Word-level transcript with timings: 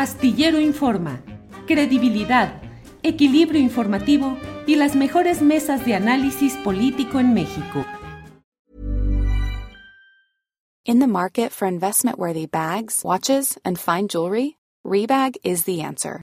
Astillero 0.00 0.58
Informa, 0.58 1.20
credibilidad, 1.66 2.62
equilibrio 3.02 3.60
informativo 3.60 4.38
y 4.66 4.76
las 4.76 4.96
mejores 4.96 5.42
mesas 5.42 5.84
de 5.84 5.94
análisis 5.94 6.54
político 6.64 7.20
en 7.20 7.34
México. 7.34 7.84
In 10.86 11.00
the 11.00 11.06
market 11.06 11.52
for 11.52 11.68
investment-worthy 11.68 12.46
bags, 12.46 13.02
watches, 13.04 13.58
and 13.62 13.78
fine 13.78 14.08
jewelry, 14.08 14.56
Rebag 14.86 15.36
is 15.44 15.64
the 15.64 15.82
answer. 15.82 16.22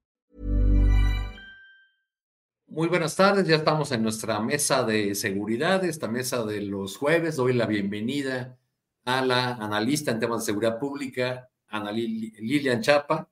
Muy 2.71 2.87
buenas 2.87 3.17
tardes, 3.17 3.45
ya 3.45 3.57
estamos 3.57 3.91
en 3.91 4.01
nuestra 4.01 4.39
mesa 4.39 4.85
de 4.85 5.13
seguridad, 5.13 5.83
esta 5.83 6.07
mesa 6.07 6.45
de 6.45 6.61
los 6.61 6.95
jueves. 6.95 7.35
Doy 7.35 7.51
la 7.51 7.65
bienvenida 7.65 8.57
a 9.03 9.25
la 9.25 9.55
analista 9.55 10.11
en 10.11 10.21
temas 10.21 10.39
de 10.39 10.45
seguridad 10.45 10.79
pública, 10.79 11.49
Ana 11.67 11.91
Lil- 11.91 12.33
Lilian 12.39 12.81
Chapa. 12.81 13.29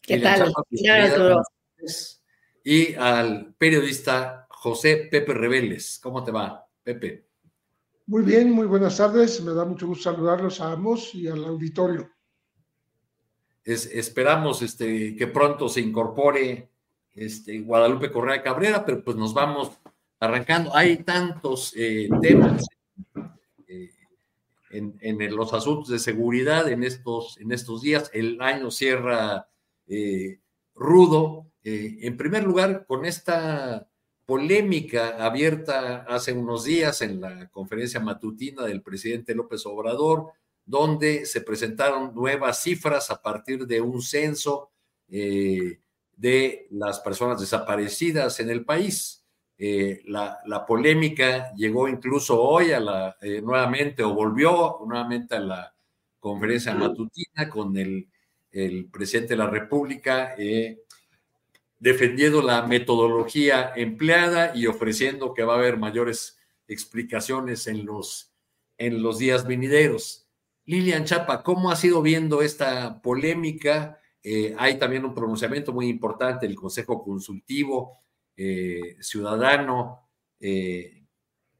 ¿Qué 0.00 0.16
Lilian 0.16 0.38
tal? 0.38 0.48
Chapa, 0.48 0.62
bienvenida. 0.70 1.42
Y 2.64 2.94
al 2.94 3.54
periodista 3.58 4.46
José 4.48 5.06
Pepe 5.10 5.34
Reveles. 5.34 6.00
¿Cómo 6.02 6.24
te 6.24 6.30
va, 6.32 6.66
Pepe? 6.82 7.28
Muy 8.06 8.22
bien, 8.22 8.50
muy 8.50 8.66
buenas 8.66 8.96
tardes. 8.96 9.42
Me 9.42 9.52
da 9.52 9.66
mucho 9.66 9.86
gusto 9.86 10.04
saludarlos 10.10 10.62
a 10.62 10.72
ambos 10.72 11.14
y 11.14 11.28
al 11.28 11.44
auditorio. 11.44 12.10
Es- 13.62 13.84
esperamos 13.84 14.62
este, 14.62 15.14
que 15.14 15.26
pronto 15.26 15.68
se 15.68 15.82
incorpore 15.82 16.70
este, 17.14 17.60
Guadalupe 17.60 18.10
Correa 18.10 18.42
Cabrera, 18.42 18.84
pero 18.84 19.02
pues 19.02 19.16
nos 19.16 19.32
vamos 19.32 19.78
arrancando. 20.20 20.74
Hay 20.74 20.98
tantos 20.98 21.72
eh, 21.76 22.08
temas 22.20 22.66
eh, 23.68 23.90
en, 24.70 25.36
los 25.36 25.52
asuntos 25.52 25.88
de 25.88 25.98
seguridad 25.98 26.68
en 26.68 26.82
estos, 26.82 27.38
en 27.38 27.52
estos 27.52 27.82
días. 27.82 28.10
El 28.12 28.40
año 28.40 28.70
cierra 28.70 29.48
eh, 29.86 30.40
rudo. 30.74 31.50
En 31.66 32.18
primer 32.18 32.44
lugar, 32.44 32.84
con 32.86 33.06
esta 33.06 33.88
polémica 34.26 35.24
abierta 35.24 36.04
hace 36.06 36.34
unos 36.34 36.64
días 36.64 37.00
en 37.00 37.22
la 37.22 37.48
conferencia 37.48 38.00
matutina 38.00 38.64
del 38.64 38.82
presidente 38.82 39.34
López 39.34 39.64
Obrador, 39.64 40.32
donde 40.66 41.24
se 41.24 41.40
presentaron 41.40 42.14
nuevas 42.14 42.62
cifras 42.62 43.10
a 43.10 43.22
partir 43.22 43.66
de 43.66 43.80
un 43.80 44.02
censo 44.02 44.72
de 46.16 46.66
las 46.70 47.00
personas 47.00 47.40
desaparecidas 47.40 48.40
en 48.40 48.50
el 48.50 48.64
país. 48.64 49.24
Eh, 49.56 50.02
la, 50.06 50.38
la, 50.46 50.66
polémica 50.66 51.52
llegó 51.54 51.88
incluso 51.88 52.40
hoy 52.42 52.72
a 52.72 52.80
la, 52.80 53.16
eh, 53.20 53.40
nuevamente 53.40 54.02
o 54.02 54.12
volvió 54.12 54.80
nuevamente 54.84 55.36
a 55.36 55.40
la 55.40 55.74
conferencia 56.18 56.74
matutina 56.74 57.48
con 57.48 57.76
el, 57.76 58.08
el 58.50 58.86
presidente 58.86 59.34
de 59.34 59.38
la 59.38 59.48
República 59.48 60.34
eh, 60.36 60.80
defendiendo 61.78 62.40
la 62.40 62.66
metodología 62.66 63.72
empleada 63.76 64.56
y 64.56 64.66
ofreciendo 64.66 65.34
que 65.34 65.44
va 65.44 65.54
a 65.54 65.58
haber 65.58 65.76
mayores 65.76 66.38
explicaciones 66.66 67.66
en 67.66 67.84
los, 67.84 68.32
en 68.78 69.02
los 69.02 69.18
días 69.18 69.46
venideros. 69.46 70.26
Lilian 70.64 71.04
Chapa, 71.04 71.42
¿cómo 71.42 71.70
ha 71.70 71.76
sido 71.76 72.00
viendo 72.00 72.40
esta 72.40 73.02
polémica? 73.02 74.00
Eh, 74.24 74.54
hay 74.58 74.78
también 74.78 75.04
un 75.04 75.14
pronunciamiento 75.14 75.72
muy 75.72 75.86
importante 75.86 76.46
del 76.46 76.56
Consejo 76.56 77.04
Consultivo 77.04 78.00
eh, 78.36 78.96
Ciudadano 79.00 80.08
eh, 80.40 81.04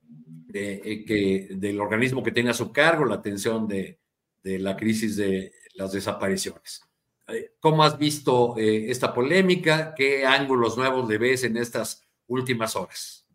de, 0.00 1.04
que, 1.06 1.48
del 1.56 1.80
organismo 1.80 2.22
que 2.22 2.32
tiene 2.32 2.50
a 2.50 2.54
su 2.54 2.72
cargo 2.72 3.04
la 3.04 3.16
atención 3.16 3.68
de, 3.68 4.00
de 4.42 4.58
la 4.58 4.76
crisis 4.76 5.16
de 5.16 5.52
las 5.74 5.92
desapariciones. 5.92 6.82
Eh, 7.28 7.52
¿Cómo 7.60 7.82
has 7.84 7.98
visto 7.98 8.56
eh, 8.58 8.90
esta 8.90 9.14
polémica? 9.14 9.94
¿Qué 9.96 10.26
ángulos 10.26 10.76
nuevos 10.76 11.08
le 11.08 11.18
ves 11.18 11.44
en 11.44 11.56
estas 11.56 12.06
últimas 12.26 12.76
horas? 12.76 13.26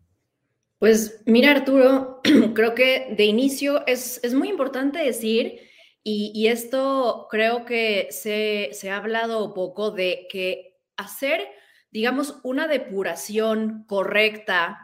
Pues 0.78 1.22
mira, 1.26 1.50
Arturo, 1.50 2.20
creo 2.54 2.74
que 2.74 3.14
de 3.16 3.24
inicio 3.24 3.86
es, 3.86 4.20
es 4.22 4.34
muy 4.34 4.48
importante 4.48 4.98
decir, 5.00 5.60
y, 6.02 6.48
esto 6.48 7.26
creo 7.30 7.64
que 7.64 8.08
se, 8.10 8.70
se, 8.72 8.90
ha 8.90 8.96
hablado 8.96 9.52
poco 9.52 9.90
de 9.90 10.26
que 10.30 10.78
hacer, 10.96 11.46
digamos, 11.90 12.36
una 12.42 12.66
depuración 12.68 13.84
correcta 13.86 14.78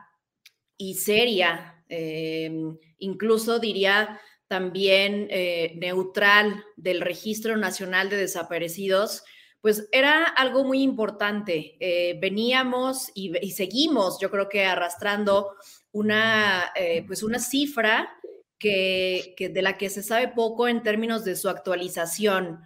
y 0.76 0.94
seria, 0.94 1.82
eh, 1.88 2.50
incluso 2.98 3.58
diría 3.58 4.20
también 4.48 5.26
eh, 5.30 5.74
neutral 5.76 6.64
del 6.76 7.00
Registro 7.00 7.56
Nacional 7.56 8.10
de 8.10 8.18
Desaparecidos, 8.18 9.24
pues 9.60 9.88
era 9.90 10.24
algo 10.24 10.64
muy 10.64 10.82
importante. 10.82 11.76
Eh, 11.80 12.18
veníamos 12.20 13.10
y, 13.14 13.32
y, 13.44 13.50
seguimos, 13.52 14.18
yo 14.20 14.30
creo 14.30 14.48
que 14.48 14.64
arrastrando 14.64 15.56
una, 15.90 16.72
eh, 16.76 17.04
pues 17.06 17.22
una 17.22 17.38
cifra 17.38 18.12
que, 18.58 19.34
de 19.38 19.62
la 19.62 19.76
que 19.76 19.90
se 19.90 20.02
sabe 20.02 20.28
poco 20.28 20.68
en 20.68 20.82
términos 20.82 21.24
de 21.24 21.36
su 21.36 21.48
actualización. 21.48 22.60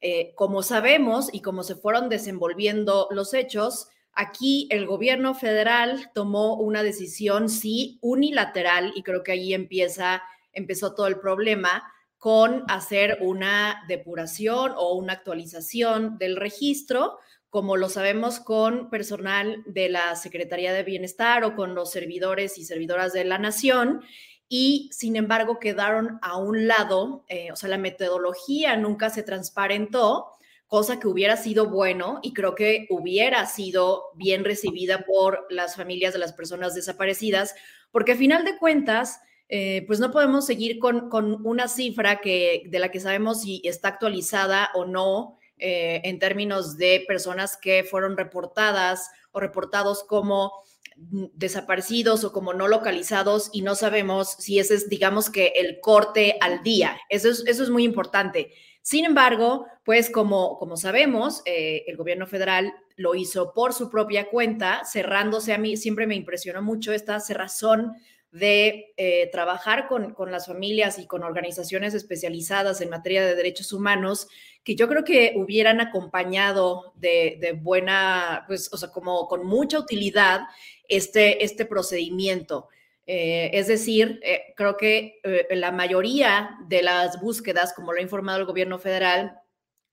Eh, 0.00 0.32
como 0.34 0.62
sabemos 0.62 1.32
y 1.32 1.40
como 1.40 1.62
se 1.62 1.76
fueron 1.76 2.08
desenvolviendo 2.08 3.08
los 3.10 3.32
hechos, 3.34 3.88
aquí 4.12 4.68
el 4.70 4.86
gobierno 4.86 5.34
federal 5.34 6.10
tomó 6.14 6.56
una 6.56 6.82
decisión, 6.82 7.48
sí, 7.48 7.98
unilateral, 8.02 8.92
y 8.94 9.02
creo 9.02 9.22
que 9.22 9.32
ahí 9.32 9.54
empieza, 9.54 10.22
empezó 10.52 10.94
todo 10.94 11.06
el 11.06 11.18
problema, 11.18 11.90
con 12.18 12.64
hacer 12.68 13.18
una 13.20 13.84
depuración 13.86 14.72
o 14.76 14.94
una 14.94 15.12
actualización 15.12 16.16
del 16.16 16.36
registro, 16.36 17.18
como 17.50 17.76
lo 17.76 17.88
sabemos 17.88 18.40
con 18.40 18.88
personal 18.88 19.62
de 19.66 19.88
la 19.88 20.16
Secretaría 20.16 20.72
de 20.72 20.82
Bienestar 20.84 21.44
o 21.44 21.54
con 21.54 21.74
los 21.74 21.92
servidores 21.92 22.56
y 22.58 22.64
servidoras 22.64 23.12
de 23.12 23.24
la 23.24 23.38
Nación, 23.38 24.02
y 24.48 24.90
sin 24.92 25.16
embargo 25.16 25.58
quedaron 25.58 26.18
a 26.22 26.38
un 26.38 26.66
lado, 26.66 27.24
eh, 27.28 27.50
o 27.52 27.56
sea, 27.56 27.68
la 27.68 27.78
metodología 27.78 28.76
nunca 28.76 29.10
se 29.10 29.22
transparentó, 29.22 30.26
cosa 30.66 30.98
que 30.98 31.08
hubiera 31.08 31.36
sido 31.36 31.68
bueno 31.68 32.20
y 32.22 32.32
creo 32.32 32.54
que 32.54 32.86
hubiera 32.90 33.46
sido 33.46 34.04
bien 34.14 34.44
recibida 34.44 35.04
por 35.04 35.46
las 35.50 35.76
familias 35.76 36.12
de 36.12 36.18
las 36.18 36.32
personas 36.32 36.74
desaparecidas, 36.74 37.54
porque 37.90 38.12
a 38.12 38.16
final 38.16 38.44
de 38.44 38.58
cuentas, 38.58 39.20
eh, 39.48 39.84
pues 39.86 40.00
no 40.00 40.10
podemos 40.10 40.46
seguir 40.46 40.78
con, 40.78 41.10
con, 41.10 41.46
una 41.46 41.68
cifra 41.68 42.20
que, 42.20 42.64
de 42.66 42.78
la 42.78 42.90
que 42.90 43.00
sabemos 43.00 43.42
si 43.42 43.60
está 43.64 43.88
actualizada 43.88 44.70
o 44.74 44.84
no 44.84 45.38
eh, 45.58 46.00
en 46.04 46.18
términos 46.18 46.76
de 46.76 47.04
personas 47.06 47.56
que 47.56 47.84
fueron 47.84 48.16
reportadas 48.16 49.10
o 49.30 49.38
reportados 49.38 50.02
como 50.02 50.52
desaparecidos 50.96 52.24
o 52.24 52.32
como 52.32 52.54
no 52.54 52.68
localizados 52.68 53.50
y 53.52 53.62
no 53.62 53.74
sabemos 53.74 54.36
si 54.38 54.58
ese 54.58 54.74
es, 54.74 54.88
digamos 54.88 55.30
que, 55.30 55.52
el 55.56 55.80
corte 55.80 56.36
al 56.40 56.62
día. 56.62 56.98
Eso 57.08 57.30
es, 57.30 57.44
eso 57.46 57.62
es 57.62 57.70
muy 57.70 57.84
importante. 57.84 58.52
Sin 58.82 59.04
embargo, 59.04 59.66
pues 59.84 60.10
como, 60.10 60.58
como 60.58 60.76
sabemos, 60.76 61.42
eh, 61.46 61.84
el 61.86 61.96
gobierno 61.96 62.26
federal 62.26 62.74
lo 62.96 63.14
hizo 63.14 63.52
por 63.52 63.72
su 63.72 63.90
propia 63.90 64.28
cuenta, 64.28 64.82
cerrándose 64.84 65.52
a 65.52 65.58
mí, 65.58 65.76
siempre 65.76 66.06
me 66.06 66.14
impresionó 66.14 66.62
mucho 66.62 66.92
esta 66.92 67.18
cerrazón 67.20 67.94
de 68.34 68.92
eh, 68.96 69.28
trabajar 69.30 69.86
con, 69.86 70.12
con, 70.12 70.32
las 70.32 70.48
familias 70.48 70.98
y 70.98 71.06
con 71.06 71.22
organizaciones 71.22 71.94
especializadas 71.94 72.80
en 72.80 72.90
materia 72.90 73.24
de 73.24 73.36
derechos 73.36 73.72
humanos 73.72 74.26
que 74.64 74.74
yo 74.74 74.88
creo 74.88 75.04
que 75.04 75.34
hubieran 75.36 75.80
acompañado 75.80 76.94
de, 76.96 77.38
de 77.40 77.52
buena, 77.52 78.42
pues, 78.48 78.72
o 78.72 78.76
sea, 78.76 78.88
como 78.88 79.28
con 79.28 79.46
mucha 79.46 79.78
utilidad 79.78 80.40
este, 80.88 81.44
este 81.44 81.64
procedimiento. 81.64 82.66
Eh, 83.06 83.50
es 83.52 83.68
decir, 83.68 84.18
eh, 84.24 84.52
creo 84.56 84.76
que 84.76 85.20
la 85.50 85.70
mayoría 85.70 86.56
de 86.66 86.82
las 86.82 87.20
búsquedas, 87.20 87.72
como 87.72 87.92
lo 87.92 88.00
ha 88.00 88.02
informado 88.02 88.40
el 88.40 88.46
gobierno 88.46 88.80
federal, 88.80 89.38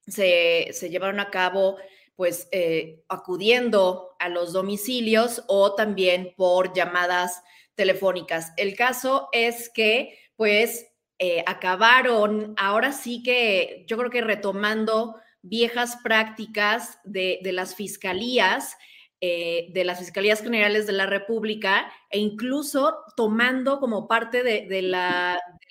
se, 0.04 0.66
se 0.72 0.90
llevaron 0.90 1.20
a 1.20 1.30
cabo 1.30 1.76
pues 2.16 2.48
acudiendo 3.08 4.16
a 4.18 4.28
los 4.28 4.52
domicilios 4.52 5.44
o 5.46 5.74
también 5.74 6.34
por 6.36 6.72
llamadas 6.72 7.40
telefónicas. 7.74 8.52
El 8.56 8.74
caso 8.74 9.28
es 9.32 9.70
que, 9.70 10.18
pues, 10.36 10.86
eh, 11.18 11.44
acabaron, 11.46 12.54
ahora 12.56 12.92
sí 12.92 13.22
que 13.22 13.84
yo 13.86 13.96
creo 13.96 14.10
que 14.10 14.22
retomando 14.22 15.16
viejas 15.42 15.98
prácticas 16.02 16.98
de, 17.04 17.40
las 17.44 17.74
fiscalías, 17.74 18.76
eh, 19.20 19.68
de 19.72 19.84
las 19.84 19.98
fiscalías 20.00 20.40
generales 20.42 20.86
de 20.86 20.92
la 20.94 21.06
República 21.06 21.92
e 22.10 22.18
incluso 22.18 22.96
tomando 23.16 23.78
como 23.78 24.08
parte 24.08 24.42
de, 24.42 24.66
del 24.68 24.96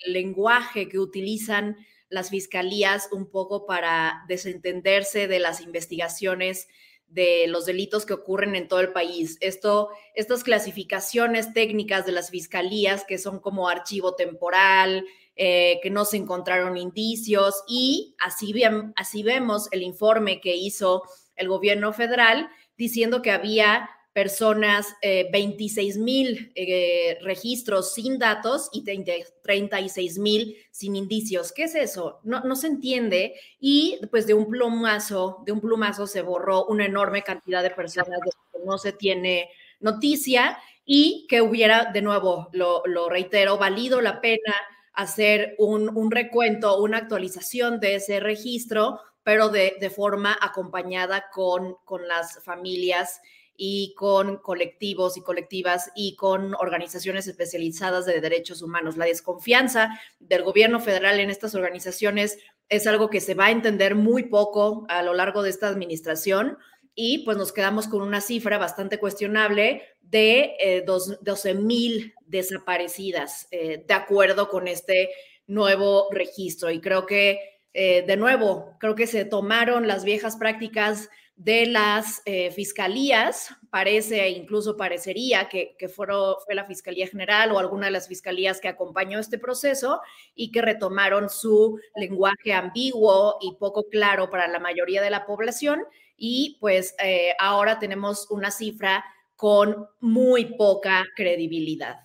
lenguaje 0.06 0.88
que 0.88 0.98
utilizan 0.98 1.76
las 2.08 2.30
fiscalías 2.30 3.08
un 3.10 3.30
poco 3.30 3.66
para 3.66 4.24
desentenderse 4.28 5.28
de 5.28 5.38
las 5.38 5.60
investigaciones 5.60 6.68
de 7.12 7.46
los 7.46 7.66
delitos 7.66 8.06
que 8.06 8.14
ocurren 8.14 8.56
en 8.56 8.68
todo 8.68 8.80
el 8.80 8.92
país. 8.92 9.36
Esto, 9.40 9.90
estas 10.14 10.42
clasificaciones 10.44 11.52
técnicas 11.52 12.06
de 12.06 12.12
las 12.12 12.30
fiscalías 12.30 13.04
que 13.06 13.18
son 13.18 13.38
como 13.38 13.68
archivo 13.68 14.14
temporal, 14.14 15.04
eh, 15.36 15.78
que 15.82 15.90
no 15.90 16.04
se 16.04 16.16
encontraron 16.16 16.76
indicios 16.76 17.62
y 17.68 18.14
así, 18.18 18.54
así 18.96 19.22
vemos 19.22 19.68
el 19.72 19.82
informe 19.82 20.40
que 20.40 20.56
hizo 20.56 21.02
el 21.36 21.48
gobierno 21.48 21.92
federal 21.92 22.50
diciendo 22.76 23.22
que 23.22 23.30
había 23.30 23.88
personas, 24.12 24.94
26 25.02 25.96
eh, 25.96 25.98
mil 25.98 26.52
eh, 26.54 27.18
registros 27.22 27.94
sin 27.94 28.18
datos 28.18 28.68
y 28.72 28.84
36 28.84 30.18
mil 30.18 30.56
sin 30.70 30.96
indicios. 30.96 31.52
¿Qué 31.52 31.64
es 31.64 31.74
eso? 31.74 32.20
No, 32.22 32.40
no 32.40 32.54
se 32.54 32.66
entiende 32.66 33.34
y 33.58 34.00
pues 34.10 34.26
de 34.26 34.34
un 34.34 34.50
plumazo, 34.50 35.42
de 35.46 35.52
un 35.52 35.60
plumazo 35.60 36.06
se 36.06 36.22
borró 36.22 36.66
una 36.66 36.84
enorme 36.84 37.22
cantidad 37.22 37.62
de 37.62 37.70
personas 37.70 38.20
de 38.20 38.30
que 38.52 38.64
no 38.66 38.76
se 38.76 38.92
tiene 38.92 39.48
noticia 39.80 40.58
y 40.84 41.26
que 41.28 41.40
hubiera, 41.40 41.86
de 41.92 42.02
nuevo, 42.02 42.48
lo, 42.52 43.08
reitero, 43.08 43.56
valido 43.56 44.00
la 44.00 44.20
pena 44.20 44.54
hacer 44.92 45.54
un, 45.58 45.88
un, 45.96 46.10
recuento, 46.10 46.82
una 46.82 46.98
actualización 46.98 47.80
de 47.80 47.94
ese 47.94 48.20
registro, 48.20 49.00
pero 49.22 49.48
de, 49.48 49.76
de 49.80 49.88
forma 49.88 50.36
acompañada 50.38 51.30
con, 51.32 51.76
con 51.84 52.06
las 52.06 52.42
familias 52.44 53.22
y 53.56 53.94
con 53.96 54.38
colectivos 54.38 55.16
y 55.16 55.22
colectivas 55.22 55.90
y 55.94 56.16
con 56.16 56.54
organizaciones 56.54 57.26
especializadas 57.26 58.06
de 58.06 58.20
derechos 58.20 58.62
humanos. 58.62 58.96
La 58.96 59.04
desconfianza 59.04 59.90
del 60.20 60.42
gobierno 60.42 60.80
federal 60.80 61.20
en 61.20 61.30
estas 61.30 61.54
organizaciones 61.54 62.38
es 62.68 62.86
algo 62.86 63.10
que 63.10 63.20
se 63.20 63.34
va 63.34 63.46
a 63.46 63.50
entender 63.50 63.94
muy 63.94 64.24
poco 64.24 64.86
a 64.88 65.02
lo 65.02 65.14
largo 65.14 65.42
de 65.42 65.50
esta 65.50 65.68
administración 65.68 66.58
y 66.94 67.18
pues 67.24 67.36
nos 67.36 67.52
quedamos 67.52 67.88
con 67.88 68.02
una 68.02 68.20
cifra 68.20 68.58
bastante 68.58 68.98
cuestionable 68.98 69.82
de 70.00 70.56
eh, 70.60 70.84
12 70.84 71.54
mil 71.54 72.14
desaparecidas 72.26 73.48
eh, 73.50 73.84
de 73.86 73.94
acuerdo 73.94 74.48
con 74.48 74.68
este 74.68 75.08
nuevo 75.46 76.08
registro. 76.10 76.70
Y 76.70 76.80
creo 76.80 77.06
que, 77.06 77.40
eh, 77.72 78.04
de 78.06 78.16
nuevo, 78.16 78.76
creo 78.78 78.94
que 78.94 79.06
se 79.06 79.24
tomaron 79.24 79.86
las 79.86 80.04
viejas 80.04 80.36
prácticas 80.36 81.08
de 81.44 81.66
las 81.66 82.22
eh, 82.24 82.52
fiscalías, 82.52 83.56
parece, 83.68 84.28
incluso 84.28 84.76
parecería 84.76 85.48
que, 85.48 85.74
que 85.76 85.88
fue 85.88 86.06
la 86.50 86.66
Fiscalía 86.66 87.08
General 87.08 87.50
o 87.50 87.58
alguna 87.58 87.86
de 87.86 87.92
las 87.92 88.06
fiscalías 88.06 88.60
que 88.60 88.68
acompañó 88.68 89.18
este 89.18 89.38
proceso 89.38 90.00
y 90.36 90.52
que 90.52 90.62
retomaron 90.62 91.28
su 91.28 91.80
lenguaje 91.96 92.52
ambiguo 92.52 93.38
y 93.40 93.56
poco 93.58 93.88
claro 93.90 94.30
para 94.30 94.46
la 94.46 94.60
mayoría 94.60 95.02
de 95.02 95.10
la 95.10 95.26
población. 95.26 95.80
Y 96.16 96.58
pues 96.60 96.94
eh, 97.02 97.34
ahora 97.40 97.80
tenemos 97.80 98.30
una 98.30 98.52
cifra 98.52 99.04
con 99.34 99.88
muy 99.98 100.44
poca 100.56 101.04
credibilidad. 101.16 101.98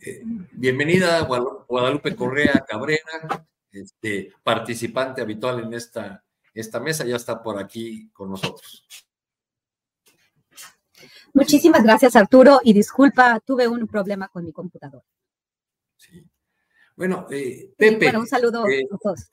Eh, 0.00 0.22
bienvenida 0.52 1.20
Guadalupe 1.20 2.16
Correa 2.16 2.64
Cabrera, 2.66 3.46
este, 3.70 4.32
participante 4.42 5.20
habitual 5.20 5.62
en 5.62 5.74
esta 5.74 6.24
esta 6.60 6.80
mesa 6.80 7.04
ya 7.04 7.16
está 7.16 7.42
por 7.42 7.58
aquí 7.58 8.10
con 8.12 8.30
nosotros. 8.30 8.84
Muchísimas 11.32 11.84
gracias, 11.84 12.16
Arturo, 12.16 12.60
y 12.64 12.72
disculpa, 12.72 13.40
tuve 13.40 13.68
un 13.68 13.86
problema 13.86 14.28
con 14.28 14.44
mi 14.44 14.52
computador. 14.52 15.04
Sí. 15.96 16.24
Bueno, 16.96 17.26
eh, 17.30 17.72
Pepe. 17.76 18.06
bueno, 18.06 18.20
un 18.20 18.26
saludo 18.26 18.66
eh, 18.66 18.84
a 18.90 18.98
todos. 18.98 19.30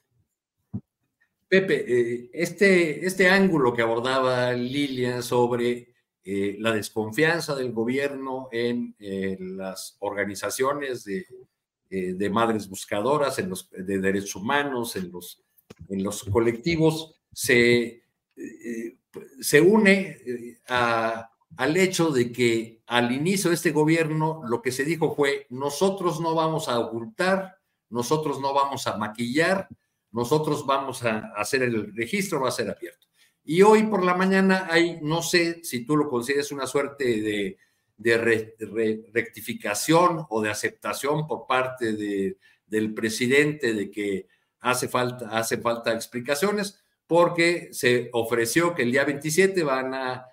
Pepe, 1.48 1.86
eh, 1.88 2.30
este, 2.34 3.06
este 3.06 3.30
ángulo 3.30 3.74
que 3.74 3.82
abordaba 3.82 4.54
Lilian 4.54 5.24
sobre 5.24 5.94
la 6.24 6.72
desconfianza 6.74 7.54
del 7.56 7.72
gobierno 7.72 8.50
en 8.52 8.96
las 9.58 9.96
organizaciones 10.00 11.04
de, 11.04 11.28
de, 11.88 12.30
madres 12.32 12.68
buscadoras, 12.68 13.38
en 13.38 13.50
los 13.52 13.70
de 13.70 14.00
derechos 14.00 14.36
humanos, 14.36 14.96
en 14.96 15.12
los 15.12 15.45
en 15.90 16.04
los 16.04 16.24
colectivos 16.24 17.16
se, 17.32 18.04
eh, 18.36 18.98
se 19.42 19.62
une 19.62 20.18
eh, 20.26 20.58
al 20.68 21.78
hecho 21.78 22.12
de 22.12 22.32
que 22.32 22.82
al 22.88 23.12
inicio 23.12 23.50
de 23.50 23.56
este 23.56 23.72
gobierno 23.72 24.42
lo 24.48 24.62
que 24.62 24.72
se 24.72 24.86
dijo 24.86 25.16
fue, 25.16 25.48
nosotros 25.50 26.20
no 26.20 26.36
vamos 26.36 26.68
a 26.70 26.80
ocultar, 26.80 27.58
nosotros 27.90 28.40
no 28.40 28.54
vamos 28.54 28.88
a 28.88 28.98
maquillar, 28.98 29.68
nosotros 30.12 30.66
vamos 30.66 31.04
a 31.04 31.32
hacer 31.36 31.64
el 31.64 31.96
registro, 31.96 32.42
va 32.42 32.50
a 32.50 32.52
ser 32.52 32.70
abierto. 32.70 33.08
Y 33.44 33.62
hoy 33.62 33.84
por 33.84 34.04
la 34.04 34.16
mañana 34.16 34.68
hay, 34.70 35.00
no 35.02 35.22
sé 35.22 35.64
si 35.64 35.86
tú 35.86 35.96
lo 35.96 36.10
consideras 36.10 36.52
una 36.52 36.68
suerte 36.68 37.22
de, 37.22 37.58
rectificación 39.14 40.26
o 40.30 40.42
de 40.42 40.50
aceptación 40.50 41.28
por 41.28 41.48
parte 41.48 41.94
de, 41.94 42.38
del 42.66 42.94
presidente 42.94 43.74
de 43.74 43.90
que 43.90 44.28
hace 44.66 44.88
falta, 44.88 45.30
hace 45.30 45.58
falta 45.58 45.94
explicaciones 45.94 46.82
porque 47.06 47.70
se 47.72 48.10
ofreció 48.14 48.74
que 48.74 48.82
el 48.82 48.92
día 48.92 49.06
27 49.06 49.64
van 49.64 49.94
a, 49.94 50.26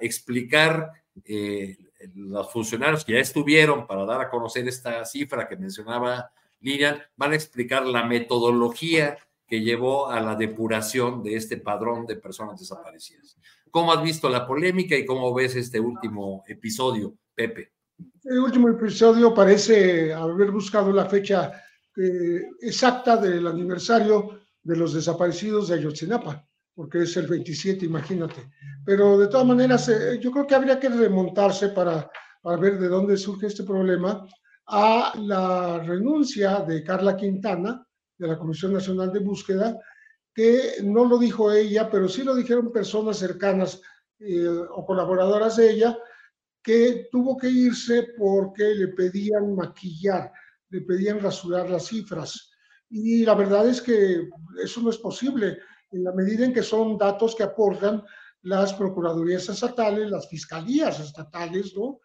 explicar 0.00 0.92
eh, 1.26 1.76
los 2.14 2.50
funcionarios 2.50 3.04
que 3.04 3.12
ya 3.12 3.18
estuvieron 3.18 3.86
para 3.86 4.06
dar 4.06 4.22
a 4.22 4.30
conocer 4.30 4.66
esta 4.66 5.04
cifra 5.04 5.46
que 5.46 5.58
mencionaba 5.58 6.32
Lilian, 6.60 7.02
van 7.18 7.32
a 7.32 7.34
explicar 7.34 7.84
la 7.84 8.02
metodología 8.04 9.18
que 9.46 9.60
llevó 9.60 10.08
a 10.08 10.22
la 10.22 10.36
depuración 10.36 11.22
de 11.22 11.36
este 11.36 11.58
padrón 11.58 12.06
de 12.06 12.16
personas 12.16 12.58
desaparecidas. 12.58 13.36
¿Cómo 13.70 13.92
has 13.92 14.02
visto 14.02 14.30
la 14.30 14.46
polémica 14.46 14.96
y 14.96 15.04
cómo 15.04 15.34
ves 15.34 15.54
este 15.54 15.78
último 15.78 16.44
episodio, 16.48 17.14
Pepe? 17.34 17.72
El 18.24 18.38
último 18.38 18.70
episodio 18.70 19.34
parece 19.34 20.14
haber 20.14 20.50
buscado 20.50 20.90
la 20.92 21.04
fecha 21.04 21.62
eh, 22.00 22.46
exacta 22.60 23.16
del 23.16 23.44
aniversario 23.44 24.42
de 24.62 24.76
los 24.76 24.94
desaparecidos 24.94 25.66
de 25.66 25.74
Ayotzinapa, 25.74 26.46
porque 26.72 27.02
es 27.02 27.16
el 27.16 27.26
27, 27.26 27.86
imagínate. 27.86 28.50
Pero 28.84 29.18
de 29.18 29.26
todas 29.26 29.44
maneras, 29.44 29.88
eh, 29.88 30.16
yo 30.20 30.30
creo 30.30 30.46
que 30.46 30.54
habría 30.54 30.78
que 30.78 30.88
remontarse 30.88 31.70
para, 31.70 32.08
ver 32.60 32.78
de 32.78 32.86
dónde 32.86 33.16
surge 33.16 33.48
este 33.48 33.64
problema 33.64 34.24
a 34.66 35.12
la 35.18 35.80
renuncia 35.80 36.60
de 36.60 36.84
Carla 36.84 37.16
Quintana, 37.16 37.84
de 38.16 38.28
la 38.28 38.38
Comisión 38.38 38.74
Nacional 38.74 39.12
de 39.12 39.18
Búsqueda, 39.18 39.76
que 40.32 40.74
no 40.84 41.04
lo 41.04 41.18
dijo 41.18 41.50
ella, 41.50 41.90
pero 41.90 42.08
sí 42.08 42.22
lo 42.22 42.32
dijeron 42.36 42.70
personas 42.70 43.16
cercanas 43.16 43.82
eh, 44.20 44.46
o 44.46 44.86
colaboradoras 44.86 45.56
de 45.56 45.72
ella, 45.72 45.98
que 46.62 47.08
tuvo 47.10 47.36
que 47.36 47.50
irse 47.50 48.14
porque 48.16 48.62
le 48.74 48.88
pedían 48.88 49.56
maquillar 49.56 50.30
le 50.70 50.80
pedían 50.82 51.20
rasurar 51.20 51.68
las 51.70 51.86
cifras. 51.86 52.50
Y 52.90 53.24
la 53.24 53.34
verdad 53.34 53.68
es 53.68 53.80
que 53.80 54.28
eso 54.62 54.80
no 54.80 54.90
es 54.90 54.98
posible 54.98 55.58
en 55.90 56.04
la 56.04 56.12
medida 56.12 56.44
en 56.44 56.52
que 56.52 56.62
son 56.62 56.98
datos 56.98 57.34
que 57.34 57.42
aportan 57.42 58.02
las 58.42 58.72
procuradurías 58.74 59.48
estatales, 59.48 60.10
las 60.10 60.28
fiscalías 60.28 61.00
estatales, 61.00 61.74
¿no? 61.76 62.00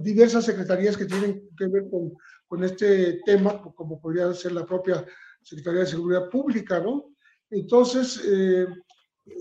diversas 0.00 0.44
secretarías 0.44 0.96
que 0.96 1.04
tienen 1.06 1.48
que 1.58 1.66
ver 1.66 1.88
con, 1.90 2.12
con 2.46 2.62
este 2.62 3.20
tema, 3.24 3.60
como 3.60 4.00
podría 4.00 4.32
ser 4.32 4.52
la 4.52 4.64
propia 4.64 5.04
Secretaría 5.42 5.80
de 5.80 5.86
Seguridad 5.86 6.30
Pública, 6.30 6.78
¿no? 6.78 7.12
Entonces, 7.50 8.22
eh, 8.24 8.66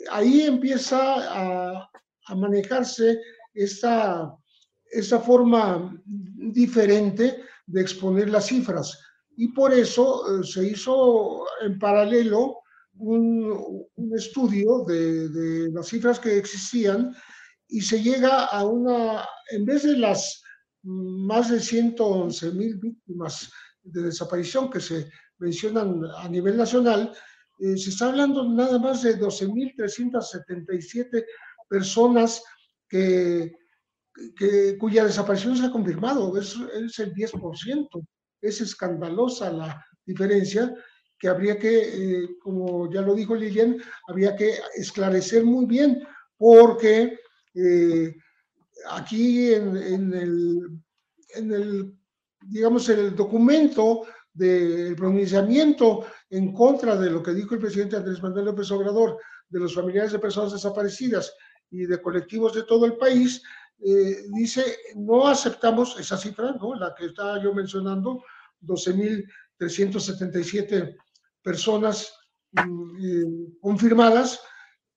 ahí 0.10 0.42
empieza 0.42 0.98
a, 1.00 1.90
a 2.26 2.36
manejarse 2.36 3.22
esta 3.54 4.36
esa 4.94 5.20
forma 5.20 6.00
diferente 6.06 7.44
de 7.66 7.82
exponer 7.82 8.30
las 8.30 8.48
cifras. 8.48 9.00
Y 9.36 9.50
por 9.50 9.74
eso 9.74 10.40
eh, 10.40 10.44
se 10.44 10.68
hizo 10.68 11.46
en 11.62 11.80
paralelo 11.80 12.60
un, 12.98 13.88
estudio 14.16 14.84
de, 14.86 15.30
de, 15.30 15.72
las 15.72 15.88
cifras 15.88 16.20
que 16.20 16.38
existían 16.38 17.16
y 17.68 17.82
se 17.82 18.02
llega 18.02 18.46
a 18.46 18.66
una, 18.66 19.28
en 19.50 19.66
vez 19.66 19.84
de 19.84 19.98
las 19.98 20.44
más 20.84 21.50
de 21.50 21.60
111 21.60 22.52
mil 22.52 22.78
víctimas 22.78 23.52
de 23.82 24.04
desaparición 24.04 24.70
que 24.70 24.80
se 24.80 25.10
mencionan 25.40 26.04
a 26.18 26.30
nivel 26.30 26.56
nacional, 26.58 27.12
eh, 27.60 27.78
se 27.78 27.92
está 27.92 28.10
hablando 28.10 28.50
nada 28.50 28.80
más 28.80 29.04
de 29.04 29.20
12.377 29.20 31.24
personas 31.70 32.42
que, 32.88 33.54
que, 34.36 34.78
cuya 34.78 35.06
desaparición 35.06 35.58
se 35.58 35.66
ha 35.66 35.72
confirmado, 35.72 36.38
es, 36.38 36.56
es 36.74 37.00
el 37.00 37.14
10%. 37.14 38.08
Es 38.42 38.62
escandalosa 38.62 39.52
la 39.52 39.86
diferencia 40.06 40.74
que 41.18 41.30
habría 41.30 41.58
que, 41.58 42.24
eh, 42.24 42.30
como 42.42 42.92
ya 42.92 43.02
lo 43.02 43.16
dijo 43.16 43.34
Lilian, 43.34 43.82
habría 44.08 44.36
que 44.36 44.56
esclarecer 44.76 45.46
muy 45.46 45.66
bien, 45.66 46.06
porque 46.38 47.18
eh, 47.56 48.14
aquí 48.90 49.54
en, 49.54 49.78
en, 49.78 50.14
el, 50.14 50.60
en, 51.36 51.52
el, 51.54 51.94
digamos, 52.42 52.90
el 52.90 53.16
documento 53.16 54.06
del 54.34 54.96
pronunciamiento 54.96 56.06
en 56.30 56.52
contra 56.52 56.98
de 56.98 57.10
lo 57.10 57.24
que 57.24 57.34
dijo 57.34 57.56
el 57.56 57.62
presidente 57.62 57.96
Andrés 57.96 58.22
Manuel 58.22 58.46
López 58.46 58.70
Obrador, 58.72 59.18
de 59.48 59.60
los 59.60 59.76
familiares 59.76 60.12
de 60.12 60.20
personas 60.20 60.52
desaparecidas 60.52 61.34
y 61.70 61.86
de 61.86 62.02
colectivos 62.02 62.54
de 62.54 62.64
todo 62.64 62.86
el 62.86 62.98
país, 62.98 63.42
eh, 63.86 64.28
dice, 64.34 64.78
no 64.96 65.28
aceptamos 65.28 66.00
esa 66.00 66.18
cifra, 66.18 66.54
¿no? 66.54 66.74
la 66.76 66.96
que 66.96 67.08
estaba 67.08 67.44
yo 67.44 67.54
mencionando, 67.54 68.24
12.377 68.62 70.96
personas 71.42 72.14
mm, 72.52 72.96
eh, 73.04 73.26
confirmadas, 73.60 74.40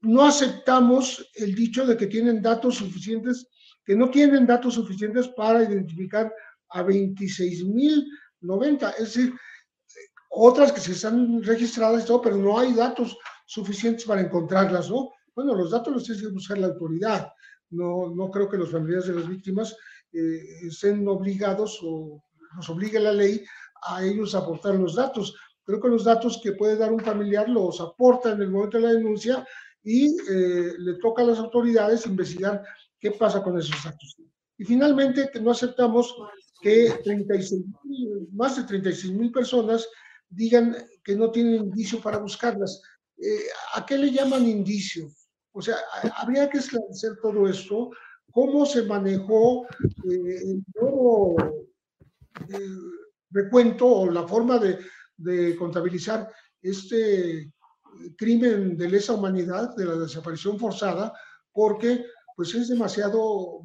no 0.03 0.25
aceptamos 0.25 1.29
el 1.35 1.53
dicho 1.55 1.85
de 1.85 1.97
que 1.97 2.07
tienen 2.07 2.41
datos 2.41 2.77
suficientes, 2.77 3.49
que 3.85 3.97
no 3.97 4.09
tienen 4.11 4.47
datos 4.47 4.75
suficientes 4.75 5.27
para 5.29 5.65
identificar 5.65 6.33
a 6.69 6.85
26.090, 6.85 8.95
es 8.99 9.15
decir, 9.15 9.35
otras 10.31 10.71
que 10.71 10.81
se 10.81 10.93
están 10.93 11.43
registradas 11.43 12.05
y 12.05 12.07
todo, 12.07 12.23
pero 12.23 12.37
no 12.37 12.57
hay 12.59 12.75
datos 12.75 13.19
suficientes 13.47 14.05
para 14.05 14.21
encontrarlas, 14.21 14.91
¿no? 14.91 15.11
Bueno, 15.35 15.55
los 15.55 15.71
datos 15.71 15.91
los 15.93 16.05
tiene 16.05 16.21
que 16.21 16.29
buscar 16.29 16.59
la 16.59 16.69
autoridad. 16.69 17.33
No, 17.71 18.15
no 18.15 18.31
creo 18.31 18.49
que 18.49 18.57
los 18.57 18.71
familiares 18.71 19.07
de 19.07 19.15
las 19.15 19.29
víctimas 19.29 19.77
eh, 20.13 20.67
estén 20.67 21.07
obligados 21.09 21.81
o 21.83 22.23
nos 22.55 22.71
obligue 22.71 23.01
la 23.01 23.13
ley 23.13 23.45
a 23.83 24.05
ellos 24.05 24.35
a 24.35 24.39
aportar 24.39 24.75
los 24.77 24.95
datos. 24.95 25.37
Creo 25.65 25.81
que 25.81 25.89
los 25.89 26.05
datos 26.05 26.41
que 26.43 26.53
puede 26.53 26.77
dar 26.77 26.93
un 26.93 27.01
familiar 27.01 27.49
los 27.49 27.81
aporta 27.81 28.33
en 28.33 28.41
el 28.41 28.51
momento 28.51 28.79
de 28.79 28.85
la 28.85 28.93
denuncia 28.93 29.47
y 29.83 30.07
eh, 30.07 30.75
le 30.79 30.95
toca 30.95 31.23
a 31.23 31.27
las 31.27 31.39
autoridades 31.39 32.07
investigar 32.07 32.63
qué 32.99 33.11
pasa 33.13 33.43
con 33.43 33.59
esos 33.59 33.83
datos. 33.85 34.17
Y 34.59 34.65
finalmente, 34.65 35.29
que 35.33 35.41
no 35.41 35.51
aceptamos 35.51 36.15
que 36.63 36.91
36, 37.05 37.65
más 38.33 38.57
de 38.57 38.65
36 38.65 39.13
mil 39.13 39.31
personas 39.31 39.87
digan 40.29 40.77
que 41.05 41.15
no 41.15 41.31
tienen 41.31 41.67
indicio 41.67 42.01
para 42.01 42.19
buscarlas. 42.19 42.81
Eh, 43.19 43.47
¿A 43.75 43.85
qué 43.85 43.99
le 43.99 44.11
llaman 44.11 44.47
indicio? 44.47 45.09
O 45.57 45.63
sea, 45.63 45.77
habría 46.17 46.51
que 46.51 46.59
esclarecer 46.59 47.13
todo 47.23 47.49
esto, 47.49 47.91
cómo 48.31 48.67
se 48.67 48.83
manejó 48.83 49.67
eh, 50.05 50.61
el 52.49 52.79
recuento 53.31 53.87
o 53.87 54.11
la 54.11 54.29
forma 54.29 54.59
de, 54.59 54.79
de 55.17 55.57
contabilizar 55.57 56.31
este 56.61 57.51
crimen 58.19 58.77
de 58.77 58.91
lesa 58.91 59.15
humanidad, 59.15 59.75
de 59.75 59.87
la 59.87 59.97
desaparición 59.97 60.59
forzada, 60.59 61.11
porque 61.55 62.05
pues 62.37 62.55
es 62.55 62.69
demasiado, 62.69 63.63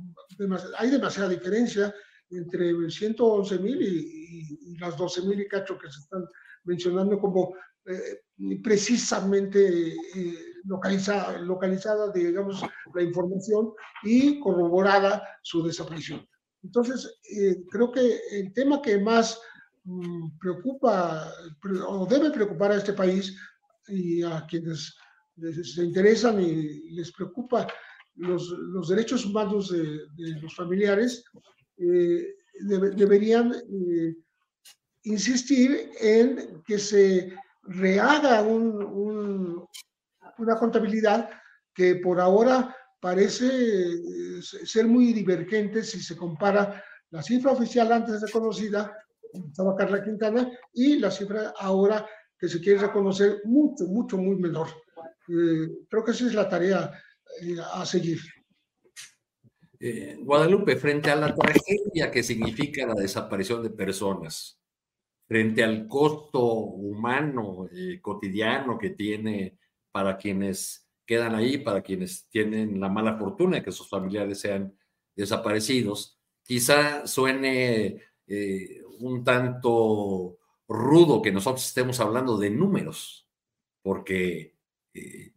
hay 0.77 0.91
demasiada 0.91 1.27
diferencia 1.27 1.93
entre 2.29 2.89
111 2.89 3.59
mil 3.59 3.81
y, 3.81 4.77
las 4.77 4.95
12 4.95 5.23
mil 5.23 5.41
y 5.41 5.47
cacho 5.49 5.77
que 5.77 5.91
se 5.91 5.99
están 5.99 6.25
mencionando 6.63 7.19
como 7.19 7.53
eh, 7.85 8.21
precisamente 8.63 9.89
eh, 10.15 10.50
localizada, 10.65 11.37
localizada, 11.39 12.11
digamos, 12.11 12.63
la 12.93 13.01
información 13.01 13.71
y 14.03 14.39
corroborada 14.39 15.23
su 15.41 15.63
desaparición. 15.63 16.27
Entonces, 16.63 17.19
eh, 17.35 17.63
creo 17.69 17.91
que 17.91 18.19
el 18.31 18.53
tema 18.53 18.81
que 18.81 18.99
más 18.99 19.39
Mm, 19.83 20.37
preocupa 20.37 21.33
o 21.87 22.05
debe 22.05 22.29
preocupar 22.29 22.71
a 22.71 22.77
este 22.77 22.93
país 22.93 23.35
y 23.87 24.21
a 24.21 24.45
quienes 24.47 24.95
se 25.63 25.83
interesan 25.83 26.39
y 26.39 26.91
les 26.91 27.11
preocupa 27.11 27.67
los, 28.15 28.47
los 28.49 28.89
derechos 28.89 29.25
humanos 29.25 29.71
de, 29.71 30.01
los 30.39 30.55
familiares, 30.55 31.23
eh, 31.77 32.35
deberían 32.95 33.53
eh, 33.53 34.15
insistir 35.03 35.89
en 35.99 36.61
que 36.63 36.77
se 36.77 37.33
rehaga 37.63 38.43
un, 38.43 39.65
una 40.41 40.57
contabilidad 40.57 41.29
que 41.73 41.95
por 41.95 42.19
ahora 42.19 42.75
parece 42.99 43.47
eh, 43.47 44.41
ser 44.41 44.87
muy 44.87 45.13
divergente 45.13 45.83
si 45.83 46.01
se 46.01 46.15
compara 46.15 46.83
la 47.09 47.21
cifra 47.21 47.51
oficial 47.51 47.91
antes 47.91 48.21
de 48.21 48.31
conocida 48.31 48.95
estaba 49.33 49.75
Carla 49.75 50.03
Quintana, 50.03 50.51
y 50.73 50.99
la 50.99 51.11
cifra 51.11 51.53
ahora 51.57 52.07
que 52.37 52.47
se 52.47 52.59
quiere 52.59 52.79
reconocer 52.79 53.41
mucho, 53.45 53.85
mucho, 53.85 54.17
muy 54.17 54.35
menor. 54.35 54.67
Eh, 55.27 55.85
creo 55.89 56.03
que 56.03 56.11
esa 56.11 56.25
es 56.25 56.33
la 56.33 56.49
tarea 56.49 56.91
eh, 57.41 57.55
a 57.73 57.85
seguir. 57.85 58.19
Eh, 59.79 60.17
Guadalupe, 60.19 60.75
frente 60.75 61.09
a 61.09 61.15
la 61.15 61.33
tragedia 61.33 62.11
que 62.11 62.23
significa 62.23 62.85
la 62.85 62.93
desaparición 62.93 63.63
de 63.63 63.71
personas, 63.71 64.59
frente 65.27 65.63
al 65.63 65.87
costo 65.87 66.43
humano 66.43 67.67
cotidiano 68.01 68.77
que 68.77 68.91
tiene 68.91 69.57
para 69.91 70.17
quienes 70.17 70.87
quedan 71.05 71.35
ahí, 71.35 71.57
para 71.57 71.81
quienes 71.81 72.27
tienen 72.29 72.79
la 72.79 72.89
mala 72.89 73.17
fortuna 73.17 73.57
de 73.57 73.63
que 73.63 73.71
sus 73.71 73.89
familiares 73.89 74.39
sean 74.39 74.77
desaparecidos, 75.15 76.17
quizá 76.43 77.05
suene 77.05 78.01
un 78.99 79.23
tanto 79.23 80.37
rudo 80.67 81.21
que 81.21 81.31
nosotros 81.31 81.65
estemos 81.65 81.99
hablando 81.99 82.37
de 82.37 82.49
números, 82.49 83.27
porque, 83.81 84.55
eh, 84.93 85.33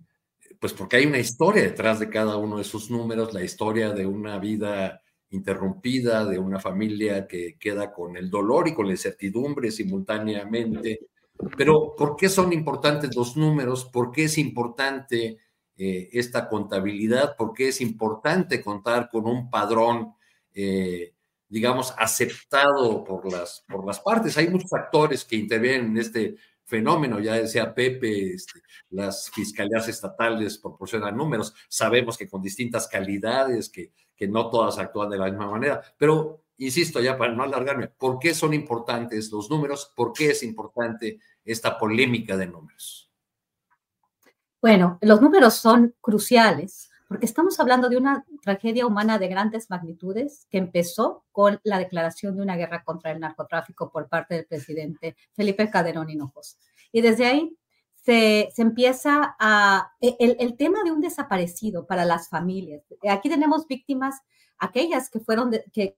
pues 0.60 0.72
porque 0.72 0.96
hay 0.96 1.06
una 1.06 1.18
historia 1.18 1.62
detrás 1.62 1.98
de 1.98 2.08
cada 2.08 2.36
uno 2.36 2.56
de 2.56 2.62
esos 2.62 2.90
números, 2.90 3.34
la 3.34 3.42
historia 3.42 3.90
de 3.90 4.06
una 4.06 4.38
vida 4.38 5.02
interrumpida, 5.30 6.24
de 6.24 6.38
una 6.38 6.60
familia 6.60 7.26
que 7.26 7.56
queda 7.58 7.92
con 7.92 8.16
el 8.16 8.30
dolor 8.30 8.68
y 8.68 8.74
con 8.74 8.86
la 8.86 8.92
incertidumbre 8.92 9.70
simultáneamente. 9.70 11.00
Pero, 11.56 11.94
¿por 11.96 12.16
qué 12.16 12.28
son 12.28 12.52
importantes 12.52 13.14
los 13.16 13.36
números? 13.36 13.84
¿Por 13.84 14.12
qué 14.12 14.24
es 14.24 14.38
importante 14.38 15.38
eh, 15.76 16.08
esta 16.12 16.48
contabilidad? 16.48 17.36
¿Por 17.36 17.52
qué 17.52 17.68
es 17.68 17.80
importante 17.80 18.62
contar 18.62 19.08
con 19.10 19.26
un 19.26 19.50
padrón 19.50 20.14
eh, 20.54 21.14
digamos, 21.48 21.94
aceptado 21.98 23.04
por 23.04 23.30
las, 23.30 23.64
por 23.68 23.86
las 23.86 24.00
partes. 24.00 24.36
Hay 24.38 24.48
muchos 24.48 24.72
actores 24.72 25.24
que 25.24 25.36
intervienen 25.36 25.86
en 25.86 25.98
este 25.98 26.36
fenómeno, 26.64 27.20
ya 27.20 27.34
decía 27.34 27.74
Pepe, 27.74 28.34
este, 28.34 28.60
las 28.90 29.30
fiscalías 29.30 29.86
estatales 29.86 30.58
proporcionan 30.58 31.16
números, 31.16 31.54
sabemos 31.68 32.16
que 32.16 32.26
con 32.28 32.42
distintas 32.42 32.88
calidades, 32.88 33.68
que, 33.68 33.92
que 34.16 34.26
no 34.26 34.50
todas 34.50 34.78
actúan 34.78 35.10
de 35.10 35.18
la 35.18 35.26
misma 35.26 35.50
manera, 35.50 35.82
pero 35.98 36.43
insisto 36.58 37.00
ya 37.00 37.16
para 37.16 37.32
no 37.32 37.42
alargarme, 37.42 37.88
¿por 37.88 38.18
qué 38.18 38.34
son 38.34 38.54
importantes 38.54 39.30
los 39.32 39.50
números? 39.50 39.92
¿Por 39.94 40.12
qué 40.12 40.30
es 40.30 40.42
importante 40.42 41.20
esta 41.44 41.78
polémica 41.78 42.36
de 42.36 42.46
números? 42.46 43.10
Bueno, 44.60 44.98
los 45.02 45.20
números 45.20 45.54
son 45.54 45.94
cruciales 46.00 46.90
porque 47.08 47.26
estamos 47.26 47.60
hablando 47.60 47.88
de 47.88 47.96
una 47.96 48.24
tragedia 48.42 48.86
humana 48.86 49.18
de 49.18 49.28
grandes 49.28 49.68
magnitudes 49.70 50.46
que 50.50 50.58
empezó 50.58 51.24
con 51.32 51.60
la 51.62 51.78
declaración 51.78 52.34
de 52.34 52.42
una 52.42 52.56
guerra 52.56 52.82
contra 52.82 53.10
el 53.12 53.20
narcotráfico 53.20 53.90
por 53.90 54.08
parte 54.08 54.34
del 54.34 54.46
presidente 54.46 55.16
Felipe 55.34 55.70
Calderón 55.70 56.10
Hinojosa. 56.10 56.56
Y 56.92 57.02
desde 57.02 57.26
ahí 57.26 57.56
se, 57.94 58.48
se 58.52 58.62
empieza 58.62 59.36
a... 59.38 59.92
E, 60.00 60.16
el, 60.18 60.36
el, 60.40 60.56
tema 60.56 60.82
de 60.82 60.92
un 60.92 61.00
desaparecido 61.00 61.86
para 61.86 62.04
las 62.04 62.28
familias. 62.28 62.82
Aquí 63.08 63.28
tenemos 63.28 63.68
víctimas, 63.68 64.20
aquellas 64.58 65.10
que 65.10 65.20
fueron, 65.20 65.52
que, 65.72 65.96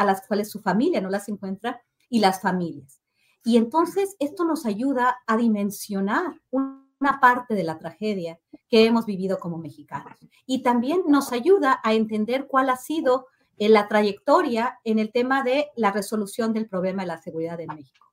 a 0.00 0.04
las 0.04 0.26
cuales 0.26 0.50
su 0.50 0.60
familia 0.60 1.00
no 1.00 1.10
las 1.10 1.28
encuentra, 1.28 1.80
y 2.12 2.18
las 2.18 2.40
familias. 2.40 3.00
Y 3.44 3.56
entonces 3.56 4.16
esto 4.18 4.44
nos 4.44 4.66
ayuda 4.66 5.18
a 5.26 5.36
dimensionar 5.36 6.40
un 6.50 6.80
una 7.00 7.18
parte 7.18 7.54
de 7.54 7.64
la 7.64 7.78
tragedia 7.78 8.38
que 8.68 8.84
hemos 8.84 9.06
vivido 9.06 9.38
como 9.38 9.58
mexicanos. 9.58 10.16
Y 10.46 10.62
también 10.62 11.02
nos 11.08 11.32
ayuda 11.32 11.80
a 11.82 11.94
entender 11.94 12.46
cuál 12.46 12.68
ha 12.70 12.76
sido 12.76 13.26
en 13.56 13.72
la 13.72 13.88
trayectoria 13.88 14.78
en 14.84 14.98
el 14.98 15.10
tema 15.10 15.42
de 15.42 15.68
la 15.76 15.92
resolución 15.92 16.52
del 16.52 16.68
problema 16.68 17.02
de 17.02 17.08
la 17.08 17.18
seguridad 17.18 17.60
en 17.60 17.74
México. 17.74 18.06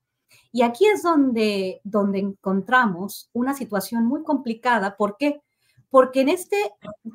Y 0.52 0.62
aquí 0.62 0.86
es 0.88 1.04
donde, 1.04 1.82
donde 1.84 2.20
encontramos 2.20 3.30
una 3.34 3.54
situación 3.54 4.06
muy 4.06 4.24
complicada. 4.24 4.96
¿Por 4.96 5.18
qué? 5.18 5.42
Porque 5.90 6.22
en 6.22 6.30
este 6.30 6.58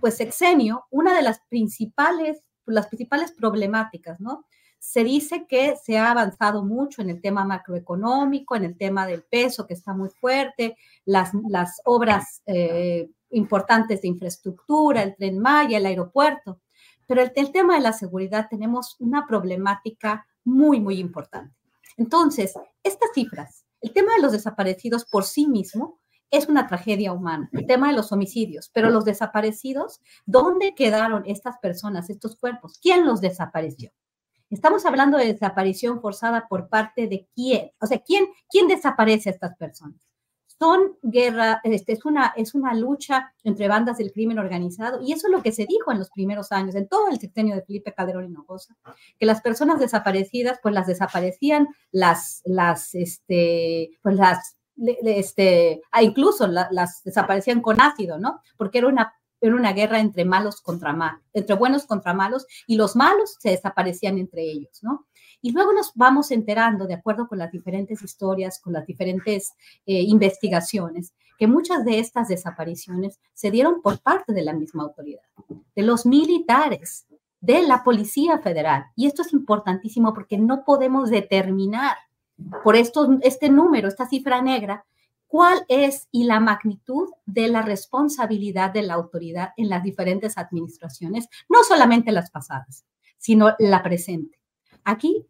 pues, 0.01 0.17
sexenio, 0.17 0.85
una 0.91 1.15
de 1.15 1.23
las 1.23 1.41
principales, 1.49 2.43
las 2.67 2.87
principales 2.87 3.33
problemáticas, 3.33 4.21
¿no? 4.21 4.47
Se 4.85 5.05
dice 5.05 5.47
que 5.47 5.77
se 5.77 5.97
ha 5.97 6.11
avanzado 6.11 6.65
mucho 6.65 7.03
en 7.03 7.09
el 7.09 7.21
tema 7.21 7.45
macroeconómico, 7.45 8.57
en 8.57 8.65
el 8.65 8.77
tema 8.77 9.07
del 9.07 9.23
peso, 9.23 9.65
que 9.65 9.75
está 9.75 9.95
muy 9.95 10.11
fuerte, 10.11 10.77
las, 11.05 11.31
las 11.49 11.81
obras 11.85 12.43
eh, 12.47 13.09
importantes 13.31 14.03
de 14.03 14.09
infraestructura, 14.09 15.05
el 15.05 15.15
tren 15.15 15.39
Maya, 15.39 15.79
el 15.79 15.87
aeropuerto. 15.87 16.61
Pero 17.07 17.23
el, 17.23 17.31
el 17.37 17.53
tema 17.53 17.77
de 17.77 17.81
la 17.81 17.93
seguridad 17.93 18.49
tenemos 18.51 18.97
una 18.99 19.25
problemática 19.25 20.27
muy, 20.43 20.81
muy 20.81 20.99
importante. 20.99 21.55
Entonces, 21.97 22.53
estas 22.83 23.11
cifras, 23.15 23.65
el 23.81 23.93
tema 23.93 24.17
de 24.17 24.23
los 24.23 24.33
desaparecidos 24.33 25.05
por 25.05 25.23
sí 25.23 25.47
mismo 25.47 26.01
es 26.29 26.49
una 26.49 26.67
tragedia 26.67 27.13
humana, 27.13 27.49
el 27.53 27.67
tema 27.67 27.87
de 27.87 27.95
los 27.95 28.11
homicidios, 28.11 28.69
pero 28.75 28.91
los 28.91 29.05
desaparecidos, 29.05 30.01
¿dónde 30.27 30.75
quedaron 30.75 31.23
estas 31.25 31.59
personas, 31.59 32.11
estos 32.11 32.35
cuerpos? 32.35 32.81
¿Quién 32.83 33.07
los 33.07 33.21
desapareció? 33.21 33.93
Estamos 34.53 34.85
hablando 34.87 35.19
de 35.19 35.33
desaparición 35.33 36.01
forzada 36.01 36.47
por 36.47 36.69
parte 36.69 37.09
de 37.09 37.27
quién, 37.35 37.71
o 37.81 37.87
sea, 37.87 37.99
¿quién, 37.99 38.27
quién 38.49 38.69
desaparece 38.69 39.31
a 39.31 39.33
estas 39.33 39.57
personas? 39.57 40.01
son 40.63 40.97
guerra, 41.03 41.61
este, 41.65 41.95
es, 41.95 42.05
una, 42.05 42.33
es 42.37 42.55
una 42.55 42.73
lucha 42.73 43.35
entre 43.43 43.67
bandas 43.67 43.99
del 43.99 44.13
crimen 44.13 44.39
organizado 44.39 45.01
y 45.03 45.13
eso 45.13 45.27
es 45.27 45.33
lo 45.33 45.43
que 45.43 45.51
se 45.51 45.67
dijo 45.67 45.91
en 45.91 45.99
los 45.99 46.09
primeros 46.11 46.53
años, 46.53 46.77
en 46.77 46.87
todo 46.87 47.09
el 47.09 47.19
sexenio 47.19 47.57
de 47.57 47.63
Felipe 47.63 47.93
Calderón 47.93 48.27
Hinojosa, 48.27 48.77
que 49.19 49.27
las 49.27 49.41
personas 49.41 49.81
desaparecidas, 49.81 50.61
pues 50.63 50.73
las 50.73 50.87
desaparecían, 50.87 51.67
las, 51.91 52.43
las, 52.45 52.95
este, 52.95 53.91
pues 54.03 54.15
las, 54.15 54.57
este, 54.77 55.83
ah, 55.91 56.05
incluso 56.05 56.47
las 56.47 57.03
desaparecían 57.03 57.61
con 57.61 57.81
ácido, 57.81 58.21
¿no? 58.21 58.41
Porque 58.57 58.79
era 58.79 58.87
una 58.87 59.13
era 59.43 59.57
una 59.57 59.73
guerra 59.73 60.01
entre 60.01 60.25
malos 60.25 60.61
contra 60.61 60.93
malos, 60.93 61.21
entre 61.33 61.57
buenos 61.57 61.85
contra 61.85 62.15
malos, 62.15 62.47
y 62.67 62.77
los 62.77 62.97
malos 62.97 63.37
se 63.41 63.51
desaparecían 63.51 64.19
entre 64.19 64.43
ellos, 64.43 64.79
¿no? 64.83 65.07
Y 65.41 65.51
luego 65.51 65.73
nos 65.73 65.93
vamos 65.95 66.31
enterando, 66.31 66.87
de 66.87 66.95
acuerdo 66.95 67.27
con 67.27 67.39
las 67.39 67.51
diferentes 67.51 68.03
historias, 68.03 68.61
con 68.61 68.73
las 68.73 68.87
diferentes 68.87 69.53
eh, 69.87 70.01
investigaciones, 70.03 71.13
que 71.37 71.49
muchas 71.49 71.85
de 71.85 71.99
estas 71.99 72.29
desapariciones 72.29 73.19
se 73.35 73.51
dieron 73.51 73.83
por 73.83 74.01
parte 74.01 74.33
de 74.33 74.43
la 74.43 74.53
misma 74.53 74.85
autoridad, 74.85 75.23
de 75.75 75.83
los 75.83 76.07
militares, 76.07 77.07
de 77.41 77.63
la 77.63 77.83
Policía 77.83 78.39
Federal. 78.39 78.85
Y 78.95 79.09
esto 79.09 79.23
es 79.23 79.33
importantísimo 79.33 80.15
porque 80.15 80.39
no 80.39 80.65
podemos 80.65 81.11
determinar 81.11 81.97
por 82.63 82.77
esto, 82.77 83.19
este 83.23 83.49
número, 83.49 83.89
esta 83.89 84.07
cifra 84.07 84.41
negra, 84.41 84.87
cuál 85.33 85.65
es 85.69 86.09
y 86.13 86.25
la 86.25 86.41
magnitud 86.41 87.09
de 87.25 87.49
la 87.49 87.63
responsabilidad 87.63 88.71
de 88.71 88.83
la 88.83 88.93
autoridad 88.93 89.55
en 89.57 89.71
las 89.71 89.83
diferentes 89.83 90.37
administraciones, 90.37 91.27
no 91.49 91.65
solamente 91.65 92.13
las 92.13 92.31
pasadas, 92.31 92.85
sino 93.17 93.55
la 93.59 93.83
presente. 93.83 94.39
Aquí 94.85 95.27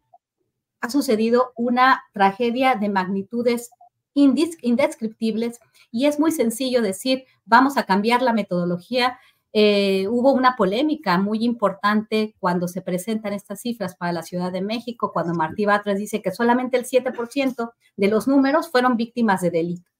ha 0.81 0.91
sucedido 0.91 1.53
una 1.55 2.03
tragedia 2.13 2.75
de 2.75 2.89
magnitudes 2.89 3.71
indescriptibles 4.13 5.61
y 5.93 6.07
es 6.07 6.19
muy 6.19 6.33
sencillo 6.33 6.83
decir, 6.83 7.25
vamos 7.45 7.77
a 7.77 7.85
cambiar 7.85 8.23
la 8.23 8.33
metodología. 8.33 9.21
Eh, 9.53 10.09
hubo 10.09 10.33
una 10.33 10.57
polémica 10.57 11.17
muy 11.17 11.45
importante 11.45 12.35
cuando 12.41 12.67
se 12.67 12.83
presentan 12.83 13.35
estas 13.35 13.61
cifras 13.61 13.95
para 13.95 14.13
la 14.13 14.25
Ciudad 14.25 14.51
de 14.51 14.63
México, 14.63 15.13
cuando 15.13 15.33
Martí 15.33 15.65
Batres 15.65 16.01
dice 16.01 16.21
que 16.21 16.33
solamente 16.33 16.77
el 16.77 16.87
7% 16.87 17.73
de 17.97 18.09
los 18.09 18.27
números 18.27 18.69
fueron 18.69 18.97
víctimas 18.97 19.43
de 19.43 19.51
delito. 19.51 19.92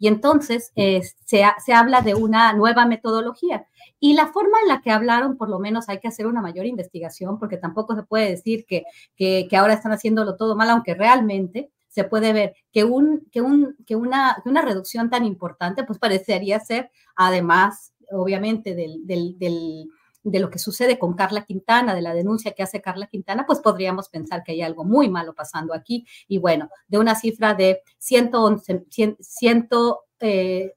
Y 0.00 0.08
entonces 0.08 0.72
eh, 0.76 1.02
se, 1.26 1.44
se, 1.64 1.72
habla 1.74 2.00
de 2.00 2.14
una 2.14 2.54
nueva 2.54 2.86
metodología. 2.86 3.66
Y 4.00 4.14
la 4.14 4.28
forma 4.28 4.58
en 4.62 4.68
la 4.68 4.80
que 4.80 4.90
hablaron, 4.90 5.36
por 5.36 5.50
lo 5.50 5.58
menos 5.60 5.90
hay 5.90 6.00
que 6.00 6.08
hacer 6.08 6.26
una 6.26 6.40
mayor 6.40 6.64
investigación, 6.64 7.38
porque 7.38 7.58
tampoco 7.58 7.94
se 7.94 8.02
puede 8.02 8.30
decir 8.30 8.64
que, 8.66 8.84
que, 9.14 9.46
que 9.48 9.56
ahora 9.58 9.74
están 9.74 9.92
haciéndolo 9.92 10.36
todo 10.36 10.56
mal, 10.56 10.70
aunque 10.70 10.94
realmente 10.94 11.70
se 11.88 12.04
puede 12.04 12.32
ver 12.32 12.54
que, 12.72 12.84
un, 12.84 13.28
que, 13.30 13.42
un, 13.42 13.76
que, 13.86 13.94
una, 13.94 14.38
que 14.42 14.48
una 14.48 14.62
reducción 14.62 15.10
tan 15.10 15.26
importante, 15.26 15.84
pues 15.84 15.98
parecería 15.98 16.60
ser, 16.60 16.90
además, 17.14 17.92
obviamente, 18.10 18.74
del, 18.74 19.06
del, 19.06 19.38
del 19.38 19.86
de 20.22 20.38
lo 20.38 20.50
que 20.50 20.58
sucede 20.58 20.98
con 20.98 21.14
Carla 21.14 21.44
Quintana, 21.44 21.94
de 21.94 22.02
la 22.02 22.14
denuncia 22.14 22.52
que 22.52 22.62
hace 22.62 22.80
Carla 22.80 23.06
Quintana, 23.06 23.46
pues 23.46 23.60
podríamos 23.60 24.08
pensar 24.08 24.42
que 24.42 24.52
hay 24.52 24.62
algo 24.62 24.84
muy 24.84 25.08
malo 25.08 25.34
pasando 25.34 25.74
aquí. 25.74 26.06
Y 26.28 26.38
bueno, 26.38 26.68
de 26.88 26.98
una 26.98 27.14
cifra 27.14 27.54
de 27.54 27.82
111 27.98 28.84
eh, 30.20 30.74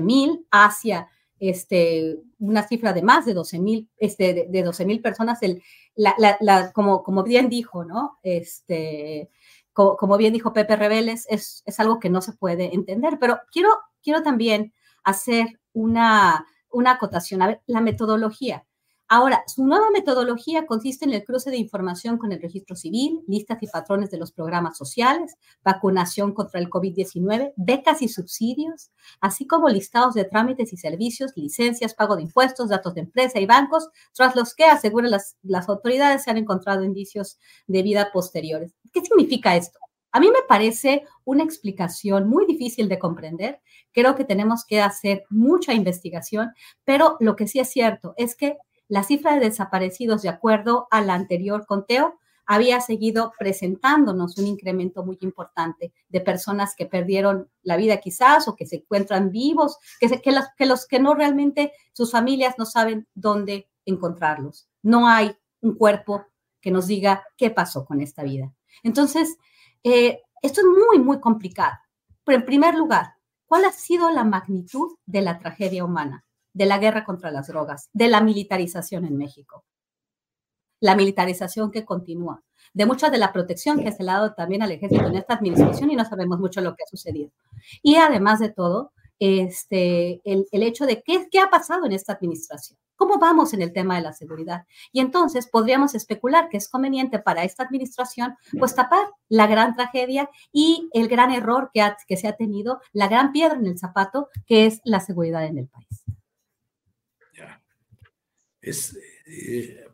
mil 0.00 0.46
hacia 0.50 1.08
este, 1.42 2.20
una 2.38 2.66
cifra 2.66 2.92
de 2.92 3.02
más 3.02 3.26
de 3.26 3.34
12 3.34 3.58
mil, 3.58 3.90
este, 3.96 4.46
de, 4.48 4.62
12 4.62 4.84
mil 4.84 5.00
personas, 5.00 5.42
el, 5.42 5.60
la, 5.96 6.72
como, 6.72 7.02
como 7.02 7.24
bien 7.24 7.48
dijo, 7.48 7.84
¿no? 7.84 8.18
Este, 8.22 9.28
como, 9.72 10.16
bien 10.16 10.32
dijo 10.32 10.52
Pepe 10.52 10.76
Rebeles, 10.76 11.26
es, 11.28 11.64
es 11.66 11.80
algo 11.80 11.98
que 11.98 12.10
no 12.10 12.20
se 12.20 12.34
puede 12.34 12.74
entender, 12.74 13.18
pero 13.18 13.40
quiero, 13.50 13.70
quiero 14.02 14.22
también 14.22 14.72
hacer 15.02 15.58
una, 15.72 16.46
una 16.72 16.92
acotación. 16.92 17.42
A 17.42 17.60
la 17.66 17.80
metodología. 17.80 18.64
Ahora, 19.14 19.44
su 19.46 19.62
nueva 19.66 19.90
metodología 19.90 20.64
consiste 20.64 21.04
en 21.04 21.12
el 21.12 21.22
cruce 21.22 21.50
de 21.50 21.58
información 21.58 22.16
con 22.16 22.32
el 22.32 22.40
registro 22.40 22.76
civil, 22.76 23.22
listas 23.28 23.62
y 23.62 23.66
patrones 23.66 24.10
de 24.10 24.16
los 24.16 24.32
programas 24.32 24.78
sociales, 24.78 25.36
vacunación 25.62 26.32
contra 26.32 26.58
el 26.58 26.70
COVID-19, 26.70 27.52
becas 27.56 28.00
y 28.00 28.08
subsidios, 28.08 28.90
así 29.20 29.46
como 29.46 29.68
listados 29.68 30.14
de 30.14 30.24
trámites 30.24 30.72
y 30.72 30.78
servicios, 30.78 31.32
licencias, 31.36 31.92
pago 31.92 32.16
de 32.16 32.22
impuestos, 32.22 32.70
datos 32.70 32.94
de 32.94 33.02
empresa 33.02 33.38
y 33.38 33.44
bancos, 33.44 33.90
tras 34.14 34.34
los 34.34 34.54
que, 34.54 34.64
aseguran 34.64 35.10
las, 35.10 35.36
las 35.42 35.68
autoridades, 35.68 36.22
se 36.22 36.30
han 36.30 36.38
encontrado 36.38 36.82
indicios 36.82 37.38
de 37.66 37.82
vida 37.82 38.12
posteriores. 38.14 38.72
¿Qué 38.94 39.02
significa 39.02 39.56
esto? 39.56 39.78
A 40.12 40.20
mí 40.20 40.28
me 40.30 40.42
parece 40.46 41.04
una 41.24 41.42
explicación 41.42 42.28
muy 42.28 42.46
difícil 42.46 42.88
de 42.88 42.98
comprender. 42.98 43.60
Creo 43.92 44.14
que 44.14 44.24
tenemos 44.24 44.64
que 44.64 44.80
hacer 44.80 45.24
mucha 45.30 45.72
investigación, 45.72 46.52
pero 46.84 47.16
lo 47.18 47.34
que 47.34 47.48
sí 47.48 47.58
es 47.58 47.70
cierto 47.70 48.14
es 48.16 48.36
que 48.36 48.58
la 48.88 49.02
cifra 49.02 49.34
de 49.34 49.40
desaparecidos, 49.40 50.20
de 50.20 50.28
acuerdo 50.28 50.86
al 50.90 51.08
anterior 51.08 51.64
conteo, 51.66 52.18
había 52.44 52.80
seguido 52.80 53.32
presentándonos 53.38 54.36
un 54.36 54.46
incremento 54.46 55.04
muy 55.04 55.16
importante 55.22 55.94
de 56.08 56.20
personas 56.20 56.74
que 56.76 56.86
perdieron 56.86 57.48
la 57.62 57.76
vida 57.76 57.98
quizás 57.98 58.48
o 58.48 58.56
que 58.56 58.66
se 58.66 58.76
encuentran 58.76 59.30
vivos, 59.30 59.78
que, 59.98 60.08
los, 60.32 60.44
que 60.56 60.66
los 60.66 60.86
que 60.86 60.98
no 60.98 61.14
realmente, 61.14 61.72
sus 61.94 62.10
familias 62.10 62.56
no 62.58 62.66
saben 62.66 63.08
dónde 63.14 63.70
encontrarlos. 63.86 64.68
No 64.82 65.08
hay 65.08 65.34
un 65.62 65.76
cuerpo 65.76 66.26
que 66.60 66.70
nos 66.70 66.86
diga 66.86 67.24
qué 67.36 67.50
pasó 67.50 67.86
con 67.86 68.00
esta 68.00 68.22
vida. 68.22 68.52
Entonces, 68.82 69.38
eh, 69.84 70.20
esto 70.42 70.60
es 70.60 70.66
muy, 70.66 70.98
muy 70.98 71.20
complicado. 71.20 71.76
Pero 72.24 72.38
en 72.38 72.46
primer 72.46 72.74
lugar, 72.74 73.14
¿cuál 73.46 73.64
ha 73.64 73.72
sido 73.72 74.10
la 74.10 74.24
magnitud 74.24 74.96
de 75.06 75.22
la 75.22 75.38
tragedia 75.38 75.84
humana, 75.84 76.24
de 76.52 76.66
la 76.66 76.78
guerra 76.78 77.04
contra 77.04 77.30
las 77.30 77.48
drogas, 77.48 77.88
de 77.92 78.08
la 78.08 78.20
militarización 78.20 79.04
en 79.04 79.16
México? 79.16 79.64
La 80.80 80.96
militarización 80.96 81.70
que 81.70 81.84
continúa, 81.84 82.42
de 82.74 82.86
mucha 82.86 83.10
de 83.10 83.18
la 83.18 83.32
protección 83.32 83.82
que 83.82 83.92
se 83.92 84.02
le 84.02 84.10
ha 84.10 84.14
dado 84.14 84.34
también 84.34 84.62
al 84.62 84.72
ejército 84.72 85.06
en 85.06 85.16
esta 85.16 85.34
administración 85.34 85.90
y 85.90 85.96
no 85.96 86.04
sabemos 86.04 86.38
mucho 86.38 86.60
lo 86.60 86.74
que 86.74 86.82
ha 86.82 86.90
sucedido. 86.90 87.30
Y 87.82 87.96
además 87.96 88.40
de 88.40 88.50
todo, 88.50 88.92
este, 89.22 90.20
el, 90.24 90.46
hecho 90.50 90.84
de 90.84 91.00
qué, 91.00 91.38
ha 91.38 91.48
pasado 91.48 91.86
en 91.86 91.92
esta 91.92 92.12
administración. 92.12 92.76
¿Cómo 92.96 93.20
vamos 93.20 93.54
en 93.54 93.62
el 93.62 93.72
tema 93.72 93.94
de 93.94 94.02
la 94.02 94.12
seguridad? 94.12 94.66
Y 94.90 94.98
entonces 94.98 95.46
podríamos 95.46 95.94
especular 95.94 96.48
que 96.48 96.56
es 96.56 96.68
conveniente 96.68 97.20
para 97.20 97.44
esta 97.44 97.62
administración 97.62 98.34
pues 98.58 98.74
tapar 98.74 99.06
la 99.28 99.46
gran 99.46 99.76
tragedia 99.76 100.28
y 100.50 100.88
el 100.92 101.06
gran 101.06 101.30
error 101.30 101.70
que, 101.72 102.16
se 102.16 102.26
ha 102.26 102.32
tenido, 102.34 102.80
la 102.92 103.06
gran 103.06 103.30
piedra 103.30 103.54
en 103.54 103.66
el 103.66 103.78
zapato 103.78 104.28
que 104.44 104.66
es 104.66 104.80
la 104.82 104.98
seguridad 104.98 105.46
en 105.46 105.58
el 105.58 105.68
país. 105.68 106.02
Ya. 107.32 107.62
Es, 108.60 108.98
eh, 109.26 109.86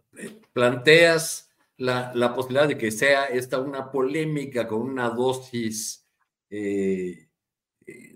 planteas 0.55 1.51
la, 1.77 2.13
la, 2.15 2.35
posibilidad 2.35 2.67
de 2.67 2.79
que 2.79 2.91
sea 2.91 3.27
esta 3.27 3.61
una 3.61 3.91
polémica 3.91 4.67
con 4.67 4.81
una 4.81 5.11
dosis 5.11 6.09
eh, 6.49 7.28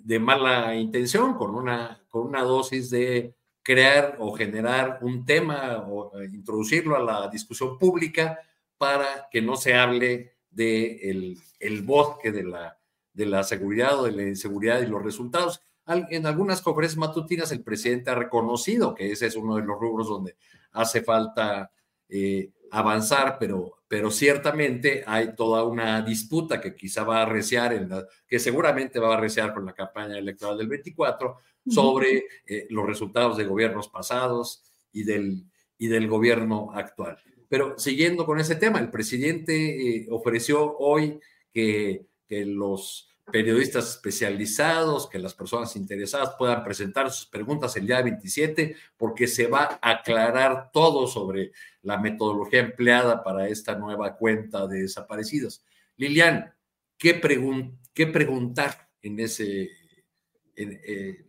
de 0.02 0.18
mala 0.18 0.74
intención, 0.74 1.34
con 1.34 1.54
una, 1.54 2.02
con 2.08 2.26
una 2.26 2.42
dosis 2.42 2.90
de 2.90 3.34
crear 3.62 4.16
o 4.18 4.32
generar 4.32 4.98
un 5.02 5.24
tema 5.24 5.84
o 5.88 6.18
eh, 6.20 6.28
introducirlo 6.32 6.96
a 6.96 7.00
la 7.00 7.28
discusión 7.28 7.78
pública 7.78 8.38
para 8.76 9.28
que 9.30 9.40
no 9.40 9.56
se 9.56 9.74
hable 9.74 10.32
de 10.50 11.36
el, 11.60 11.82
bosque 11.82 12.32
de 12.32 12.42
la, 12.42 12.78
de 13.12 13.26
la 13.26 13.44
seguridad 13.44 14.00
o 14.00 14.04
de 14.04 14.12
la 14.12 14.22
inseguridad 14.24 14.82
y 14.82 14.86
los 14.86 15.02
resultados. 15.02 15.62
En 15.86 16.26
algunas 16.26 16.60
conferencias 16.60 16.98
matutinas 16.98 17.52
el 17.52 17.62
presidente 17.62 18.10
ha 18.10 18.14
reconocido 18.14 18.94
que 18.94 19.10
ese 19.12 19.26
es 19.26 19.36
uno 19.36 19.56
de 19.56 19.62
los 19.62 19.78
rubros 19.78 20.08
donde 20.08 20.36
hace 20.72 21.02
falta 21.02 21.70
eh, 22.08 22.50
avanzar, 22.70 23.36
pero, 23.38 23.81
pero 23.92 24.10
ciertamente 24.10 25.04
hay 25.06 25.34
toda 25.34 25.64
una 25.64 26.00
disputa 26.00 26.62
que 26.62 26.74
quizá 26.74 27.04
va 27.04 27.18
a 27.18 27.22
arreciar, 27.24 27.74
en 27.74 27.90
que 28.26 28.38
seguramente 28.38 28.98
va 28.98 29.12
a 29.12 29.18
arreciar 29.18 29.52
con 29.52 29.66
la 29.66 29.74
campaña 29.74 30.16
electoral 30.16 30.56
del 30.56 30.68
24 30.68 31.36
sobre 31.68 32.24
eh, 32.46 32.66
los 32.70 32.86
resultados 32.86 33.36
de 33.36 33.44
gobiernos 33.44 33.88
pasados 33.88 34.62
y 34.94 35.04
del, 35.04 35.44
y 35.76 35.88
del 35.88 36.08
gobierno 36.08 36.72
actual. 36.72 37.18
Pero 37.50 37.78
siguiendo 37.78 38.24
con 38.24 38.40
ese 38.40 38.56
tema, 38.56 38.78
el 38.78 38.88
presidente 38.88 40.06
ofreció 40.08 40.74
hoy 40.78 41.20
que, 41.52 42.06
que 42.26 42.46
los 42.46 43.11
periodistas 43.30 43.90
especializados, 43.90 45.08
que 45.08 45.18
las 45.18 45.34
personas 45.34 45.76
interesadas 45.76 46.34
puedan 46.38 46.64
presentar 46.64 47.10
sus 47.10 47.26
preguntas 47.26 47.76
el 47.76 47.86
día 47.86 48.02
27, 48.02 48.76
porque 48.96 49.26
se 49.26 49.46
va 49.46 49.78
a 49.80 49.90
aclarar 49.90 50.70
todo 50.72 51.06
sobre 51.06 51.52
la 51.82 51.98
metodología 51.98 52.60
empleada 52.60 53.22
para 53.22 53.48
esta 53.48 53.76
nueva 53.76 54.16
cuenta 54.16 54.66
de 54.66 54.82
desaparecidos. 54.82 55.64
Lilian, 55.96 56.52
¿qué, 56.98 57.14
preguntar 57.14 58.88
en 59.02 59.20
ese, 59.20 59.70
eh, 60.56 61.24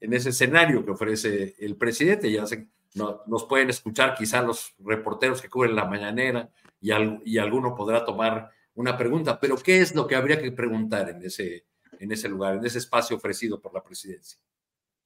en, 0.00 0.12
ese 0.12 0.30
escenario 0.30 0.84
que 0.84 0.90
ofrece 0.90 1.54
el 1.58 1.76
presidente? 1.76 2.30
Ya 2.30 2.46
se, 2.46 2.68
no, 2.94 3.22
nos 3.26 3.44
pueden 3.44 3.70
escuchar 3.70 4.14
quizá 4.14 4.42
los 4.42 4.74
reporteros 4.80 5.40
que 5.40 5.48
cubren 5.48 5.76
la 5.76 5.84
mañanera 5.84 6.50
y, 6.80 6.90
y 7.24 7.38
alguno 7.38 7.74
podrá 7.74 8.04
tomar 8.04 8.55
una 8.76 8.96
pregunta, 8.96 9.38
pero 9.40 9.56
¿qué 9.56 9.80
es 9.80 9.94
lo 9.94 10.06
que 10.06 10.14
habría 10.14 10.40
que 10.40 10.52
preguntar 10.52 11.10
en 11.10 11.22
ese, 11.22 11.66
en 11.98 12.12
ese 12.12 12.28
lugar, 12.28 12.56
en 12.56 12.64
ese 12.64 12.78
espacio 12.78 13.16
ofrecido 13.16 13.60
por 13.60 13.74
la 13.74 13.82
presidencia? 13.82 14.38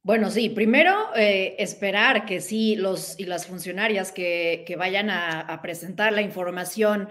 Bueno, 0.03 0.31
sí, 0.31 0.49
primero 0.49 1.15
eh, 1.15 1.57
esperar 1.59 2.25
que 2.25 2.41
sí 2.41 2.77
los 2.77 3.19
y 3.19 3.25
las 3.25 3.47
funcionarias 3.47 4.13
que, 4.13 4.65
vayan 4.79 5.11
a, 5.11 5.61
presentar 5.63 6.13
la 6.13 6.23
información 6.23 7.09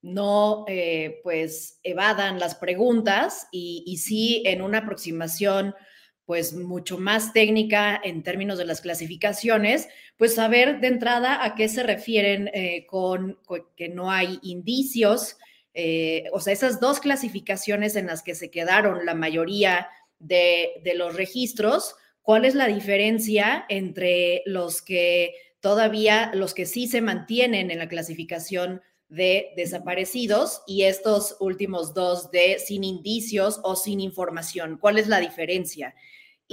no 0.00 0.64
eh, 0.66 1.20
pues 1.22 1.78
evadan 1.84 2.40
las 2.40 2.56
preguntas 2.56 3.46
y, 3.52 3.84
y, 3.86 3.98
sí 3.98 4.42
en 4.44 4.60
una 4.60 4.78
aproximación 4.78 5.74
pues 6.24 6.54
mucho 6.54 6.98
más 6.98 7.32
técnica 7.32 8.00
en 8.02 8.22
términos 8.22 8.58
de 8.58 8.64
las 8.64 8.80
clasificaciones, 8.80 9.88
pues 10.16 10.34
saber 10.34 10.80
de 10.80 10.88
entrada 10.88 11.44
a 11.44 11.54
qué 11.54 11.68
se 11.68 11.82
refieren 11.82 12.48
eh, 12.54 12.86
con, 12.86 13.38
que 13.76 13.88
no 13.88 14.10
hay 14.10 14.38
indicios, 14.42 15.36
eh, 15.74 16.24
o 16.32 16.40
sea, 16.40 16.52
esas 16.52 16.80
dos 16.80 17.00
clasificaciones 17.00 17.96
en 17.96 18.06
las 18.06 18.22
que 18.22 18.34
se 18.34 18.50
quedaron 18.50 19.06
la 19.06 19.14
mayoría 19.14 19.88
de, 20.18 20.82
los 20.96 21.16
registros, 21.16 21.96
¿cuál 22.20 22.44
es 22.44 22.54
la 22.54 22.68
diferencia 22.68 23.64
entre 23.68 24.42
los 24.46 24.82
que 24.82 25.34
todavía, 25.60 26.30
los 26.34 26.54
que 26.54 26.66
sí 26.66 26.86
se 26.86 27.00
mantienen 27.00 27.70
en 27.70 27.78
la 27.78 27.88
clasificación 27.88 28.82
de 29.08 29.52
desaparecidos 29.56 30.62
y 30.66 30.84
estos 30.84 31.36
últimos 31.40 31.92
dos 31.92 32.30
de 32.30 32.58
sin 32.58 32.84
indicios 32.84 33.60
o 33.64 33.74
sin 33.74 34.00
información? 34.00 34.78
¿Cuál 34.78 34.98
es 34.98 35.08
la 35.08 35.20
diferencia? 35.20 35.94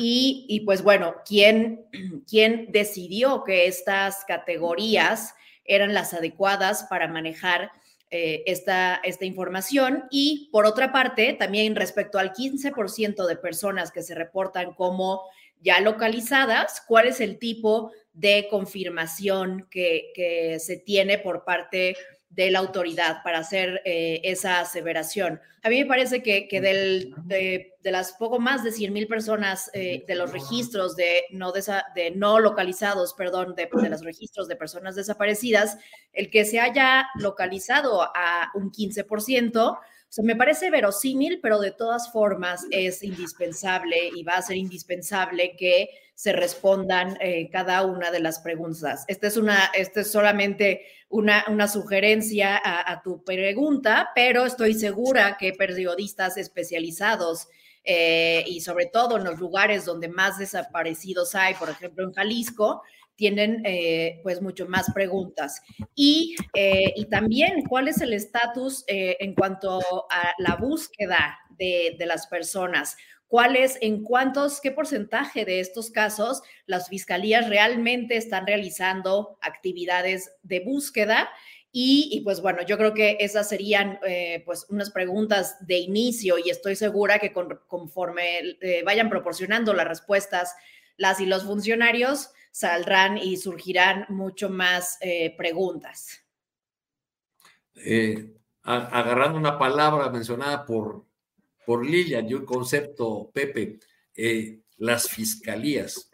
Y, 0.02 0.62
pues 0.66 0.82
bueno, 0.82 1.16
¿quién, 1.26 1.86
¿quién 2.30 2.72
decidió 2.72 3.44
que 3.44 3.68
estas 3.68 4.24
categorías 4.26 5.34
eran 5.66 5.94
las 5.94 6.14
adecuadas 6.14 6.84
para 6.90 7.10
manejar 7.10 7.72
eh, 8.12 8.44
esta, 8.48 8.96
esta 9.04 9.26
información. 9.26 10.06
Y 10.10 10.50
por 10.52 10.66
otra 10.66 10.92
parte, 10.92 11.34
también 11.34 11.76
respecto 11.76 12.18
al 12.18 12.34
15% 12.34 13.28
de 13.28 13.36
personas 13.36 13.92
que 13.92 14.02
se 14.02 14.16
reportan 14.16 14.74
como 14.74 15.24
ya 15.62 15.80
localizadas, 15.80 16.82
cuál 16.88 17.08
es 17.08 17.22
el 17.22 17.38
tipo 17.38 17.92
de 18.14 18.48
confirmación 18.50 19.68
que, 19.70 20.12
que 20.16 20.60
se 20.60 20.78
tiene 20.78 21.18
por 21.20 21.44
parte 21.44 21.78
de 21.78 21.96
la 22.36 22.60
autoridad 22.60 23.22
para 23.24 23.40
hacer 23.40 23.82
eh, 23.86 24.22
esa 24.24 24.62
aseveración. 24.62 25.42
A 25.62 25.70
mí 25.70 25.80
me 25.80 25.86
parece 25.86 26.24
que, 26.24 26.48
que 26.48 26.62
del, 26.62 27.14
de, 27.26 27.74
las 27.84 28.14
poco 28.14 28.40
más 28.40 28.64
de 28.64 28.72
100 28.72 28.94
mil 28.94 29.08
personas 29.08 29.70
eh, 29.74 30.06
de 30.08 30.16
los 30.16 30.32
registros 30.32 30.96
de 30.96 31.24
no, 31.32 31.52
de 31.52 32.12
no 32.16 32.40
localizados, 32.40 33.14
perdón, 33.14 33.56
de, 33.56 33.68
de, 33.72 33.90
los 33.90 34.04
registros 34.04 34.48
de 34.48 34.56
personas 34.56 34.96
desaparecidas, 34.96 35.78
el 36.14 36.30
que 36.30 36.46
se 36.46 36.62
haya 36.62 37.10
localizado 37.16 38.04
a 38.04 38.52
un 38.54 38.72
15%, 38.72 39.58
o 39.58 39.80
me 40.18 40.36
parece 40.36 40.72
verosímil, 40.72 41.40
pero 41.42 41.60
de 41.60 41.72
todas 41.72 42.12
formas 42.12 42.66
es 42.72 43.04
indispensable 43.04 44.10
y 44.16 44.24
va 44.24 44.34
a 44.34 44.42
ser 44.42 44.58
indispensable 44.58 45.56
que 45.56 45.90
se 46.16 46.34
respondan 46.34 47.18
eh, 47.22 47.50
cada 47.50 47.86
una 47.86 48.12
de 48.12 48.20
las 48.20 48.40
preguntas. 48.40 49.06
Esta 49.08 49.28
es 49.28 49.38
una, 49.38 49.66
esta 49.74 50.02
es 50.02 50.12
solamente 50.12 50.86
una, 51.08 51.46
una 51.48 51.68
sugerencia 51.68 52.60
a, 52.62 53.02
tu 53.02 53.24
pregunta, 53.24 54.10
pero 54.14 54.46
estoy 54.46 54.74
segura 54.74 55.38
que 55.38 55.54
periodistas 55.54 56.38
especializados 56.38 57.48
eh, 57.86 58.44
y 58.48 58.60
sobre 58.62 58.88
todo 58.88 59.18
en 59.18 59.24
los 59.24 59.40
lugares 59.40 59.86
donde 59.86 60.10
más 60.10 60.38
desaparecidos 60.38 61.36
hay, 61.36 61.54
por 61.54 61.70
ejemplo 61.70 62.04
en 62.04 62.14
Jalisco, 62.14 62.82
tienen 63.20 63.62
eh, 63.66 64.22
pues 64.24 64.42
mucho 64.42 64.66
más 64.66 64.90
preguntas. 64.94 65.62
Y, 65.94 66.38
y, 66.56 67.06
también 67.10 67.66
cuál 67.68 67.90
es 67.90 68.00
el 68.00 68.14
estatus 68.14 68.86
en 68.88 69.36
cuanto 69.36 69.80
a 70.10 70.34
la 70.38 70.56
búsqueda 70.56 71.38
de, 71.58 71.98
de 72.00 72.06
las 72.06 72.28
personas 72.28 72.96
cuál 73.30 73.56
es, 73.56 73.78
en 73.82 74.04
cuántos, 74.04 74.60
qué 74.60 74.72
porcentaje 74.72 75.46
de 75.46 75.62
estos 75.62 75.92
casos 75.92 76.42
las 76.66 76.90
fiscalías 76.90 77.48
realmente 77.48 78.18
están 78.18 78.46
realizando 78.46 79.38
actividades 79.42 80.34
de 80.42 80.60
búsqueda. 80.62 81.30
Y, 81.72 82.22
pues 82.24 82.42
bueno, 82.42 82.64
yo 82.64 82.80
creo 82.80 82.96
que 82.96 83.18
esas 83.20 83.48
serían 83.48 84.00
eh, 84.04 84.42
pues 84.46 84.66
unas 84.70 84.90
preguntas 84.90 85.56
de 85.68 85.78
inicio 85.78 86.40
y 86.44 86.50
estoy 86.50 86.76
segura 86.76 87.20
que 87.20 87.32
conforme 87.32 88.58
eh, 88.62 88.82
vayan 88.84 89.10
proporcionando 89.10 89.76
las 89.76 89.88
respuestas 89.88 90.56
las 90.98 91.22
y 91.22 91.28
los 91.28 91.44
funcionarios, 91.44 92.32
saldrán 92.52 93.18
y 93.18 93.38
surgirán 93.38 94.06
mucho 94.10 94.50
más 94.50 94.98
eh, 95.02 95.36
preguntas. 95.38 96.26
agarrando 98.64 99.38
una 99.38 99.58
palabra 99.58 100.10
mencionada 100.10 100.66
por 100.66 101.10
por 101.70 101.86
Lilian 101.86 102.28
y 102.28 102.34
un 102.34 102.46
concepto, 102.46 103.30
Pepe, 103.32 103.78
eh, 104.16 104.62
las 104.78 105.08
fiscalías. 105.08 106.10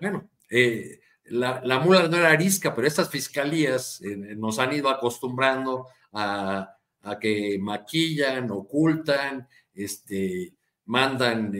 Bueno, 0.00 0.28
eh, 0.50 0.98
la, 1.26 1.78
mula 1.78 2.08
no 2.08 2.16
era 2.16 2.30
arisca, 2.30 2.74
pero 2.74 2.88
estas 2.88 3.08
fiscalías 3.08 4.00
eh, 4.00 4.16
nos 4.16 4.58
han 4.58 4.72
ido 4.72 4.88
acostumbrando 4.88 5.86
a, 6.12 6.74
que 7.20 7.60
maquillan, 7.60 8.50
ocultan, 8.50 9.46
este, 9.72 10.52
mandan 10.86 11.52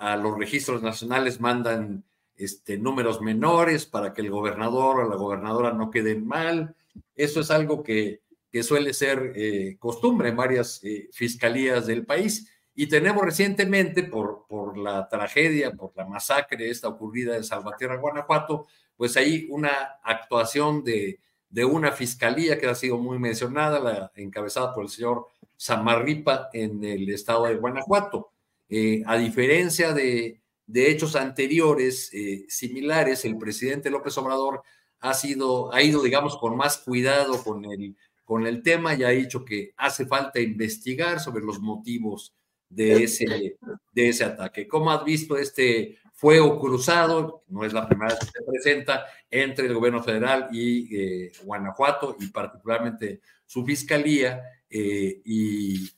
a 0.00 0.16
los 0.16 0.36
registros 0.36 0.82
nacionales, 0.82 1.38
mandan 1.38 2.02
este, 2.40 2.78
números 2.78 3.20
menores 3.20 3.86
para 3.86 4.12
que 4.12 4.22
el 4.22 4.30
gobernador 4.30 5.00
o 5.00 5.08
la 5.08 5.16
gobernadora 5.16 5.72
no 5.72 5.90
queden 5.90 6.26
mal. 6.26 6.74
Eso 7.14 7.40
es 7.40 7.50
algo 7.50 7.82
que, 7.82 8.22
suele 8.62 8.92
ser 8.92 9.32
costumbre 9.78 10.30
en 10.30 10.36
varias 10.36 10.82
fiscalías 11.12 11.86
del 11.86 12.04
país 12.04 12.50
y 12.74 12.86
tenemos 12.86 13.24
recientemente, 13.24 14.04
por, 14.04 14.46
por 14.48 14.78
la 14.78 15.08
tragedia, 15.08 15.72
por 15.72 15.92
la 15.96 16.06
masacre 16.06 16.70
esta 16.70 16.88
ocurrida 16.88 17.36
en 17.36 17.44
Salvatierra, 17.44 17.96
Guanajuato, 17.96 18.66
pues 18.96 19.16
ahí 19.16 19.46
una 19.50 19.70
actuación 20.02 20.82
de, 20.82 21.20
de 21.50 21.64
una 21.64 21.92
fiscalía 21.92 22.58
que 22.58 22.68
ha 22.68 22.74
sido 22.74 22.96
muy 22.96 23.18
mencionada, 23.18 23.80
la, 23.80 24.12
encabezada 24.14 24.72
por 24.72 24.84
el 24.84 24.88
señor 24.88 25.26
Samarripa 25.56 26.48
en 26.52 26.82
el 26.84 27.10
estado 27.10 27.46
de 27.46 27.56
Guanajuato. 27.56 28.32
Eh, 28.68 29.02
a 29.04 29.18
diferencia 29.18 29.92
de, 29.92 30.39
de 30.70 30.90
hechos 30.90 31.16
anteriores 31.16 32.10
eh, 32.12 32.44
similares, 32.48 33.24
el 33.24 33.36
presidente 33.36 33.90
López 33.90 34.16
Obrador 34.18 34.62
ha, 35.00 35.14
sido, 35.14 35.72
ha 35.74 35.82
ido, 35.82 36.02
digamos, 36.02 36.36
con 36.36 36.56
más 36.56 36.78
cuidado 36.78 37.42
con 37.42 37.64
el, 37.64 37.96
con 38.24 38.46
el 38.46 38.62
tema 38.62 38.94
y 38.94 39.02
ha 39.02 39.08
dicho 39.08 39.44
que 39.44 39.72
hace 39.76 40.06
falta 40.06 40.38
investigar 40.40 41.18
sobre 41.18 41.44
los 41.44 41.58
motivos 41.60 42.34
de 42.68 43.02
ese, 43.02 43.56
de 43.92 44.08
ese 44.08 44.24
ataque. 44.24 44.68
¿Cómo 44.68 44.92
has 44.92 45.04
visto 45.04 45.36
este 45.36 45.98
fuego 46.12 46.60
cruzado? 46.60 47.42
No 47.48 47.64
es 47.64 47.72
la 47.72 47.88
primera 47.88 48.14
vez 48.14 48.20
que 48.20 48.26
se 48.26 48.44
presenta 48.44 49.06
entre 49.28 49.66
el 49.66 49.74
gobierno 49.74 50.04
federal 50.04 50.48
y 50.52 50.96
eh, 50.96 51.32
Guanajuato 51.42 52.16
y 52.20 52.28
particularmente 52.28 53.22
su 53.44 53.64
fiscalía 53.64 54.40
eh, 54.70 55.20
y, 55.24 55.90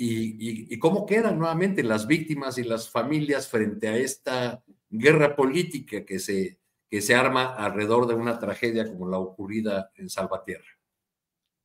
y, 0.00 0.78
cómo 0.78 1.04
quedan 1.04 1.38
nuevamente 1.38 1.82
las 1.82 2.06
víctimas 2.06 2.56
y 2.56 2.62
las 2.62 2.88
familias 2.88 3.48
frente 3.48 3.88
a 3.88 3.96
esta 3.96 4.62
guerra 4.88 5.34
política 5.34 6.04
que 6.04 6.20
se, 6.20 6.58
que 6.88 7.00
se 7.00 7.14
arma 7.14 7.56
alrededor 7.56 8.06
de 8.06 8.14
una 8.14 8.38
tragedia 8.38 8.86
como 8.86 9.08
la 9.08 9.18
ocurrida 9.18 9.90
en 9.96 10.08
Salvatierra. 10.08 10.78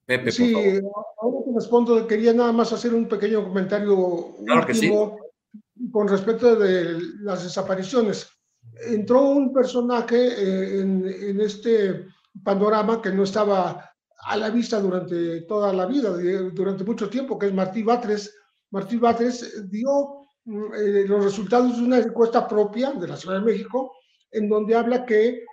Pepe, 0.05 0.31
sí, 0.31 0.53
ahora 0.53 1.45
que 1.45 1.51
respondo, 1.55 2.07
quería 2.07 2.33
nada 2.33 2.51
más 2.51 2.73
hacer 2.73 2.93
un 2.93 3.07
pequeño 3.07 3.43
comentario 3.43 3.95
último 3.95 5.17
con 5.91 6.07
respecto 6.07 6.55
de 6.55 6.99
las 7.19 7.43
desapariciones. 7.43 8.29
Entró 8.87 9.21
un 9.21 9.53
personaje 9.53 10.17
eh, 10.17 10.81
en, 10.81 11.39
este 11.39 12.07
panorama 12.43 13.01
que 13.01 13.11
no 13.11 13.23
estaba 13.23 13.92
a 14.25 14.37
la 14.37 14.49
vista 14.49 14.79
durante 14.79 15.41
toda 15.41 15.73
la 15.73 15.85
vida, 15.85 16.11
durante 16.51 16.83
mucho 16.83 17.09
tiempo, 17.09 17.37
que 17.37 17.47
es 17.47 17.53
Martí 17.53 17.83
Batres. 17.83 18.35
Martí 18.71 18.97
Batres 18.97 19.69
dio 19.69 20.25
mm, 20.45 20.73
eh, 20.73 21.05
los 21.07 21.23
resultados 21.23 21.77
de 21.77 21.83
una 21.83 21.99
encuesta 21.99 22.47
propia 22.47 22.91
de 22.91 23.07
la 23.07 23.17
Ciudad 23.17 23.39
de 23.39 23.45
México, 23.45 23.93
en 24.31 24.49
donde 24.49 24.75
habla 24.75 25.05
que 25.05 25.45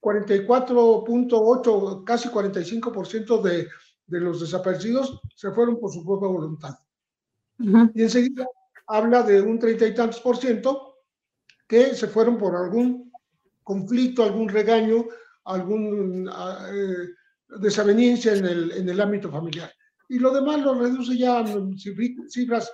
44.8, 0.00 2.04
casi 2.04 2.28
45% 2.28 3.42
de, 3.42 3.68
de 4.06 4.20
los 4.20 4.40
desaparecidos 4.40 5.20
se 5.34 5.50
fueron 5.52 5.78
por 5.78 5.92
su 5.92 6.04
propia 6.04 6.28
voluntad. 6.28 6.74
Y 7.58 8.02
enseguida 8.02 8.46
habla 8.86 9.22
de 9.22 9.42
un 9.42 9.58
treinta 9.58 9.86
y 9.86 9.94
tantos 9.94 10.20
por 10.20 10.36
ciento 10.36 10.94
que 11.66 11.94
se 11.94 12.06
fueron 12.06 12.38
por 12.38 12.56
algún 12.56 13.12
conflicto, 13.62 14.22
algún 14.22 14.48
regaño, 14.48 15.06
algún 15.44 16.28
eh, 16.28 17.08
desaveniencia 17.48 18.34
en 18.34 18.44
el, 18.44 18.72
en 18.72 18.88
el 18.88 19.00
ámbito 19.00 19.30
familiar. 19.30 19.72
Y 20.08 20.18
lo 20.18 20.32
demás 20.32 20.60
lo 20.60 20.74
reduce 20.74 21.16
ya 21.16 21.40
a 21.40 21.46
cifras 22.28 22.72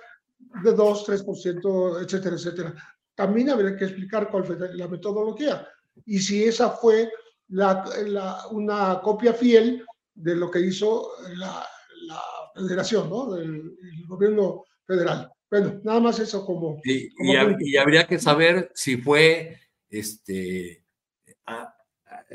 de 0.63 0.71
2, 0.71 1.07
3%, 1.07 2.03
etcétera, 2.03 2.35
etcétera. 2.35 2.75
También 3.13 3.49
habría 3.49 3.75
que 3.75 3.85
explicar 3.85 4.29
cuál 4.29 4.45
fue 4.45 4.57
la 4.73 4.87
metodología 4.87 5.67
y 6.05 6.19
si 6.19 6.43
esa 6.43 6.71
fue 6.71 7.09
la, 7.49 7.85
la, 8.05 8.47
una 8.51 8.99
copia 9.01 9.33
fiel 9.33 9.85
de 10.13 10.35
lo 10.35 10.49
que 10.49 10.59
hizo 10.59 11.09
la, 11.35 11.65
la 12.07 12.21
federación, 12.53 13.09
¿no? 13.09 13.33
Del 13.33 13.73
gobierno 14.07 14.65
federal. 14.85 15.31
Bueno, 15.49 15.79
nada 15.83 15.99
más 15.99 16.19
eso 16.19 16.45
como... 16.45 16.81
Y, 16.83 17.09
y, 17.19 17.77
habría 17.77 18.07
que 18.07 18.19
saber 18.19 18.71
si 18.73 18.97
fue 18.97 19.59
este, 19.89 20.83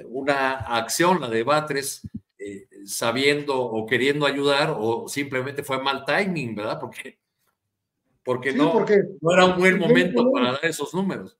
una 0.04 0.52
acción, 0.52 1.20
la 1.20 1.28
de 1.28 1.42
Batres, 1.42 2.02
sabiendo 2.84 3.60
o 3.60 3.86
queriendo 3.86 4.26
ayudar 4.26 4.74
o 4.78 5.08
simplemente 5.08 5.62
fue 5.62 5.82
mal 5.82 6.04
timing, 6.04 6.54
¿verdad? 6.54 6.78
Porque, 6.80 7.18
porque, 8.24 8.52
no, 8.52 8.72
porque 8.72 9.02
no 9.20 9.32
era 9.32 9.46
un 9.46 9.58
buen 9.58 9.78
momento 9.78 10.30
para 10.32 10.52
dar 10.52 10.64
esos 10.64 10.94
números. 10.94 11.38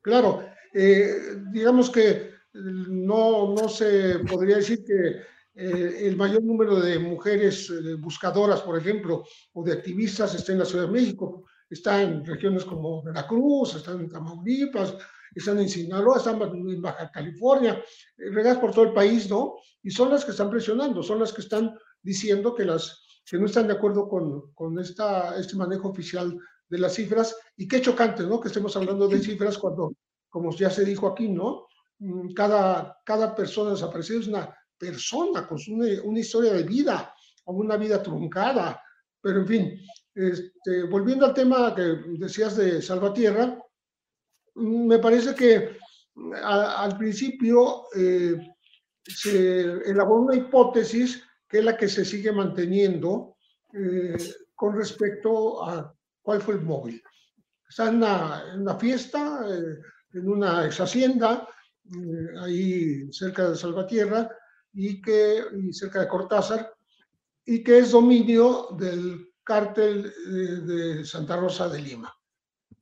Claro, 0.00 0.44
eh, 0.72 1.14
digamos 1.52 1.90
que 1.90 2.30
no, 2.52 3.54
no 3.54 3.68
se 3.68 4.20
podría 4.20 4.56
decir 4.56 4.84
que 4.84 5.22
eh, 5.58 6.06
el 6.06 6.16
mayor 6.16 6.42
número 6.42 6.80
de 6.80 6.98
mujeres 6.98 7.70
eh, 7.70 7.94
buscadoras, 7.94 8.60
por 8.60 8.78
ejemplo, 8.78 9.24
o 9.54 9.64
de 9.64 9.72
activistas 9.72 10.34
está 10.34 10.52
en 10.52 10.58
la 10.58 10.64
Ciudad 10.66 10.84
de 10.84 10.92
México, 10.92 11.46
está 11.68 12.02
en 12.02 12.24
regiones 12.24 12.64
como 12.64 13.02
Veracruz, 13.02 13.74
están 13.74 14.00
en 14.00 14.08
Tamaulipas, 14.10 14.94
están 15.40 15.58
en 15.58 15.68
Sinaloa, 15.68 16.18
están 16.18 16.40
en 16.42 16.82
Baja 16.82 17.10
California, 17.10 17.82
eh, 18.16 18.30
regadas 18.30 18.58
por 18.58 18.72
todo 18.72 18.84
el 18.84 18.92
país, 18.92 19.28
¿no? 19.28 19.56
Y 19.82 19.90
son 19.90 20.10
las 20.10 20.24
que 20.24 20.30
están 20.32 20.50
presionando, 20.50 21.02
son 21.02 21.20
las 21.20 21.32
que 21.32 21.42
están 21.42 21.76
diciendo 22.02 22.54
que, 22.54 22.64
las, 22.64 23.04
que 23.24 23.38
no 23.38 23.46
están 23.46 23.68
de 23.68 23.74
acuerdo 23.74 24.08
con, 24.08 24.52
con 24.54 24.78
esta, 24.78 25.38
este 25.38 25.56
manejo 25.56 25.88
oficial 25.88 26.38
de 26.68 26.78
las 26.78 26.94
cifras. 26.94 27.36
Y 27.56 27.68
qué 27.68 27.80
chocante, 27.80 28.22
¿no? 28.24 28.40
Que 28.40 28.48
estemos 28.48 28.76
hablando 28.76 29.08
de 29.08 29.20
cifras 29.20 29.58
cuando, 29.58 29.92
como 30.28 30.54
ya 30.54 30.70
se 30.70 30.84
dijo 30.84 31.06
aquí, 31.06 31.28
¿no? 31.28 31.66
Mm, 31.98 32.32
cada, 32.32 32.98
cada 33.04 33.34
persona 33.34 33.70
desaparecida 33.70 34.20
es 34.20 34.28
una 34.28 34.56
persona 34.78 35.46
con 35.46 35.58
una, 35.68 36.18
historia 36.18 36.52
de 36.52 36.62
vida 36.62 37.14
o 37.44 37.54
una 37.54 37.76
vida 37.76 38.02
truncada. 38.02 38.80
Pero 39.20 39.40
en 39.40 39.46
fin, 39.46 39.80
este, 40.14 40.84
volviendo 40.84 41.26
al 41.26 41.34
tema 41.34 41.74
que 41.74 41.82
decías 42.18 42.56
de 42.56 42.82
Salvatierra, 42.82 43.58
me 44.56 44.98
parece 44.98 45.34
que 45.34 45.76
al 46.42 46.96
principio 46.96 47.84
eh, 47.94 48.36
se 49.04 49.60
elaboró 49.60 50.22
una 50.22 50.36
hipótesis 50.36 51.22
que 51.48 51.58
es 51.58 51.64
la 51.64 51.76
que 51.76 51.88
se 51.88 52.04
sigue 52.04 52.32
manteniendo 52.32 53.36
eh, 53.72 54.16
con 54.54 54.76
respecto 54.76 55.64
a 55.64 55.94
cuál 56.22 56.40
fue 56.40 56.54
el 56.54 56.62
móvil. 56.62 57.02
Está 57.68 57.88
en 57.88 57.96
una, 57.96 58.76
fiesta, 58.78 59.44
eh, 59.48 59.78
en 60.12 60.28
una 60.28 60.66
ex 60.66 60.80
hacienda, 60.80 61.48
ahí 62.40 63.12
cerca 63.12 63.50
de 63.50 63.56
Salvatierra, 63.56 64.28
y 64.76 65.00
que 65.00 65.42
y 65.58 65.72
cerca 65.72 66.00
de 66.00 66.08
Cortázar 66.08 66.72
y 67.46 67.64
que 67.64 67.78
es 67.78 67.92
dominio 67.92 68.68
del 68.78 69.32
cártel 69.42 70.06
eh, 70.06 70.30
de 70.30 71.04
Santa 71.04 71.36
Rosa 71.36 71.68
de 71.68 71.80
Lima. 71.80 72.14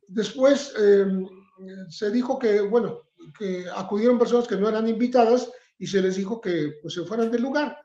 Después 0.08 0.74
em, 0.76 1.26
se 1.88 2.10
dijo 2.10 2.38
que, 2.38 2.60
bueno, 2.60 3.02
que 3.38 3.66
acudieron 3.74 4.18
personas 4.18 4.46
que 4.46 4.56
no 4.56 4.68
eran 4.68 4.88
invitadas 4.88 5.50
y 5.78 5.86
se 5.86 6.00
les 6.00 6.16
dijo 6.16 6.40
que 6.40 6.74
pues, 6.82 6.94
se 6.94 7.04
fueran 7.04 7.30
del 7.30 7.42
lugar. 7.42 7.78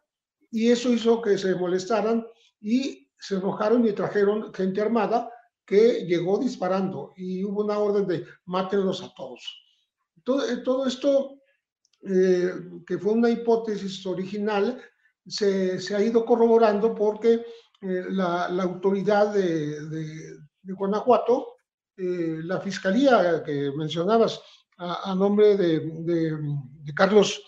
Y 0.51 0.69
eso 0.69 0.89
hizo 0.91 1.21
que 1.21 1.37
se 1.37 1.55
molestaran 1.55 2.25
y 2.59 3.09
se 3.17 3.35
enojaron 3.35 3.85
y 3.85 3.93
trajeron 3.93 4.53
gente 4.53 4.81
armada 4.81 5.31
que 5.65 6.05
llegó 6.05 6.39
disparando 6.39 7.13
y 7.15 7.43
hubo 7.43 7.63
una 7.63 7.77
orden 7.77 8.07
de 8.07 8.25
mátenlos 8.45 9.03
a 9.03 9.13
todos. 9.15 9.41
Todo, 10.23 10.63
todo 10.63 10.87
esto 10.87 11.39
eh, 12.01 12.53
que 12.87 12.97
fue 12.97 13.11
una 13.11 13.29
hipótesis 13.29 14.05
original, 14.05 14.81
se, 15.27 15.79
se 15.81 15.95
ha 15.95 16.01
ido 16.01 16.23
corroborando 16.23 16.95
porque 16.95 17.45
eh, 17.81 18.05
la, 18.09 18.47
la, 18.49 18.63
autoridad 18.63 19.33
de, 19.33 19.85
de, 19.89 20.73
Guanajuato, 20.73 21.57
eh, 21.99 22.39
la 22.43 22.59
fiscalía 22.59 23.43
que 23.43 23.71
mencionabas 23.75 24.41
a, 24.77 25.13
nombre 25.13 25.57
de, 25.57 25.79
de, 25.79 26.93
Carlos 26.95 27.41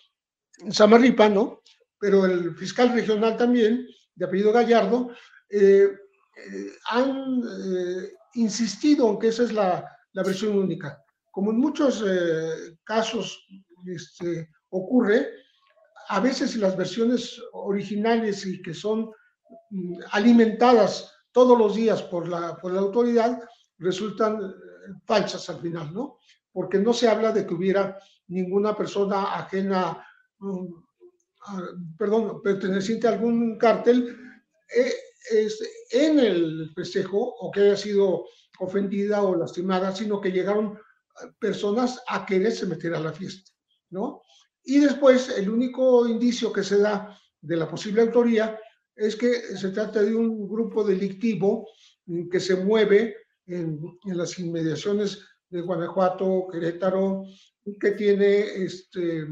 Samarripa, 0.70 1.30
¿no? 1.30 1.62
pero 1.98 2.26
el 2.26 2.54
fiscal 2.56 2.92
regional 2.92 3.38
también, 3.38 3.88
de 4.16 4.26
apellido 4.26 4.52
Gallardo, 4.52 5.12
han 6.90 7.42
insistido 8.34 9.10
en 9.10 9.20
que 9.20 9.30
esa 9.30 9.44
es 9.44 9.54
la, 9.54 9.90
la 10.12 10.24
versión 10.24 10.58
única. 10.58 11.02
Como 11.32 11.52
en 11.52 11.60
muchos 11.60 12.04
casos 12.84 13.48
este, 13.86 14.50
ocurre, 14.70 15.30
a 16.10 16.20
veces 16.20 16.56
las 16.58 16.76
versiones 16.76 17.42
originales 17.54 18.46
y 18.46 18.62
que 18.62 18.74
son 18.74 19.12
mm, 19.70 20.00
alimentadas 20.12 21.12
todos 21.32 21.58
los 21.58 21.76
días 21.76 22.02
por 22.02 22.28
la, 22.28 22.58
por 22.58 22.74
la 22.74 22.82
autoridad 22.82 23.40
resultan 23.82 24.42
eh, 24.42 24.94
falsas 25.06 25.50
al 25.50 25.60
final, 25.60 25.94
¿no? 25.94 26.20
Porque 26.54 26.78
no 26.78 26.94
se 26.94 27.08
habla 27.08 27.32
de 27.32 27.46
que 27.46 27.54
hubiera 27.54 27.98
ninguna 28.28 28.76
persona 28.76 29.36
ajena, 29.36 30.06
mm, 30.40 30.66
perdón, 31.98 32.42
perteneciente 32.42 33.08
a 33.08 33.12
algún 33.12 33.58
cártel 33.58 34.16
eh, 34.76 34.94
en 35.92 36.20
el 36.20 36.72
festejo 36.74 37.18
o 37.20 37.52
que 37.52 37.62
haya 37.62 37.78
sido 37.78 38.26
ofendida 38.60 39.24
o 39.24 39.36
lastimada, 39.36 39.94
sino 39.94 40.22
que 40.22 40.32
llegaron 40.32 40.78
eh, 40.78 41.28
personas 41.40 42.02
a 42.08 42.26
quererse 42.26 42.66
meter 42.66 42.94
a 42.94 43.00
la 43.00 43.12
fiesta. 43.12 43.52
¿no? 43.90 44.22
Y 44.64 44.80
después, 44.80 45.30
el 45.30 45.50
único 45.50 46.08
indicio 46.08 46.54
que 46.54 46.64
se 46.64 46.78
da 46.78 47.18
de 47.42 47.58
la 47.58 47.68
posible 47.68 48.02
autoría 48.02 48.60
es 48.96 49.16
que 49.16 49.58
se 49.58 49.70
trata 49.70 50.04
de 50.04 50.14
un 50.14 50.48
grupo 50.48 50.84
delictivo 50.84 51.68
que 52.30 52.40
se 52.40 52.56
mueve 52.56 53.16
en, 53.48 53.98
las 54.06 54.38
inmediaciones 54.40 55.20
de 55.50 55.62
Guanajuato, 55.62 56.48
Querétaro, 56.52 57.24
que 57.80 57.92
tiene, 57.92 58.64
este, 58.64 59.28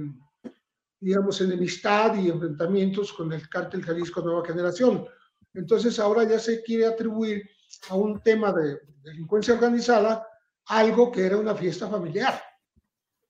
digamos, 1.00 1.42
enemistad 1.42 2.16
y 2.16 2.30
enfrentamientos 2.30 3.14
con 3.14 3.32
el 3.34 3.48
cártel 3.50 3.84
Jalisco 3.84 4.22
Nueva 4.22 4.46
Generación. 4.46 5.06
Entonces 5.54 6.00
ahora 6.00 6.24
ya 6.24 6.40
se 6.40 6.62
quiere 6.62 6.86
atribuir 6.86 7.50
a 7.90 7.96
un 7.96 8.22
tema 8.22 8.52
de 8.52 8.80
delincuencia 9.04 9.54
organizada 9.54 10.28
algo 10.66 11.12
que 11.12 11.26
era 11.26 11.38
una 11.38 11.56
fiesta 11.56 11.88
familiar. 11.88 12.42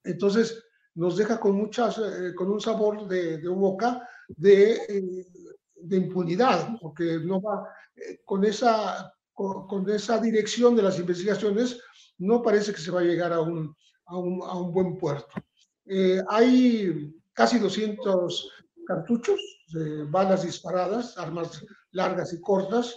Entonces, 0.04 0.64
nos 0.96 1.16
deja 1.18 1.40
con, 1.40 1.56
muchas, 1.56 1.98
eh, 1.98 2.34
con 2.36 2.50
un 2.52 2.60
sabor 2.60 3.08
de, 3.08 3.38
de 3.38 3.48
boca 3.48 4.08
de, 4.28 4.74
eh, 4.74 5.26
de, 5.76 5.98
impunidad, 5.98 6.78
porque 6.82 7.20
no 7.24 7.42
va 7.42 7.70
eh, 7.96 8.20
con, 8.26 8.44
esa, 8.44 9.14
con, 9.68 9.90
esa 9.90 10.20
dirección 10.20 10.76
de 10.76 10.84
las 10.84 11.00
investigaciones, 11.00 11.80
no 12.18 12.42
parece 12.42 12.74
que 12.74 12.82
se 12.82 12.92
va 12.92 13.00
a 13.00 13.04
llegar 13.04 13.32
a 13.34 13.42
un, 13.42 13.76
a 14.06 14.18
un, 14.18 14.42
a 14.44 14.58
un 14.58 14.72
buen 14.74 14.98
puerto. 14.98 15.34
hay 16.30 17.14
casi 17.34 17.60
200 17.60 18.52
cartuchos 18.86 19.40
de 19.70 20.04
balas 20.04 20.44
disparadas, 20.44 21.18
armas 21.18 21.64
largas 21.92 22.34
y 22.34 22.42
cortas, 22.42 22.96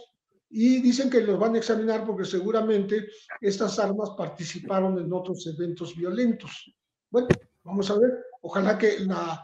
y 0.51 0.83
dicen 0.83 1.09
que 1.09 1.23
los 1.23 1.39
van 1.39 1.55
a 1.55 1.59
examinar 1.59 2.05
porque 2.05 2.25
seguramente 2.25 3.09
estas 3.41 3.79
armas 3.79 4.11
participaron 4.17 4.99
en 4.99 5.13
otros 5.13 5.47
eventos 5.47 5.97
violentos. 5.97 6.75
Bueno, 7.09 7.29
Vamos 7.65 7.91
a 7.91 7.99
ver, 7.99 8.27
ojalá 8.41 8.77
que 8.77 8.99
la, 9.01 9.43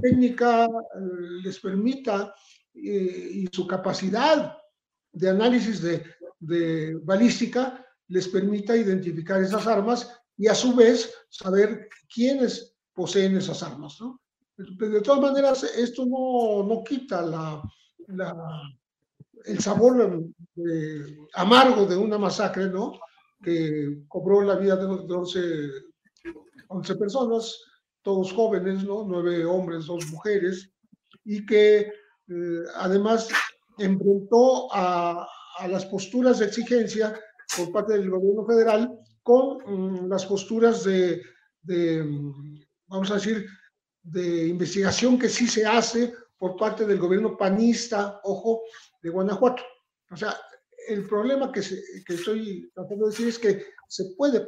técnica 0.00 0.66
eh, 0.66 0.68
les 1.42 1.58
permita 1.58 2.32
eh, 2.74 3.30
y 3.32 3.46
su 3.50 3.66
capacidad 3.66 4.56
de 5.14 5.30
análisis 5.30 5.80
de, 5.80 6.04
de 6.40 6.98
balística 7.02 7.84
les 8.08 8.28
permita 8.28 8.76
identificar 8.76 9.42
esas 9.42 9.66
armas 9.66 10.10
y 10.36 10.48
a 10.48 10.54
su 10.54 10.74
vez 10.74 11.12
saber 11.30 11.88
quiénes 12.12 12.74
poseen 12.92 13.36
esas 13.36 13.62
armas, 13.62 13.96
¿no? 14.00 14.20
De 14.56 15.00
todas 15.00 15.20
maneras, 15.20 15.64
esto 15.64 16.06
no, 16.06 16.62
no 16.62 16.84
quita 16.84 17.22
la, 17.22 17.62
la, 18.06 18.32
el 19.44 19.58
sabor 19.58 20.24
amargo 21.34 21.86
de 21.86 21.96
una 21.96 22.18
masacre, 22.18 22.68
¿no? 22.68 22.98
Que 23.42 24.04
cobró 24.06 24.42
la 24.42 24.56
vida 24.56 24.76
de 24.76 24.84
11, 24.86 25.40
11 26.68 26.96
personas, 26.96 27.58
todos 28.02 28.32
jóvenes, 28.32 28.84
¿no? 28.84 29.04
Nueve 29.04 29.44
hombres, 29.44 29.86
dos 29.86 30.06
mujeres, 30.06 30.70
y 31.24 31.44
que 31.44 31.80
eh, 32.28 32.62
además 32.76 33.28
enfrentó 33.78 34.72
a, 34.72 35.26
a, 35.58 35.68
las 35.68 35.86
posturas 35.86 36.38
de 36.38 36.46
exigencia 36.46 37.18
por 37.56 37.72
parte 37.72 37.94
del 37.94 38.10
gobierno 38.10 38.46
federal 38.46 38.98
con 39.22 39.58
mm, 39.66 40.08
las 40.08 40.26
posturas 40.26 40.84
de, 40.84 41.22
de, 41.62 42.04
vamos 42.86 43.10
a 43.10 43.14
decir, 43.14 43.46
de 44.02 44.48
investigación 44.48 45.18
que 45.18 45.28
sí 45.28 45.46
se 45.46 45.66
hace 45.66 46.14
por 46.36 46.56
parte 46.56 46.86
del 46.86 46.98
gobierno 46.98 47.36
panista, 47.36 48.20
ojo, 48.24 48.62
de 49.02 49.10
Guanajuato. 49.10 49.62
O 50.10 50.16
sea, 50.16 50.36
el 50.88 51.06
problema 51.06 51.50
que, 51.50 51.62
que 52.06 52.14
estoy 52.14 52.70
tratando 52.74 53.06
de 53.06 53.10
decir 53.10 53.28
es 53.28 53.38
que 53.38 53.64
se 53.88 54.14
puede, 54.16 54.44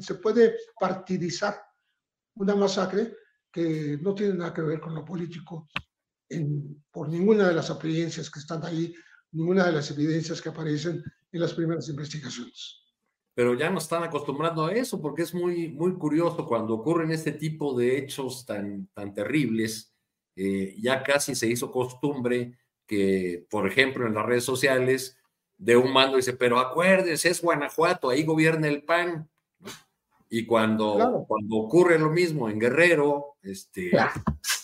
se 0.00 0.14
puede 0.16 0.56
partidizar 0.78 1.60
una 2.36 2.54
masacre 2.54 3.14
que 3.50 3.98
no 4.02 4.14
tiene 4.14 4.34
nada 4.34 4.52
que 4.52 4.62
ver 4.62 4.80
con 4.80 4.94
lo 4.94 5.04
político 5.04 5.68
por 6.90 7.08
ninguna 7.08 7.48
de 7.48 7.54
las 7.54 7.70
apariencias 7.70 8.30
que 8.30 8.38
están 8.38 8.64
ahí, 8.64 8.94
ninguna 9.32 9.66
de 9.66 9.72
las 9.72 9.90
evidencias 9.90 10.40
que 10.40 10.48
aparecen 10.48 11.02
en 11.32 11.40
las 11.40 11.52
primeras 11.52 11.88
investigaciones. 11.88 12.80
Pero 13.34 13.54
ya 13.54 13.68
nos 13.68 13.84
están 13.84 14.04
acostumbrando 14.04 14.66
a 14.66 14.72
eso 14.72 15.00
porque 15.00 15.22
es 15.22 15.34
muy, 15.34 15.68
muy 15.70 15.94
curioso 15.94 16.46
cuando 16.46 16.74
ocurren 16.74 17.10
este 17.10 17.32
tipo 17.32 17.76
de 17.76 17.98
hechos 17.98 18.46
tan, 18.46 18.86
tan 18.94 19.12
terribles, 19.12 19.92
eh, 20.36 20.76
ya 20.78 21.02
casi 21.02 21.34
se 21.34 21.48
hizo 21.48 21.70
costumbre 21.72 22.58
que, 22.86 23.46
por 23.50 23.66
ejemplo, 23.66 24.06
en 24.06 24.14
las 24.14 24.26
redes 24.26 24.44
sociales, 24.44 25.18
de 25.58 25.76
un 25.76 25.92
mando 25.92 26.16
dice, 26.16 26.34
pero 26.34 26.58
acuérdense, 26.58 27.28
es 27.28 27.42
Guanajuato, 27.42 28.10
ahí 28.10 28.24
gobierna 28.24 28.68
el 28.68 28.82
PAN. 28.84 29.28
Y 30.28 30.46
cuando, 30.46 31.24
cuando 31.28 31.56
ocurre 31.56 31.98
lo 31.98 32.10
mismo 32.10 32.48
en 32.48 32.58
Guerrero, 32.58 33.36
este, 33.42 33.90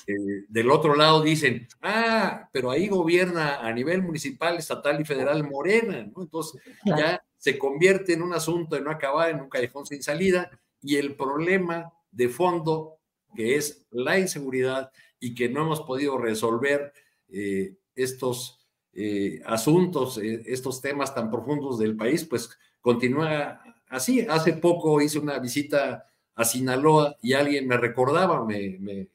eh, 0.06 0.44
del 0.48 0.70
otro 0.70 0.94
lado 0.94 1.22
dicen, 1.22 1.66
ah, 1.82 2.48
pero 2.52 2.70
ahí 2.70 2.88
gobierna 2.88 3.60
a 3.60 3.72
nivel 3.72 4.02
municipal, 4.02 4.56
estatal 4.56 5.00
y 5.00 5.04
federal 5.04 5.48
Morena, 5.48 6.04
¿no? 6.04 6.22
Entonces 6.22 6.60
ya 6.84 7.22
se 7.36 7.58
convierte 7.58 8.12
en 8.12 8.22
un 8.22 8.32
asunto 8.34 8.76
de 8.76 8.82
no 8.82 8.90
acabar 8.90 9.30
en 9.30 9.40
un 9.40 9.48
callejón 9.48 9.86
sin 9.86 10.02
salida 10.02 10.50
y 10.82 10.96
el 10.96 11.16
problema 11.16 11.92
de 12.10 12.28
fondo, 12.28 12.98
que 13.34 13.56
es 13.56 13.86
la 13.90 14.18
inseguridad 14.18 14.90
y 15.18 15.34
que 15.34 15.48
no 15.48 15.62
hemos 15.62 15.82
podido 15.82 16.18
resolver 16.18 16.92
eh, 17.28 17.76
estos 17.94 18.66
eh, 18.92 19.40
asuntos, 19.46 20.18
estos 20.18 20.80
temas 20.80 21.14
tan 21.14 21.30
profundos 21.30 21.78
del 21.78 21.96
país, 21.96 22.24
pues 22.24 22.50
continúa 22.80 23.62
así. 23.88 24.26
Hace 24.28 24.54
poco 24.54 25.00
hice 25.00 25.18
una 25.18 25.38
visita 25.38 26.06
a 26.34 26.44
Sinaloa 26.44 27.16
y 27.22 27.34
alguien 27.34 27.68
me 27.68 27.76
recordaba, 27.76 28.44
me, 28.44 29.08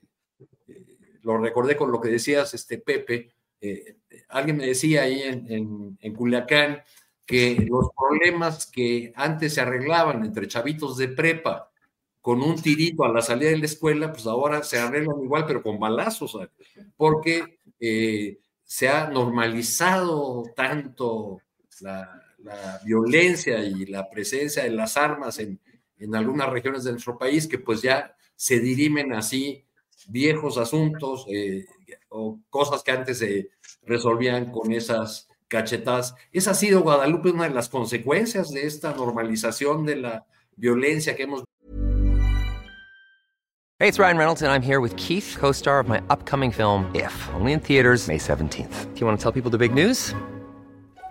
lo 1.26 1.40
recordé 1.40 1.76
con 1.76 1.92
lo 1.92 2.00
que 2.00 2.10
decías, 2.10 2.54
este 2.54 2.78
Pepe, 2.78 3.32
eh, 3.60 3.98
alguien 4.30 4.58
me 4.58 4.68
decía 4.68 5.04
ahí 5.04 5.24
en, 5.24 5.98
en, 6.00 6.14
Culiacán 6.14 6.84
que 7.26 7.66
los 7.68 7.90
problemas 7.98 8.68
que 8.68 9.12
antes 9.16 9.56
se 9.56 9.62
arreglaban 9.62 10.24
entre 10.24 10.48
chavitos 10.48 10.98
de 10.98 11.08
prepa 11.08 11.72
con 12.22 12.44
un 12.44 12.62
tirito 12.62 13.04
a 13.04 13.12
la 13.12 13.24
salida 13.24 13.50
de 13.50 13.58
la 13.58 13.66
escuela, 13.66 14.12
pues 14.12 14.28
ahora 14.28 14.62
se 14.62 14.78
arreglan 14.78 15.24
igual, 15.24 15.46
pero 15.48 15.64
con 15.64 15.80
balazos, 15.80 16.38
porque 16.96 17.60
eh, 17.80 18.38
se 18.64 18.88
ha 18.88 19.10
normalizado 19.10 20.44
tanto 20.56 21.42
la, 21.82 22.22
la, 22.38 22.80
violencia 22.86 23.64
y 23.64 23.88
la 23.88 24.08
presencia 24.10 24.64
de 24.64 24.72
las 24.72 24.96
armas 24.96 25.40
en, 25.40 25.60
en 25.98 26.16
algunas 26.16 26.50
regiones 26.50 26.84
de 26.84 26.92
nuestro 26.92 27.18
país 27.18 27.48
que 27.48 27.58
pues 27.58 27.82
ya 27.82 28.16
se 28.36 28.60
dirimen 28.60 29.14
así 29.14 29.66
viejos 30.08 30.58
asuntos 30.58 31.26
eh, 31.30 31.66
o 32.10 32.40
cosas 32.50 32.84
que 32.84 32.92
antes 32.92 33.20
se 33.20 33.50
resolvían 33.84 34.52
con 34.52 34.72
esas 34.72 35.28
cachetadas. 35.48 36.16
Esa 36.32 36.52
ha 36.52 36.56
sido, 36.56 36.82
Guadalupe, 36.82 37.32
una 37.32 37.46
de 37.46 37.54
las 37.54 37.70
consecuencias 37.70 38.52
de 38.52 38.66
esta 38.66 38.94
normalización 38.94 39.86
de 39.86 39.96
la 39.98 40.26
violencia 40.56 41.16
que 41.16 41.24
hemos 41.24 41.44
Hey, 43.78 43.90
it's 43.90 44.00
Ryan 44.00 44.18
Reynolds 44.18 44.42
and 44.42 44.50
I'm 44.50 44.62
here 44.62 44.80
with 44.80 44.96
Keith, 44.96 45.36
co-star 45.38 45.82
of 45.82 45.90
my 45.90 46.02
upcoming 46.10 46.50
film 46.50 46.90
If, 46.96 47.14
only 47.34 47.52
in 47.52 47.60
theaters 47.60 48.08
May 48.08 48.18
17th. 48.18 48.94
Do 48.94 49.00
you 49.02 49.06
want 49.06 49.20
to 49.20 49.22
tell 49.22 49.34
people 49.34 49.52
the 49.52 49.58
big 49.58 49.74
news? 49.74 50.16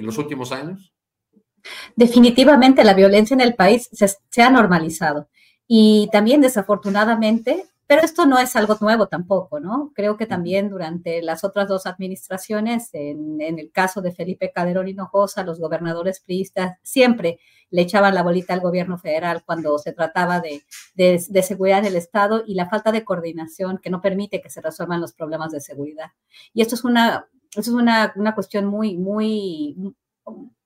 en 0.00 0.06
los 0.06 0.18
últimos 0.18 0.50
años? 0.50 0.92
Definitivamente 1.94 2.84
la 2.84 2.94
violencia 2.94 3.34
en 3.34 3.42
el 3.42 3.54
país 3.54 3.88
se, 3.92 4.42
ha 4.42 4.50
normalizado 4.50 5.28
y 5.66 6.08
también 6.10 6.40
desafortunadamente, 6.40 7.66
pero 7.86 8.02
esto 8.02 8.24
no 8.24 8.38
es 8.38 8.56
algo 8.56 8.78
nuevo 8.80 9.08
tampoco, 9.08 9.60
¿no? 9.60 9.92
Creo 9.94 10.16
que 10.16 10.24
también 10.24 10.70
durante 10.70 11.20
las 11.22 11.44
otras 11.44 11.68
dos 11.68 11.86
administraciones, 11.86 12.88
en, 12.94 13.40
el 13.40 13.70
caso 13.72 14.00
de 14.00 14.12
Felipe 14.12 14.52
Calderón 14.52 14.88
Hinojosa, 14.88 15.44
los 15.44 15.60
gobernadores 15.60 16.20
priistas 16.20 16.78
siempre 16.82 17.38
le 17.68 17.82
echaban 17.82 18.14
la 18.14 18.22
bolita 18.22 18.54
al 18.54 18.60
gobierno 18.60 18.96
federal 18.96 19.42
cuando 19.44 19.78
se 19.78 19.92
trataba 19.92 20.40
de, 20.40 20.62
de, 20.94 21.42
seguridad 21.42 21.82
del 21.82 21.96
Estado 21.96 22.42
y 22.46 22.54
la 22.54 22.68
falta 22.68 22.90
de 22.90 23.04
coordinación 23.04 23.78
que 23.78 23.90
no 23.90 24.00
permite 24.00 24.40
que 24.40 24.50
se 24.50 24.62
resuelvan 24.62 25.00
los 25.00 25.12
problemas 25.12 25.52
de 25.52 25.60
seguridad. 25.60 26.12
Y 26.54 26.62
esto 26.62 26.74
es 26.74 26.84
una 26.84 27.28
eso 27.50 27.60
es 27.60 27.68
una, 27.68 28.12
una 28.16 28.34
cuestión 28.34 28.66
muy, 28.66 28.96
muy, 28.96 29.76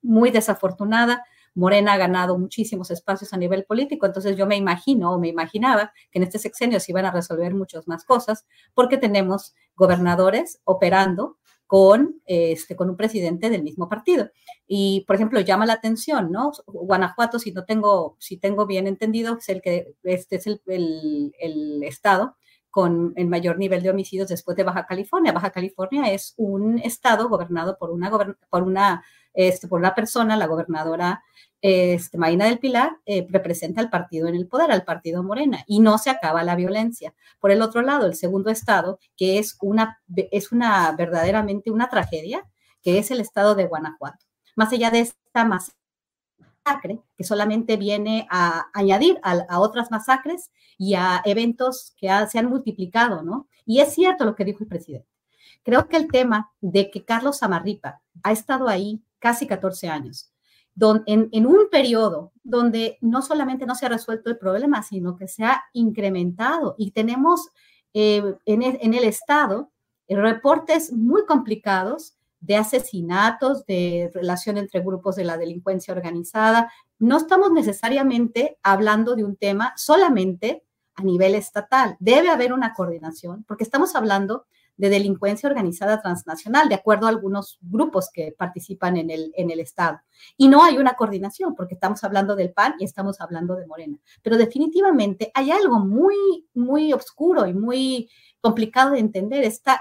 muy 0.02 0.30
desafortunada. 0.30 1.24
Morena 1.54 1.92
ha 1.92 1.96
ganado 1.96 2.36
muchísimos 2.36 2.90
espacios 2.90 3.32
a 3.32 3.36
nivel 3.36 3.64
político, 3.64 4.06
entonces 4.06 4.36
yo 4.36 4.46
me 4.46 4.56
imagino 4.56 5.12
o 5.12 5.18
me 5.20 5.28
imaginaba 5.28 5.92
que 6.10 6.18
en 6.18 6.24
este 6.24 6.40
sexenio 6.40 6.80
se 6.80 6.90
iban 6.90 7.06
a 7.06 7.12
resolver 7.12 7.54
muchas 7.54 7.86
más 7.86 8.04
cosas 8.04 8.44
porque 8.74 8.98
tenemos 8.98 9.54
gobernadores 9.76 10.60
operando 10.64 11.38
con, 11.66 12.20
este, 12.26 12.76
con 12.76 12.90
un 12.90 12.96
presidente 12.96 13.50
del 13.50 13.62
mismo 13.62 13.88
partido. 13.88 14.30
Y, 14.66 15.04
por 15.06 15.16
ejemplo, 15.16 15.40
llama 15.40 15.64
la 15.64 15.74
atención, 15.74 16.30
¿no? 16.30 16.52
Guanajuato, 16.66 17.38
si 17.38 17.52
no 17.52 17.64
tengo, 17.64 18.16
si 18.18 18.36
tengo 18.36 18.66
bien 18.66 18.86
entendido, 18.86 19.38
es 19.38 19.48
el 19.48 19.62
que, 19.62 19.94
este 20.02 20.36
es 20.36 20.46
el, 20.46 20.60
el, 20.66 21.32
el 21.38 21.82
estado 21.84 22.36
con 22.74 23.12
el 23.14 23.28
mayor 23.28 23.56
nivel 23.56 23.84
de 23.84 23.90
homicidios 23.90 24.28
después 24.28 24.56
de 24.56 24.64
Baja 24.64 24.84
California. 24.84 25.30
Baja 25.30 25.52
California 25.52 26.12
es 26.12 26.34
un 26.36 26.80
estado 26.80 27.28
gobernado 27.28 27.78
por 27.78 27.92
una, 27.92 28.10
por 28.50 28.64
una, 28.64 29.04
este, 29.32 29.68
por 29.68 29.78
una 29.78 29.94
persona, 29.94 30.36
la 30.36 30.48
gobernadora 30.48 31.22
este, 31.60 32.18
Marina 32.18 32.46
del 32.46 32.58
Pilar, 32.58 32.98
eh, 33.06 33.28
representa 33.30 33.80
al 33.80 33.90
partido 33.90 34.26
en 34.26 34.34
el 34.34 34.48
poder, 34.48 34.72
al 34.72 34.82
partido 34.82 35.22
Morena, 35.22 35.62
y 35.68 35.78
no 35.78 35.98
se 35.98 36.10
acaba 36.10 36.42
la 36.42 36.56
violencia. 36.56 37.14
Por 37.38 37.52
el 37.52 37.62
otro 37.62 37.80
lado, 37.80 38.06
el 38.06 38.16
segundo 38.16 38.50
estado, 38.50 38.98
que 39.16 39.38
es 39.38 39.56
una, 39.62 40.02
es 40.32 40.50
una 40.50 40.90
verdaderamente 40.98 41.70
una 41.70 41.88
tragedia, 41.88 42.44
que 42.82 42.98
es 42.98 43.12
el 43.12 43.20
estado 43.20 43.54
de 43.54 43.66
Guanajuato. 43.66 44.26
Más 44.56 44.72
allá 44.72 44.90
de 44.90 44.98
esta 44.98 45.44
masacre, 46.64 47.00
que 47.16 47.24
solamente 47.24 47.76
viene 47.76 48.26
a 48.30 48.66
añadir 48.72 49.18
a, 49.22 49.60
otras 49.60 49.90
masacres 49.90 50.50
y 50.78 50.94
a 50.94 51.22
eventos 51.24 51.94
que 51.96 52.08
se 52.30 52.38
han 52.38 52.48
multiplicado, 52.48 53.22
¿no? 53.22 53.48
Y 53.66 53.80
es 53.80 53.94
cierto 53.94 54.24
lo 54.24 54.34
que 54.34 54.44
dijo 54.44 54.64
el 54.64 54.68
presidente. 54.68 55.08
Creo 55.62 55.88
que 55.88 55.96
el 55.96 56.08
tema 56.08 56.52
de 56.60 56.90
que 56.90 57.04
Carlos 57.04 57.42
Amarripa 57.42 58.00
ha 58.22 58.32
estado 58.32 58.68
ahí 58.68 59.02
casi 59.18 59.46
14 59.46 59.88
años, 59.88 60.30
en, 61.06 61.28
en, 61.30 61.46
un 61.46 61.68
periodo 61.70 62.32
donde 62.42 62.98
no 63.00 63.22
solamente 63.22 63.64
no 63.64 63.74
se 63.74 63.86
ha 63.86 63.88
resuelto 63.88 64.28
el 64.28 64.38
problema, 64.38 64.82
sino 64.82 65.16
que 65.16 65.28
se 65.28 65.44
ha 65.44 65.62
incrementado 65.72 66.74
y 66.76 66.90
tenemos 66.90 67.50
eh, 67.94 68.34
el, 68.44 68.78
en, 68.80 68.94
el, 68.94 69.04
Estado 69.04 69.70
reportes 70.08 70.92
muy 70.92 71.24
complicados 71.26 72.16
de 72.44 72.56
asesinatos, 72.56 73.64
de 73.64 74.10
relación 74.12 74.58
entre 74.58 74.80
grupos 74.80 75.16
de 75.16 75.24
la 75.24 75.38
delincuencia 75.38 75.94
organizada. 75.94 76.70
No 76.98 77.16
estamos 77.16 77.50
necesariamente 77.52 78.58
hablando 78.62 79.16
de 79.16 79.24
un 79.24 79.36
tema 79.36 79.72
solamente 79.76 80.62
a 80.94 81.02
nivel 81.02 81.34
estatal. 81.34 81.96
Debe 82.00 82.28
haber 82.28 82.52
una 82.52 82.74
coordinación, 82.74 83.44
porque 83.44 83.64
estamos 83.64 83.96
hablando 83.96 84.46
de 84.76 84.90
delincuencia 84.90 85.48
organizada 85.48 86.02
transnacional, 86.02 86.68
de 86.68 86.74
acuerdo 86.74 87.06
a 87.06 87.10
algunos 87.10 87.58
grupos 87.62 88.10
que 88.12 88.34
participan 88.36 88.96
en 88.96 89.10
el, 89.10 89.32
en 89.36 89.50
el 89.50 89.60
Estado. 89.60 90.00
Y 90.36 90.48
no 90.48 90.62
hay 90.62 90.76
una 90.76 90.94
coordinación, 90.94 91.54
porque 91.54 91.74
estamos 91.74 92.04
hablando 92.04 92.36
del 92.36 92.52
PAN 92.52 92.74
y 92.78 92.84
estamos 92.84 93.20
hablando 93.20 93.54
de 93.54 93.66
Morena. 93.66 93.98
Pero 94.22 94.36
definitivamente 94.36 95.30
hay 95.32 95.50
algo 95.50 95.78
muy, 95.78 96.16
muy 96.52 96.92
oscuro 96.92 97.46
y 97.46 97.54
muy 97.54 98.10
complicado 98.40 98.90
de 98.90 98.98
entender. 98.98 99.44
Está 99.44 99.80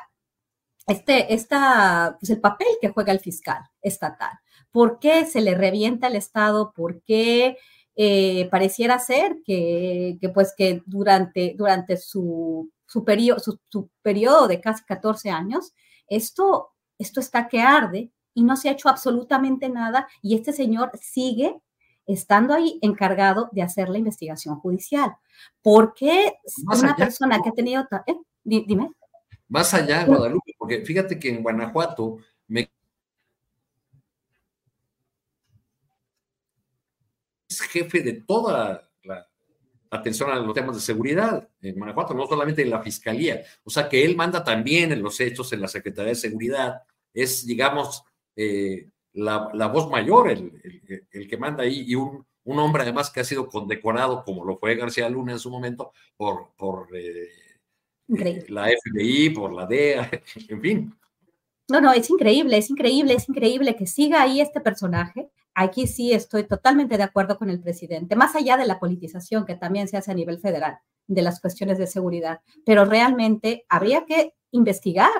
este, 0.88 1.34
esta, 1.34 2.18
pues 2.20 2.30
el 2.30 2.42
papel 2.42 2.68
que 2.82 2.90
juega 2.90 3.14
el 3.14 3.20
fiscal 3.20 3.64
estatal. 3.82 4.32
¿Por 4.72 5.00
qué 5.00 5.26
se 5.26 5.42
le 5.42 5.56
revienta 5.56 6.08
al 6.08 6.16
Estado? 6.16 6.74
¿Por 6.76 7.02
qué 7.04 7.58
eh, 7.96 8.48
pareciera 8.50 8.98
ser 9.00 9.38
que, 9.46 10.18
que, 10.20 10.30
pues 10.30 10.54
que 10.58 10.82
durante, 10.86 11.54
durante 11.58 11.98
su, 11.98 12.72
su, 12.86 13.04
periodo, 13.06 13.40
su, 13.40 13.90
periodo 14.02 14.48
de 14.48 14.60
casi 14.60 14.84
14 14.84 15.30
años, 15.30 15.74
esto, 16.08 16.72
esto 16.98 17.20
está 17.20 17.48
que 17.48 17.62
arde 17.62 18.12
y 18.34 18.44
no 18.44 18.56
se 18.56 18.70
ha 18.70 18.74
hecho 18.74 18.90
absolutamente 18.90 19.70
nada 19.70 20.08
y 20.22 20.36
este 20.36 20.54
señor 20.54 20.92
sigue 21.00 21.62
estando 22.06 22.54
ahí 22.54 22.80
encargado 22.82 23.50
de 23.52 23.62
hacer 23.62 23.90
la 23.90 24.00
investigación 24.00 24.60
judicial. 24.60 25.16
¿Por 25.62 25.94
qué 25.94 26.34
una 26.66 26.96
persona 26.96 27.40
que 27.42 27.50
ha 27.50 27.54
tenido... 27.54 27.88
Eh, 28.08 28.16
dime. 28.44 28.92
Más 29.48 29.74
allá, 29.74 30.04
Guadalupe, 30.06 30.53
porque 30.64 30.86
fíjate 30.86 31.20
que 31.20 31.28
en 31.28 31.44
Guanajuato 31.44 32.20
me 32.48 32.72
es 37.50 37.60
jefe 37.64 38.00
de 38.02 38.14
toda 38.22 38.90
la 39.04 39.28
atención 39.90 40.32
a 40.32 40.38
los 40.38 40.54
temas 40.54 40.78
de 40.78 40.82
seguridad 40.82 41.50
en 41.62 41.76
Guanajuato, 41.76 42.14
no 42.14 42.28
solamente 42.28 42.62
en 42.62 42.70
la 42.70 42.82
fiscalía. 42.82 43.44
O 43.66 43.70
sea 43.70 43.90
que 43.90 44.06
él 44.06 44.16
manda 44.16 44.42
también 44.42 44.94
en 44.94 45.04
los 45.04 45.20
hechos 45.20 45.52
en 45.52 45.60
la 45.60 45.68
Secretaría 45.68 46.12
de 46.12 46.16
Seguridad. 46.16 46.84
Es, 47.14 47.46
digamos, 47.46 48.06
eh, 48.38 48.90
la, 49.12 49.68
voz 49.68 49.90
mayor, 49.90 50.30
el, 50.30 51.06
el, 51.12 51.28
que 51.28 51.38
manda 51.38 51.64
ahí, 51.64 51.84
y 51.86 51.96
un, 51.96 52.26
un, 52.46 52.60
hombre 52.60 52.84
además 52.84 53.10
que 53.10 53.20
ha 53.20 53.26
sido 53.26 53.50
condecorado, 53.50 54.24
como 54.24 54.46
lo 54.46 54.58
fue 54.58 54.76
García 54.76 55.10
Luna 55.10 55.34
en 55.34 55.40
su 55.40 55.50
momento, 55.50 55.92
por, 56.16 56.54
por 56.56 56.88
eh, 56.96 57.43
la 58.08 58.70
FBI, 58.70 59.30
por 59.32 59.54
la 59.54 59.66
DEA, 59.66 60.10
en 60.50 60.62
fin. 60.62 60.96
No, 61.70 61.80
no, 61.80 61.94
es 61.94 62.10
increíble, 62.10 62.58
es 62.58 62.70
increíble, 62.70 63.14
es 63.14 63.30
increíble 63.30 63.76
que 63.76 63.88
siga 63.88 64.22
ahí 64.22 64.42
este 64.42 64.60
personaje. 64.60 65.30
Aquí 65.56 65.88
sí 65.88 66.12
estoy 66.12 66.44
totalmente 66.44 66.98
de 66.98 67.04
acuerdo 67.04 67.38
con 67.38 67.50
el 67.50 67.62
presidente, 67.62 68.16
más 68.16 68.36
allá 68.36 68.58
de 68.58 68.66
la 68.66 68.80
politización 68.80 69.46
que 69.46 69.56
también 69.56 69.88
se 69.88 69.98
hace 69.98 70.12
a 70.12 70.16
nivel 70.16 70.40
federal 70.40 70.80
de 71.08 71.22
las 71.22 71.40
cuestiones 71.40 71.78
de 71.78 71.88
seguridad, 71.88 72.42
pero 72.66 72.86
realmente 72.86 73.66
habría 73.70 74.06
que 74.06 74.34
investigar 74.52 75.12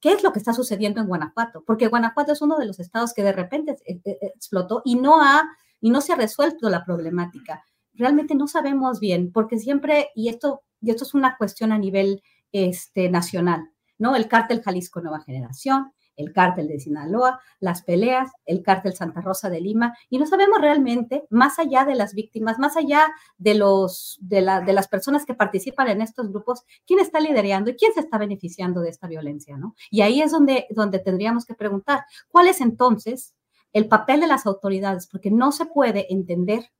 qué 0.00 0.12
es 0.12 0.22
lo 0.22 0.32
que 0.32 0.38
está 0.38 0.52
sucediendo 0.52 1.00
en 1.00 1.06
Guanajuato, 1.06 1.62
porque 1.66 1.88
Guanajuato 1.88 2.32
es 2.32 2.42
uno 2.42 2.58
de 2.58 2.66
los 2.66 2.78
estados 2.78 3.12
que 3.14 3.22
de 3.22 3.32
repente 3.32 3.76
eh, 3.86 4.00
eh, 4.04 4.18
explotó 4.34 4.82
y 4.84 4.96
no 4.96 5.22
ha 5.22 5.48
y 5.80 5.90
no 5.90 6.00
se 6.00 6.12
ha 6.12 6.16
resuelto 6.16 6.70
la 6.70 6.84
problemática. 6.84 7.64
Realmente 7.94 8.34
no 8.34 8.48
sabemos 8.48 8.98
bien, 8.98 9.30
porque 9.32 9.58
siempre 9.58 10.08
y 10.14 10.28
esto 10.28 10.62
y 10.86 10.90
esto 10.90 11.02
es 11.02 11.14
una 11.14 11.36
cuestión 11.36 11.72
a 11.72 11.78
nivel 11.78 12.22
este, 12.52 13.10
nacional, 13.10 13.70
¿no? 13.98 14.14
El 14.14 14.28
cártel 14.28 14.62
Jalisco 14.62 15.00
Nueva 15.00 15.20
Generación, 15.20 15.92
el 16.14 16.32
cártel 16.32 16.68
de 16.68 16.78
Sinaloa, 16.78 17.40
las 17.58 17.82
peleas, 17.82 18.30
el 18.44 18.62
cártel 18.62 18.94
Santa 18.94 19.20
Rosa 19.20 19.50
de 19.50 19.60
Lima, 19.60 19.96
y 20.08 20.18
no 20.18 20.26
sabemos 20.26 20.60
realmente, 20.60 21.24
más 21.28 21.58
allá 21.58 21.84
de 21.84 21.96
las 21.96 22.14
víctimas, 22.14 22.60
más 22.60 22.76
allá 22.76 23.08
de, 23.36 23.54
los, 23.54 24.16
de, 24.20 24.42
la, 24.42 24.60
de 24.60 24.72
las 24.72 24.86
personas 24.86 25.26
que 25.26 25.34
participan 25.34 25.88
en 25.88 26.00
estos 26.00 26.30
grupos, 26.30 26.62
quién 26.86 27.00
está 27.00 27.18
liderando 27.18 27.70
y 27.70 27.76
quién 27.76 27.92
se 27.92 28.00
está 28.00 28.16
beneficiando 28.16 28.80
de 28.80 28.90
esta 28.90 29.08
violencia, 29.08 29.58
¿no? 29.58 29.74
Y 29.90 30.02
ahí 30.02 30.22
es 30.22 30.30
donde, 30.30 30.68
donde 30.70 31.00
tendríamos 31.00 31.44
que 31.44 31.54
preguntar, 31.54 32.04
¿cuál 32.28 32.46
es 32.46 32.60
entonces 32.60 33.34
el 33.72 33.88
papel 33.88 34.20
de 34.20 34.28
las 34.28 34.46
autoridades? 34.46 35.08
Porque 35.08 35.32
no 35.32 35.50
se 35.50 35.66
puede 35.66 36.12
entender 36.12 36.70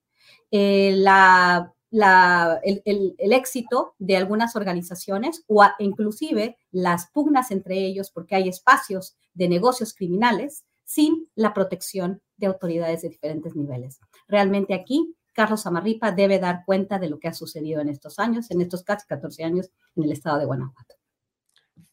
eh, 0.52 0.94
la 0.96 1.72
el, 2.03 3.14
éxito 3.18 3.94
de 3.99 4.16
algunas 4.16 4.57
organizaciones 4.57 5.44
o 5.47 5.64
inclusive 5.78 6.59
las 6.70 7.09
pugnas 7.11 7.51
entre 7.51 7.78
ellos 7.78 8.11
porque 8.11 8.34
hay 8.34 8.49
espacios 8.49 9.16
de 9.34 9.49
negocios 9.49 9.94
criminales 9.94 10.64
sin 10.84 11.28
la 11.34 11.55
protección 11.55 12.22
de 12.36 12.47
autoridades 12.47 13.03
de 13.03 13.09
diferentes 13.09 13.57
niveles. 13.57 13.99
Realmente 14.28 14.74
aquí 14.74 15.14
Carlos 15.32 15.66
Amarripa 15.66 16.12
debe 16.12 16.38
dar 16.38 16.64
cuenta 16.64 16.99
de 16.99 17.09
lo 17.09 17.18
que 17.18 17.28
ha 17.28 17.34
sucedido 17.34 17.80
en 17.80 17.88
estos 17.88 18.18
años, 18.18 18.51
en 18.51 18.61
estos 18.61 18.82
casi 18.82 19.07
14 19.07 19.44
años 19.44 19.70
en 19.94 20.05
el 20.05 20.12
estado 20.12 20.38
de 20.38 20.47
Guanajuato. 20.47 20.94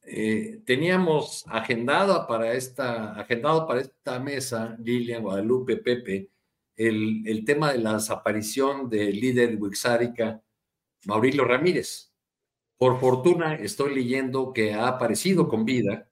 Eh, 0.05 0.61
teníamos 0.65 1.45
agendado 1.47 2.27
para 2.27 2.53
esta, 2.53 3.13
agendado 3.13 3.65
para 3.67 3.81
esta 3.81 4.19
mesa, 4.19 4.75
Lilian, 4.79 5.23
Guadalupe, 5.23 5.77
Pepe, 5.77 6.29
el, 6.75 7.43
tema 7.45 7.71
de 7.71 7.79
la 7.79 7.93
desaparición 7.93 8.89
del 8.89 9.19
líder 9.19 9.57
wixárika, 9.61 10.41
Maurilio 11.05 11.45
Ramírez. 11.45 12.11
Por 12.77 12.99
fortuna, 12.99 13.55
estoy 13.55 13.95
leyendo 13.95 14.51
que 14.53 14.73
ha 14.73 14.87
aparecido 14.87 15.47
con 15.47 15.65
vida. 15.65 16.07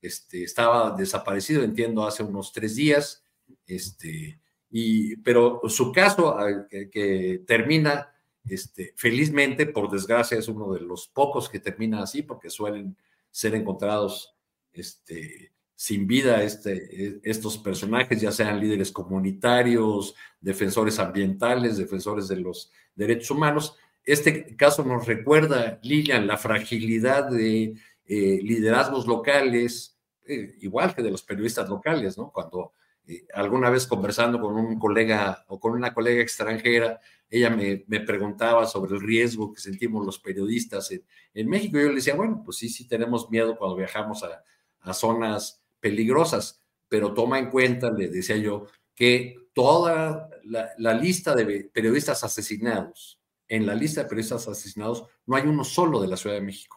este, 0.00 0.44
estaba 0.44 0.96
desaparecido, 0.96 1.62
entiendo, 1.62 2.06
hace 2.06 2.22
unos 2.22 2.52
tres 2.52 2.76
días. 2.76 3.24
Este, 3.66 4.40
y, 4.70 5.16
pero 5.16 5.60
su 5.68 5.92
caso, 5.92 6.36
que, 6.70 7.42
termina 7.46 8.12
este, 8.44 8.94
felizmente, 8.96 9.66
por 9.66 9.90
desgracia, 9.90 10.38
es 10.38 10.48
uno 10.48 10.72
de 10.72 10.80
los 10.80 11.08
pocos 11.08 11.48
que 11.48 11.60
termina 11.60 12.02
así, 12.02 12.22
porque 12.22 12.50
suelen 12.50 12.96
ser 13.30 13.54
encontrados 13.54 14.34
este, 14.72 15.52
sin 15.76 16.06
vida 16.06 16.42
este, 16.42 17.06
e, 17.06 17.20
estos 17.22 17.58
personajes, 17.58 18.20
ya 18.20 18.32
sean 18.32 18.58
líderes 18.58 18.90
comunitarios, 18.90 20.16
defensores 20.40 20.98
ambientales, 20.98 21.76
defensores 21.76 22.26
de 22.28 22.36
los 22.36 22.72
derechos 22.94 23.30
humanos. 23.30 23.76
Este 24.02 24.56
caso 24.56 24.82
nos 24.84 25.06
recuerda, 25.06 25.78
Lilian, 25.82 26.26
la 26.26 26.38
fragilidad 26.38 27.28
de 27.30 27.74
eh, 28.06 28.40
liderazgos 28.42 29.06
locales, 29.06 29.98
eh, 30.26 30.56
igual 30.60 30.94
que 30.94 31.02
de 31.02 31.10
los 31.10 31.22
periodistas 31.22 31.68
locales, 31.68 32.16
¿no? 32.16 32.32
Cuando 32.32 32.72
eh, 33.06 33.26
alguna 33.34 33.68
vez 33.68 33.86
conversando 33.86 34.40
con 34.40 34.56
un 34.56 34.78
colega 34.78 35.44
o 35.48 35.60
con 35.60 35.72
una 35.72 35.92
colega 35.92 36.22
extranjera, 36.22 37.00
ella 37.28 37.50
me, 37.50 38.00
preguntaba 38.00 38.66
sobre 38.66 38.94
el 38.94 39.00
riesgo 39.02 39.52
que 39.52 39.60
sentimos 39.60 40.06
los 40.06 40.18
periodistas 40.20 40.90
en, 40.92 41.04
en, 41.34 41.48
México. 41.48 41.78
Yo 41.78 41.88
le 41.88 41.96
decía, 41.96 42.14
bueno, 42.14 42.42
pues 42.44 42.56
sí, 42.56 42.68
sí 42.68 42.88
tenemos 42.88 43.30
miedo 43.30 43.58
cuando 43.58 43.76
viajamos 43.76 44.22
a, 44.22 44.42
a 44.80 44.94
zonas 44.94 45.65
peligrosas, 45.80 46.62
pero 46.88 47.14
toma 47.14 47.38
en 47.38 47.50
cuenta, 47.50 47.90
le 47.90 48.08
decía 48.08 48.36
yo, 48.36 48.66
que 48.94 49.36
toda 49.52 50.30
la, 50.44 50.94
lista 50.94 51.34
de 51.34 51.70
periodistas 51.72 52.24
asesinados, 52.24 53.20
en 53.48 53.66
la 53.66 53.74
lista 53.74 54.02
de 54.02 54.08
periodistas 54.08 54.48
asesinados 54.48 55.04
no 55.26 55.36
hay 55.36 55.44
uno 55.44 55.64
solo 55.64 56.00
de 56.00 56.08
la 56.08 56.16
Ciudad 56.16 56.36
de 56.36 56.42
México. 56.42 56.76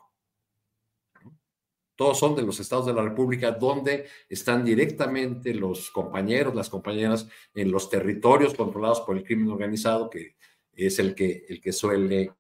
Todos 1.95 2.17
son 2.17 2.35
de 2.35 2.43
los 2.43 2.59
estados 2.59 2.85
de 2.85 2.93
la 2.93 3.01
República 3.01 3.51
donde 3.51 4.07
están 4.29 4.63
directamente 4.63 5.53
los 5.53 5.91
compañeros, 5.91 6.55
las 6.55 6.69
compañeras 6.69 7.27
en 7.53 7.71
los 7.71 7.89
territorios 7.89 8.53
controlados 8.53 9.01
por 9.01 9.17
el 9.17 9.23
crimen 9.23 9.49
organizado, 9.49 10.09
que 10.09 10.37
es 10.71 10.97
el 10.99 11.13
que, 11.13 11.45
el 11.49 11.59
que 11.59 11.73
suele 11.73 12.31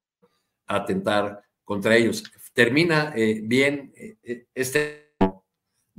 atentar 0.65 1.43
contra 1.65 1.97
ellos. 1.97 2.23
Termina 2.53 3.13
eh, 3.15 3.41
bien 3.43 3.91
eh, 3.95 4.17
eh, 4.23 4.47
este 4.55 5.08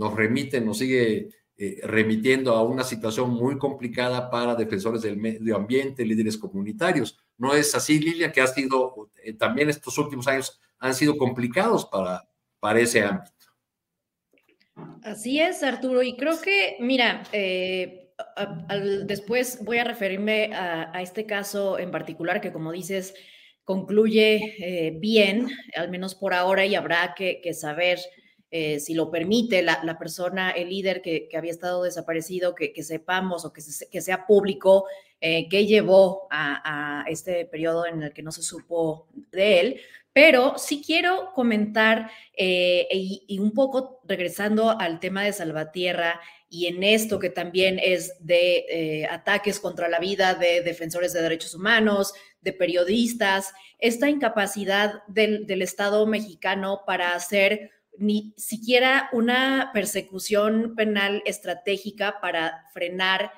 nos 0.01 0.15
remite, 0.15 0.63
nos 0.63 0.79
sigue 0.79 1.29
eh, 1.59 1.79
remitiendo 1.83 2.55
a 2.55 2.63
una 2.63 2.85
situación 2.85 3.29
muy 3.29 3.59
complicada 3.59 4.31
para 4.31 4.55
defensores 4.55 5.03
del 5.03 5.19
medio 5.19 5.57
ambiente, 5.57 6.07
líderes 6.07 6.39
comunitarios. 6.39 7.19
¿No 7.37 7.55
es 7.55 7.75
así, 7.75 8.01
Lilia, 8.01 8.33
que 8.33 8.41
ha 8.41 8.47
sido, 8.47 9.11
eh, 9.23 9.35
también 9.35 9.69
estos 9.69 9.99
últimos 9.99 10.27
años 10.27 10.59
han 10.79 10.95
sido 10.95 11.19
complicados 11.19 11.85
para, 11.85 12.27
para 12.61 12.81
ese 12.81 13.03
ámbito? 13.03 13.47
Así 15.03 15.39
es, 15.39 15.63
Arturo, 15.63 16.03
y 16.03 16.17
creo 16.17 16.41
que, 16.41 16.79
mira, 16.81 17.23
eh, 17.33 18.15
después 19.05 19.63
voy 19.63 19.77
a 19.77 19.85
referirme 19.85 20.55
a, 20.55 21.03
este 21.03 21.27
caso 21.27 21.79
en 21.79 21.91
particular 21.91 22.41
que, 22.41 22.53
como 22.53 22.73
dices, 22.73 23.13
concluye 23.65 24.97
bien, 24.99 25.49
al 25.77 25.91
menos 25.91 26.15
por 26.15 26.33
ahora, 26.33 26.65
y 26.65 26.75
habrá 26.75 27.13
que, 27.15 27.43
que 27.43 27.53
saber 27.53 27.99
eh, 28.53 28.81
si 28.81 28.95
lo 28.95 29.13
permite 29.13 29.63
la, 29.63 29.97
persona, 29.97 30.51
el 30.51 30.71
líder 30.71 31.03
que, 31.03 31.29
había 31.37 31.53
estado 31.53 31.85
desaparecido, 31.85 32.57
que, 32.57 32.83
sepamos 32.83 33.45
o 33.45 33.53
que, 33.53 33.63
que 33.91 34.01
sea 34.01 34.27
público 34.27 34.87
eh, 35.21 35.49
qué 35.49 35.67
llevó 35.67 36.27
a, 36.31 37.05
este 37.07 37.45
periodo 37.45 37.87
en 37.87 38.03
el 38.03 38.13
que 38.13 38.23
no 38.23 38.33
se 38.33 38.43
supo 38.43 39.07
de 39.31 39.61
él. 39.61 39.81
Pero 40.13 40.55
sí 40.59 40.83
quiero 40.85 41.33
comentar 41.33 42.11
eh, 42.37 42.89
y, 42.91 43.39
un 43.39 43.53
poco 43.53 44.01
regresando 44.05 44.71
al 44.71 44.99
tema 44.99 45.23
de 45.23 45.33
Salvatierra 45.33 46.21
y 46.49 46.67
en 46.67 46.83
esto 46.83 47.21
que 47.21 47.31
también 47.31 47.79
es 47.81 48.17
de 48.19 49.07
ataques 49.09 49.61
contra 49.61 49.89
la 49.89 50.01
vida 50.01 50.35
de 50.35 50.63
defensores 50.63 51.13
de 51.13 51.23
derechos 51.23 51.55
humanos, 51.55 52.13
de 52.41 52.53
periodistas, 52.53 53.53
esta 53.79 54.11
incapacidad 54.11 55.05
del, 55.07 55.47
del 55.47 55.63
Estado 55.63 56.05
mexicano 56.09 56.83
para 56.85 57.15
hacer 57.15 57.71
ni 58.01 58.35
siquiera 58.37 59.11
una 59.13 59.71
persecución 59.73 60.75
penal 60.75 61.23
estratégica 61.27 62.21
para 62.21 62.65
frenar 62.73 63.31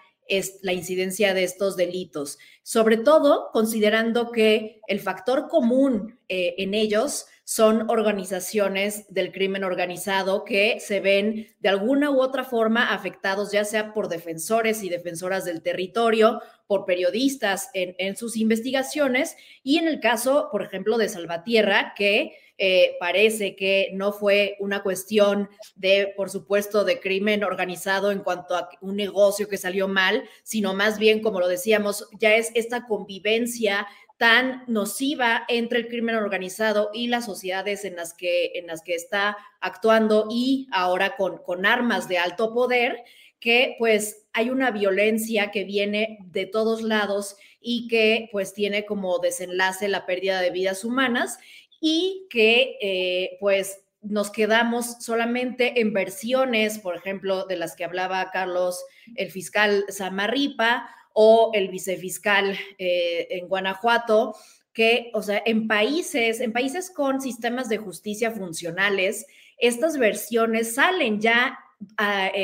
la 0.63 0.73
incidencia 0.73 1.35
de 1.35 1.45
estos 1.45 1.77
delitos, 1.77 2.39
sobre 2.63 2.97
todo 2.97 3.51
considerando 3.53 4.31
que 4.31 4.81
el 4.87 5.01
factor 5.01 5.49
común 5.49 6.19
eh, 6.29 6.55
en 6.59 6.75
ellos 6.75 7.27
son 7.45 7.91
organizaciones 7.91 9.13
del 9.13 9.33
crimen 9.33 9.65
organizado 9.65 10.45
que 10.45 10.79
se 10.81 11.01
ven 11.01 11.49
de 11.59 11.69
alguna 11.69 12.11
u 12.11 12.23
otra 12.23 12.45
forma 12.45 12.95
afectados, 12.95 13.51
ya 13.53 13.65
sea 13.65 13.93
por 13.93 14.09
defensores 14.09 14.83
y 14.85 14.89
defensoras 14.89 15.45
del 15.45 15.61
territorio, 15.61 16.41
por 16.67 16.87
periodistas 16.87 17.69
en, 17.75 17.95
en 17.99 18.17
sus 18.17 18.37
investigaciones 18.37 19.37
y 19.63 19.79
en 19.79 19.89
el 19.89 20.01
caso, 20.01 20.49
por 20.53 20.63
ejemplo, 20.63 20.97
de 20.97 21.09
Salvatierra, 21.09 21.95
que 21.97 22.39
eh, 22.59 22.97
parece 23.01 23.57
que 23.57 23.91
no 23.95 24.13
fue 24.13 24.57
una 24.61 24.83
cuestión 24.83 25.49
de, 25.75 26.13
por 26.17 26.31
supuesto, 26.31 26.85
de 26.85 27.01
crimen 27.01 27.45
organizado 27.45 28.11
en 28.11 28.21
cuanto 28.21 28.55
a 28.55 28.69
un 28.81 28.97
negocio 28.97 29.49
que 29.49 29.57
salió 29.57 29.89
mal, 29.89 30.29
sino 30.43 30.75
más 30.75 30.99
bien, 30.99 31.23
como 31.23 31.41
lo 31.41 31.49
decíamos, 31.49 32.09
ya 32.21 32.35
es 32.35 32.53
esta 32.55 32.87
convivencia 32.87 33.87
tan 34.19 34.63
nociva 34.69 35.45
entre 35.49 35.81
el 35.81 35.89
crimen 35.89 36.15
organizado 36.15 36.91
y 36.93 37.09
las 37.09 37.25
sociedades 37.25 37.85
en 37.85 37.97
las 37.97 38.15
que, 38.15 38.53
en 38.55 38.69
las 38.69 38.83
que 38.83 38.95
está 38.95 39.37
actuando 39.61 40.29
y 40.31 40.69
ahora 40.71 41.17
con, 41.17 41.39
con 41.39 41.67
armas 41.67 42.07
de 42.07 42.19
alto 42.19 42.55
poder, 42.55 43.03
que 43.41 43.75
pues 43.81 44.25
hay 44.33 44.51
una 44.51 44.71
violencia 44.71 45.51
que 45.51 45.65
viene 45.65 46.19
de 46.27 46.47
todos 46.47 46.83
lados 46.83 47.37
y 47.61 47.89
que 47.89 48.29
pues 48.31 48.55
tiene 48.55 48.85
como 48.85 49.19
desenlace 49.19 49.89
la 49.89 50.07
pérdida 50.07 50.41
de 50.41 50.51
vidas 50.51 50.85
humanas 50.85 51.39
y 51.85 52.29
que 52.31 52.79
eh, 52.81 53.37
pues 53.41 53.81
nos 54.03 54.31
quedamos 54.31 55.03
solamente 55.05 55.81
en 55.81 55.93
versiones, 55.93 56.79
por 56.79 56.97
ejemplo, 56.97 57.45
de 57.45 57.57
las 57.57 57.75
que 57.75 57.85
hablaba 57.85 58.31
Carlos, 58.31 58.85
el 59.17 59.33
fiscal 59.33 59.85
Samarripa 59.89 60.89
o 61.13 61.51
el 61.55 61.69
vicefiscal 61.69 62.57
eh, 62.79 63.27
en 63.31 63.49
Guanajuato, 63.49 64.37
que, 64.73 65.11
o 65.13 65.23
sea, 65.23 65.43
en 65.45 65.67
países, 65.67 66.41
en 66.41 66.53
países 66.53 66.89
con 66.89 67.21
sistemas 67.21 67.69
de 67.69 67.79
justicia 67.79 68.31
funcionales, 68.31 69.27
estas 69.59 69.99
versiones 69.99 70.77
salen 70.77 71.21
ya 71.21 71.59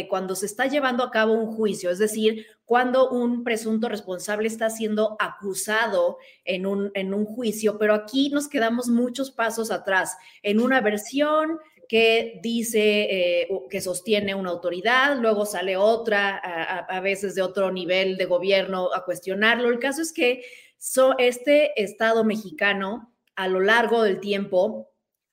cuando 0.09 0.35
se 0.35 0.47
está 0.47 0.67
llevando 0.67 1.05
a 1.05 1.11
cabo 1.11 1.33
un 1.33 1.55
juicio, 1.55 1.91
es 1.91 1.99
decir, 1.99 2.47
cuando 2.65 3.11
un 3.11 3.45
presunto 3.45 3.89
responsable 3.89 4.49
está 4.49 4.69
siendo 4.71 5.17
acusado 5.19 6.19
en 6.45 6.67
un, 6.67 6.91
en 6.95 7.15
un 7.15 7.25
juicio, 7.25 7.79
pero 7.79 7.95
aquí 7.95 8.31
nos 8.31 8.49
quedamos 8.49 8.89
muchos 8.89 9.31
pasos 9.31 9.71
atrás, 9.71 10.17
en 10.43 10.61
una 10.61 10.81
versión 10.81 11.59
que 11.89 12.39
dice 12.43 13.41
eh, 13.41 13.49
que 13.71 13.81
sostiene 13.81 14.35
una 14.35 14.51
autoridad, 14.51 15.17
luego 15.19 15.47
sale 15.47 15.77
otra, 15.77 16.37
a, 16.37 17.01
veces 17.01 17.35
de 17.35 17.43
otro 17.43 17.73
nivel 17.73 18.19
de 18.19 18.27
gobierno, 18.27 18.91
a 18.93 19.05
cuestionarlo. 19.05 19.71
El 19.71 19.79
caso 19.79 20.03
es 20.03 20.13
que 20.13 20.45
este 21.19 21.83
Estado 21.83 22.25
mexicano, 22.25 23.15
a 23.35 23.49
lo 23.49 23.61
largo 23.61 24.03
del 24.03 24.21
tiempo, 24.21 24.91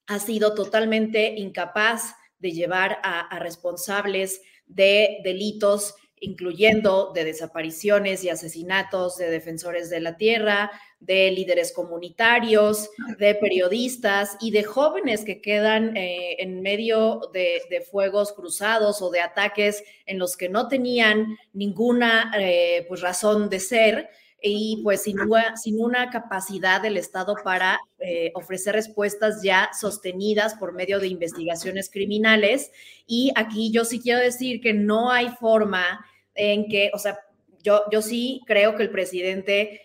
ha 0.07 0.19
sido 0.19 0.55
totalmente 0.55 1.35
incapaz 1.35 2.15
de 2.39 2.51
llevar 2.51 2.99
a, 3.03 3.39
responsables 3.39 4.41
de 4.67 5.19
delitos 5.23 5.95
incluyendo 6.21 7.11
de 7.13 7.25
desapariciones 7.25 8.23
y 8.23 8.29
asesinatos 8.29 9.17
de 9.17 9.29
defensores 9.29 9.89
de 9.89 9.99
la 9.99 10.17
tierra, 10.17 10.71
de 10.99 11.29
líderes 11.29 11.71
comunitarios, 11.73 12.89
de 13.19 13.35
periodistas 13.35 14.37
y 14.39 14.51
de 14.51 14.63
jóvenes 14.63 15.23
que 15.23 15.41
quedan 15.41 15.95
eh, 15.97 16.37
en 16.39 16.61
medio 16.61 17.29
de, 17.33 17.61
fuegos 17.91 18.31
cruzados 18.31 19.01
o 19.01 19.11
de 19.11 19.19
ataques 19.19 19.83
en 20.05 20.17
los 20.17 20.37
que 20.37 20.49
no 20.49 20.67
tenían 20.67 21.37
ninguna 21.53 22.31
eh, 22.39 22.85
pues, 22.87 23.01
razón 23.01 23.49
de 23.49 23.59
ser 23.59 24.09
y 24.47 24.81
pues 24.83 25.03
sin 25.03 25.19
una, 25.19 25.57
sin 25.57 25.81
una 25.81 26.09
capacidad 26.09 26.81
del 26.81 26.97
Estado 26.97 27.35
para 27.43 27.79
eh, 27.99 28.31
ofrecer 28.35 28.75
respuestas 28.75 29.41
ya 29.41 29.71
sostenidas 29.77 30.53
por 30.55 30.73
medio 30.73 30.99
de 30.99 31.07
investigaciones 31.07 31.89
criminales. 31.89 32.71
Y 33.07 33.31
aquí 33.35 33.71
yo 33.71 33.85
sí 33.85 33.99
quiero 33.99 34.19
decir 34.19 34.61
que 34.61 34.73
no 34.73 35.11
hay 35.11 35.29
forma 35.29 36.05
en 36.35 36.67
que, 36.67 36.91
o 36.93 36.99
sea, 36.99 37.17
yo, 37.63 37.83
yo 37.91 38.01
sí 38.01 38.41
creo 38.45 38.75
que 38.75 38.83
el 38.83 38.91
presidente 38.91 39.81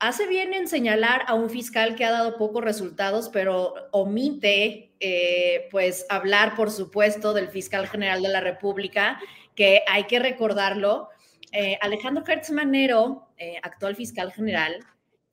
hace 0.00 0.26
bien 0.26 0.54
en 0.54 0.66
señalar 0.66 1.22
a 1.28 1.34
un 1.34 1.50
fiscal 1.50 1.94
que 1.94 2.04
ha 2.04 2.10
dado 2.10 2.36
pocos 2.36 2.64
resultados, 2.64 3.28
pero 3.28 3.74
omite, 3.92 4.90
eh, 4.98 5.68
pues, 5.70 6.06
hablar, 6.08 6.56
por 6.56 6.70
supuesto, 6.70 7.32
del 7.32 7.48
fiscal 7.48 7.86
general 7.86 8.22
de 8.22 8.30
la 8.30 8.40
República, 8.40 9.20
que 9.54 9.82
hay 9.86 10.04
que 10.04 10.18
recordarlo, 10.18 11.10
eh, 11.52 11.78
Alejandro 11.80 12.24
Hertz 12.26 12.50
Manero, 12.50 13.28
eh, 13.36 13.58
actual 13.62 13.96
fiscal 13.96 14.32
general, 14.32 14.84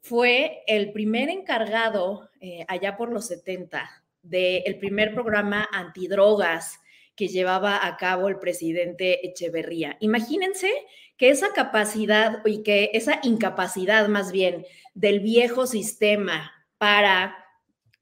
fue 0.01 0.63
el 0.67 0.91
primer 0.91 1.29
encargado 1.29 2.29
eh, 2.39 2.65
allá 2.67 2.97
por 2.97 3.11
los 3.11 3.27
70 3.27 3.89
del 4.23 4.77
primer 4.79 5.13
programa 5.13 5.67
antidrogas 5.71 6.79
que 7.15 7.27
llevaba 7.27 7.85
a 7.85 7.97
cabo 7.97 8.27
el 8.27 8.39
presidente 8.39 9.27
Echeverría. 9.27 9.97
Imagínense 9.99 10.71
que 11.17 11.29
esa 11.29 11.53
capacidad 11.53 12.45
y 12.45 12.63
que 12.63 12.91
esa 12.93 13.19
incapacidad 13.23 14.07
más 14.07 14.31
bien 14.31 14.65
del 14.93 15.19
viejo 15.19 15.65
sistema 15.65 16.51
para 16.77 17.43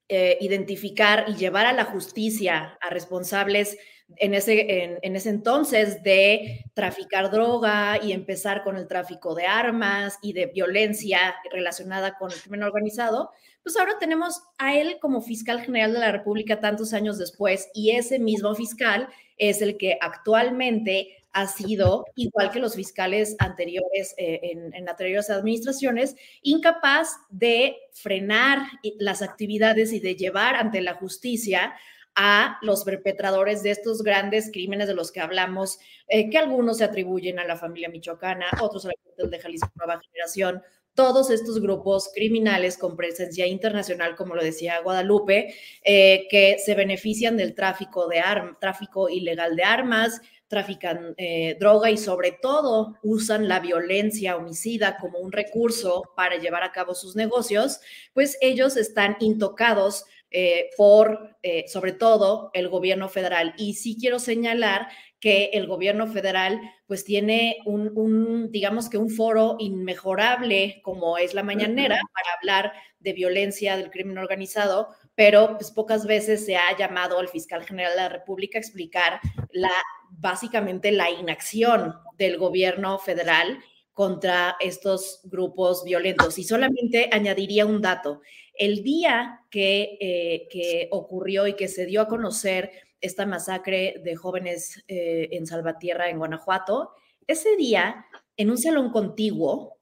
identificar 0.07 1.25
y 1.27 1.33
llevar 1.33 1.65
a 1.65 1.73
la 1.73 1.85
justicia 1.85 2.77
a 2.79 2.89
responsables 2.91 3.75
en 4.17 4.33
ese, 4.33 4.97
en, 5.01 5.15
ese 5.15 5.29
entonces 5.29 6.03
de 6.03 6.63
traficar 6.73 7.31
droga 7.31 7.99
y 8.01 8.11
empezar 8.11 8.63
con 8.63 8.77
el 8.77 8.87
tráfico 8.87 9.35
de 9.35 9.45
armas 9.45 10.17
y 10.21 10.33
de 10.33 10.47
violencia 10.47 11.35
relacionada 11.51 12.17
con 12.17 12.31
el 12.31 12.39
crimen 12.39 12.63
organizado, 12.63 13.31
pues 13.63 13.77
ahora 13.77 13.97
tenemos 13.99 14.41
a 14.57 14.75
él 14.75 14.97
como 15.01 15.21
fiscal 15.21 15.61
general 15.61 15.93
de 15.93 15.99
la 15.99 16.11
República 16.11 16.59
tantos 16.59 16.93
años 16.93 17.17
después 17.17 17.69
y 17.73 17.91
ese 17.91 18.19
mismo 18.19 18.53
fiscal 18.53 19.09
es 19.37 19.61
el 19.61 19.77
que 19.77 19.97
actualmente 19.99 21.25
ha 21.33 21.47
sido, 21.47 22.05
igual 22.15 22.49
que 22.51 22.59
los 22.59 22.75
fiscales 22.75 23.35
anteriores 23.39 24.15
eh, 24.17 24.39
en, 24.43 24.73
en, 24.73 24.87
anteriores 24.87 25.29
administraciones, 25.29 26.15
incapaz 26.41 27.09
de 27.29 27.75
frenar 27.91 28.59
las 28.99 29.21
actividades 29.21 29.91
y 29.91 29.99
de 29.99 30.15
llevar 30.15 30.55
ante 30.55 30.79
la 30.79 30.93
justicia 30.93 31.73
a 32.15 32.57
los 32.61 32.83
perpetradores 32.83 33.61
de 33.63 33.71
estos 33.71 34.01
grandes 34.01 34.49
crímenes 34.51 34.87
de 34.87 34.95
los 34.95 35.11
que 35.11 35.19
hablamos, 35.19 35.79
eh, 36.07 36.29
que 36.29 36.37
algunos 36.37 36.77
se 36.77 36.85
atribuyen 36.85 37.39
a 37.39 37.45
la 37.45 37.57
familia 37.57 37.89
michoacana, 37.89 38.45
otros 38.61 38.85
a 38.85 38.89
la 38.89 39.27
de 39.27 39.39
Jalisco 39.39 39.71
Nueva 39.75 39.99
Generación, 40.01 40.61
todos 40.93 41.29
estos 41.29 41.61
grupos 41.61 42.09
criminales 42.15 42.77
con 42.77 42.95
presencia 42.95 43.45
internacional, 43.45 44.15
como 44.15 44.33
lo 44.33 44.43
decía 44.43 44.79
Guadalupe, 44.81 45.53
eh, 45.83 46.25
que 46.29 46.57
se 46.57 46.73
benefician 46.73 47.35
del 47.37 47.53
tráfico 47.53 48.07
de 48.07 48.21
armas, 48.21 48.57
tráfico 48.59 49.09
ilegal 49.09 49.55
de 49.57 49.63
armas, 49.63 50.21
trafican 50.47 51.13
eh, 51.17 51.57
droga 51.59 51.89
y 51.89 51.97
sobre 51.97 52.31
todo 52.31 52.97
usan 53.03 53.47
la 53.47 53.59
violencia 53.59 54.37
homicida 54.37 54.97
como 54.97 55.19
un 55.19 55.31
recurso 55.31 56.03
para 56.15 56.37
llevar 56.37 56.63
a 56.63 56.71
cabo 56.71 56.93
sus 56.93 57.15
negocios, 57.15 57.81
pues 58.13 58.37
ellos 58.41 58.77
están 58.77 59.17
intocados 59.19 60.05
eh, 60.37 60.69
por, 60.75 61.37
eh, 61.43 61.63
sobre 61.69 61.93
todo, 61.93 62.51
el 62.53 62.67
gobierno 62.67 63.07
federal. 63.07 63.53
Y 63.57 63.75
sí 63.75 63.95
quiero 63.97 64.19
señalar 64.19 64.89
que 65.21 65.51
el 65.53 65.65
gobierno 65.65 66.07
federal 66.07 66.59
pues 66.87 67.05
tiene 67.05 67.59
un, 67.65 68.51
digamos 68.51 68.89
que 68.89 68.97
un 68.97 69.09
foro 69.09 69.55
inmejorable 69.59 70.81
como 70.83 71.17
es 71.17 71.33
la 71.33 71.41
mañanera 71.41 72.01
para 72.13 72.33
hablar 72.35 72.73
de 72.99 73.13
violencia 73.13 73.77
del 73.77 73.89
crimen 73.91 74.17
organizado, 74.17 74.89
pero 75.15 75.55
pues 75.57 75.71
pocas 75.71 76.05
veces 76.05 76.45
se 76.45 76.57
ha 76.57 76.75
llamado 76.77 77.17
al 77.17 77.29
fiscal 77.29 77.63
general 77.63 77.93
de 77.93 78.01
la 78.01 78.09
República 78.09 78.57
a 78.57 78.61
explicar 78.61 79.21
la 79.51 79.71
básicamente 80.11 80.91
la 80.91 81.09
inacción 81.09 81.93
del 82.17 82.37
gobierno 82.37 82.99
federal 82.99 83.59
contra 83.93 84.57
estos 84.59 85.21
grupos 85.23 85.85
violentos. 85.85 86.37
Y 86.37 86.43
solamente 86.43 87.09
añadiría 87.13 87.65
un 87.65 87.81
dato. 87.81 88.21
El 88.57 88.83
día 88.83 89.41
que, 89.49 89.97
eh, 89.99 90.47
que 90.49 90.87
ocurrió 90.91 91.47
y 91.47 91.55
que 91.55 91.67
se 91.67 91.85
dio 91.85 92.01
a 92.01 92.07
conocer 92.07 92.71
esta 93.01 93.25
masacre 93.25 94.01
de 94.03 94.15
jóvenes 94.15 94.83
eh, 94.87 95.29
en 95.31 95.45
Salvatierra, 95.45 96.09
en 96.09 96.17
Guanajuato, 96.17 96.91
ese 97.27 97.55
día, 97.55 98.05
en 98.37 98.49
un 98.49 98.57
salón 98.57 98.91
contiguo, 98.91 99.77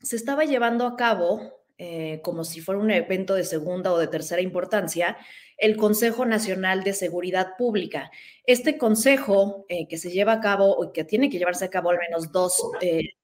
se 0.00 0.16
estaba 0.16 0.44
llevando 0.44 0.86
a 0.86 0.96
cabo, 0.96 1.64
eh, 1.78 2.20
como 2.22 2.44
si 2.44 2.60
fuera 2.60 2.80
un 2.80 2.90
evento 2.90 3.34
de 3.34 3.44
segunda 3.44 3.92
o 3.92 3.98
de 3.98 4.08
tercera 4.08 4.42
importancia, 4.42 5.16
el 5.56 5.76
Consejo 5.76 6.26
Nacional 6.26 6.82
de 6.82 6.92
Seguridad 6.92 7.56
Pública. 7.56 8.10
Este 8.44 8.78
consejo 8.78 9.64
que 9.68 9.96
se 9.96 10.10
lleva 10.10 10.32
a 10.32 10.40
cabo 10.40 10.72
o 10.72 10.92
que 10.92 11.04
tiene 11.04 11.30
que 11.30 11.38
llevarse 11.38 11.64
a 11.64 11.70
cabo 11.70 11.90
al 11.90 11.98
menos 11.98 12.32
dos 12.32 12.60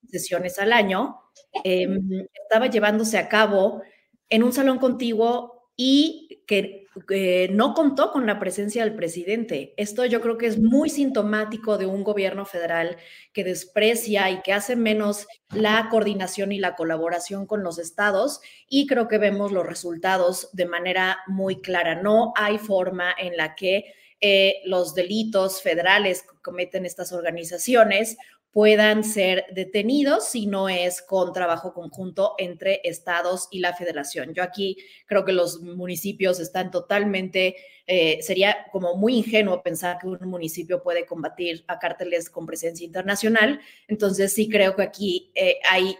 sesiones 0.08 0.58
al 0.58 0.72
año, 0.72 1.16
em, 1.64 2.26
estaba 2.42 2.66
llevándose 2.66 3.18
a 3.18 3.28
cabo 3.28 3.82
en 4.30 4.42
un 4.42 4.52
salón 4.52 4.78
contiguo 4.78 5.70
y 5.76 6.42
que 6.46 7.48
no 7.52 7.74
contó 7.74 8.10
con 8.10 8.26
la 8.26 8.38
presencia 8.38 8.84
del 8.84 8.96
presidente. 8.96 9.74
Esto 9.76 10.04
yo 10.04 10.20
creo 10.20 10.38
que 10.38 10.46
es 10.46 10.58
muy 10.58 10.90
sintomático 10.90 11.78
de 11.78 11.86
un 11.86 12.02
gobierno 12.02 12.44
federal 12.44 12.96
que 13.32 13.44
desprecia 13.44 14.30
y 14.30 14.42
que 14.42 14.52
hace 14.52 14.76
menos 14.76 15.26
la 15.50 15.88
coordinación 15.90 16.52
y 16.52 16.58
la 16.58 16.74
colaboración 16.74 17.46
con 17.46 17.62
los 17.62 17.78
estados 17.78 18.40
y 18.68 18.86
creo 18.86 19.08
que 19.08 19.18
vemos 19.18 19.52
los 19.52 19.66
resultados 19.66 20.48
de 20.52 20.66
manera 20.66 21.18
muy 21.26 21.60
clara. 21.60 22.02
No 22.02 22.32
hay 22.36 22.58
forma 22.58 23.14
en 23.16 23.36
la 23.36 23.54
que 23.54 23.94
eh, 24.20 24.56
los 24.64 24.94
delitos 24.94 25.62
federales 25.62 26.22
que 26.22 26.38
cometen 26.42 26.84
estas 26.84 27.12
organizaciones 27.12 28.16
puedan 28.52 29.04
ser 29.04 29.44
detenidos 29.52 30.28
si 30.28 30.46
no 30.46 30.68
es 30.68 31.02
con 31.02 31.32
trabajo 31.32 31.74
conjunto 31.74 32.34
entre 32.38 32.80
estados 32.84 33.48
y 33.50 33.60
la 33.60 33.74
federación. 33.74 34.32
Yo 34.34 34.42
aquí 34.42 34.76
creo 35.06 35.24
que 35.24 35.32
los 35.32 35.60
municipios 35.60 36.40
están 36.40 36.70
totalmente, 36.70 37.56
eh, 37.86 38.18
sería 38.22 38.66
como 38.72 38.96
muy 38.96 39.18
ingenuo 39.18 39.62
pensar 39.62 39.98
que 39.98 40.06
un 40.06 40.18
municipio 40.28 40.82
puede 40.82 41.04
combatir 41.04 41.64
a 41.68 41.78
cárteles 41.78 42.30
con 42.30 42.46
presencia 42.46 42.86
internacional. 42.86 43.60
Entonces 43.86 44.32
sí 44.32 44.48
creo 44.48 44.74
que 44.74 44.82
aquí 44.82 45.30
eh, 45.34 45.58
hay 45.70 45.96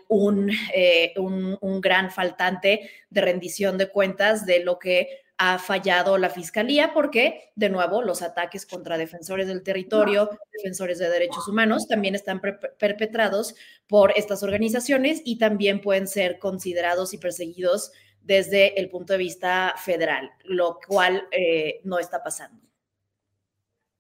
eh, 0.74 1.12
un, 1.16 1.58
un 1.60 1.80
gran 1.80 2.10
faltante 2.10 2.90
de 3.10 3.20
rendición 3.20 3.76
de 3.76 3.88
cuentas 3.90 4.46
de 4.46 4.60
lo 4.60 4.78
que 4.78 5.27
ha 5.38 5.58
fallado 5.58 6.18
la 6.18 6.30
fiscalía 6.30 6.92
porque, 6.92 7.52
de 7.54 7.70
nuevo, 7.70 8.02
los 8.02 8.22
ataques 8.22 8.66
contra 8.66 8.98
defensores 8.98 9.46
del 9.46 9.62
territorio, 9.62 10.28
defensores 10.52 10.98
de 10.98 11.08
derechos 11.08 11.46
humanos, 11.46 11.86
también 11.86 12.16
están 12.16 12.40
perpetrados 12.40 13.54
por 13.86 14.12
estas 14.16 14.42
organizaciones 14.42 15.22
y 15.24 15.38
también 15.38 15.80
pueden 15.80 16.08
ser 16.08 16.40
considerados 16.40 17.14
y 17.14 17.18
perseguidos 17.18 17.92
desde 18.20 18.78
el 18.80 18.90
punto 18.90 19.12
de 19.12 19.20
vista 19.20 19.74
federal, 19.82 20.30
lo 20.44 20.80
cual 20.86 21.28
eh, 21.30 21.80
no 21.84 22.00
está 22.00 22.22
pasando. 22.22 22.60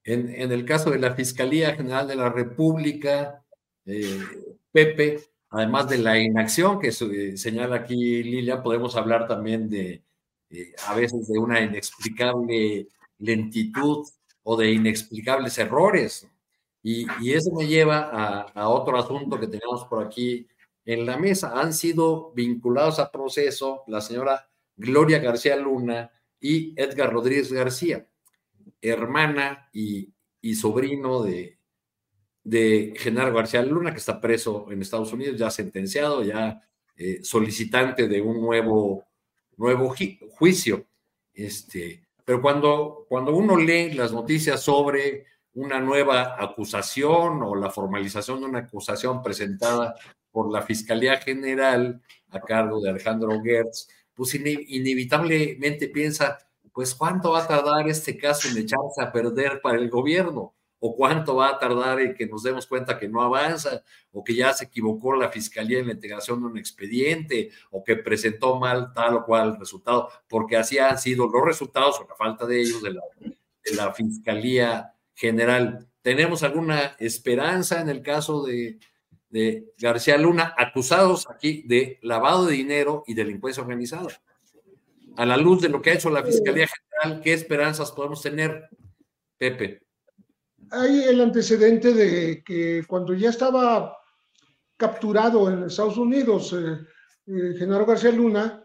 En, 0.02 0.50
el 0.50 0.64
caso 0.64 0.90
de 0.90 0.98
la 0.98 1.14
Fiscalía 1.14 1.74
General 1.74 2.08
de 2.08 2.16
la 2.16 2.30
República, 2.30 3.44
eh, 3.86 4.20
Pepe, 4.72 5.20
además 5.50 5.88
de 5.88 5.98
la 5.98 6.18
inacción 6.18 6.80
que 6.80 6.88
eh, 6.88 7.36
señala 7.36 7.76
aquí 7.76 8.22
Lilia, 8.22 8.62
podemos 8.62 8.96
hablar 8.96 9.28
también 9.28 9.68
de 9.68 10.02
eh, 10.50 10.72
a 10.86 10.94
veces 10.94 11.28
de 11.28 11.38
una 11.38 11.60
inexplicable 11.60 12.88
lentitud 13.18 14.06
o 14.42 14.56
de 14.56 14.72
inexplicables 14.72 15.58
errores. 15.58 16.26
Y, 16.82 17.06
eso 17.32 17.52
me 17.52 17.66
lleva 17.66 18.46
a, 18.54 18.68
otro 18.68 18.96
asunto 18.96 19.38
que 19.38 19.48
tenemos 19.48 19.84
por 19.84 20.04
aquí 20.04 20.46
en 20.86 21.04
la 21.04 21.18
mesa. 21.18 21.60
Han 21.60 21.74
sido 21.74 22.32
vinculados 22.32 22.98
al 22.98 23.10
proceso 23.10 23.82
la 23.88 24.00
señora 24.00 24.48
Gloria 24.76 25.18
García 25.18 25.56
Luna 25.56 26.10
y 26.40 26.72
Edgar 26.80 27.12
Rodríguez 27.12 27.52
García, 27.52 28.06
hermana 28.80 29.68
y, 29.72 30.14
sobrino 30.54 31.22
de, 31.22 31.58
de 32.42 32.94
Genaro 32.96 33.34
García 33.34 33.60
Luna, 33.62 33.90
que 33.92 33.98
está 33.98 34.18
preso 34.18 34.68
en 34.70 34.80
Estados 34.80 35.12
Unidos, 35.12 35.36
ya 35.36 35.50
sentenciado, 35.50 36.22
ya 36.22 36.62
eh, 36.96 37.22
solicitante 37.22 38.08
de 38.08 38.22
un 38.22 38.40
nuevo 38.40 39.07
nuevo 39.58 39.94
juicio. 40.30 40.86
Este, 41.34 42.02
pero 42.24 42.40
cuando, 42.40 43.04
cuando 43.08 43.34
uno 43.36 43.56
lee 43.56 43.92
las 43.92 44.12
noticias 44.12 44.62
sobre 44.62 45.26
una 45.54 45.80
nueva 45.80 46.42
acusación 46.42 47.42
o 47.42 47.54
la 47.54 47.70
formalización 47.70 48.40
de 48.40 48.46
una 48.46 48.60
acusación 48.60 49.22
presentada 49.22 49.94
por 50.30 50.50
la 50.50 50.62
Fiscalía 50.62 51.18
General 51.18 52.00
a 52.30 52.40
cargo 52.40 52.80
de 52.80 52.90
Alejandro 52.90 53.40
Gertz, 53.42 53.88
pues 54.14 54.34
inevitablemente 54.34 55.88
piensa, 55.88 56.38
pues 56.72 56.94
cuánto 56.94 57.32
va 57.32 57.44
a 57.44 57.48
tardar 57.48 57.88
este 57.88 58.16
caso 58.16 58.48
en 58.48 58.58
echarse 58.58 59.02
a 59.02 59.12
perder 59.12 59.60
para 59.60 59.78
el 59.78 59.90
gobierno 59.90 60.54
o 60.80 60.94
cuánto 60.94 61.36
va 61.36 61.48
a 61.50 61.58
tardar 61.58 62.00
en 62.00 62.14
que 62.14 62.26
nos 62.26 62.42
demos 62.42 62.66
cuenta 62.66 62.98
que 62.98 63.08
no 63.08 63.22
avanza, 63.22 63.82
o 64.12 64.22
que 64.22 64.34
ya 64.34 64.52
se 64.52 64.66
equivocó 64.66 65.14
la 65.14 65.28
fiscalía 65.28 65.80
en 65.80 65.88
la 65.88 65.92
integración 65.94 66.40
de 66.40 66.46
un 66.46 66.58
expediente, 66.58 67.50
o 67.70 67.82
que 67.82 67.96
presentó 67.96 68.58
mal 68.58 68.92
tal 68.92 69.16
o 69.16 69.24
cual 69.24 69.58
resultado, 69.58 70.08
porque 70.28 70.56
así 70.56 70.78
han 70.78 70.98
sido 70.98 71.28
los 71.28 71.44
resultados 71.44 71.98
o 72.00 72.06
la 72.08 72.14
falta 72.14 72.46
de 72.46 72.60
ellos 72.60 72.82
de 72.82 72.94
la, 72.94 73.02
de 73.20 73.76
la 73.76 73.92
fiscalía 73.92 74.94
general. 75.14 75.88
¿Tenemos 76.02 76.42
alguna 76.42 76.96
esperanza 76.98 77.80
en 77.80 77.88
el 77.88 78.02
caso 78.02 78.44
de, 78.44 78.78
de 79.30 79.72
García 79.78 80.16
Luna, 80.16 80.54
acusados 80.56 81.28
aquí 81.28 81.64
de 81.66 81.98
lavado 82.02 82.46
de 82.46 82.54
dinero 82.54 83.02
y 83.06 83.14
delincuencia 83.14 83.62
organizada? 83.62 84.08
A 85.16 85.26
la 85.26 85.36
luz 85.36 85.60
de 85.60 85.68
lo 85.68 85.82
que 85.82 85.90
ha 85.90 85.94
hecho 85.94 86.10
la 86.10 86.22
Fiscalía 86.22 86.68
General, 86.68 87.20
¿qué 87.22 87.32
esperanzas 87.32 87.90
podemos 87.90 88.22
tener, 88.22 88.68
Pepe? 89.36 89.87
Hay 90.70 91.04
el 91.04 91.20
antecedente 91.20 91.92
de 91.92 92.42
que 92.44 92.84
cuando 92.86 93.14
ya 93.14 93.30
estaba 93.30 93.96
capturado 94.76 95.50
en 95.50 95.64
Estados 95.64 95.96
Unidos 95.96 96.52
eh, 96.52 96.78
eh, 97.26 97.54
Genaro 97.58 97.86
García 97.86 98.12
Luna, 98.12 98.64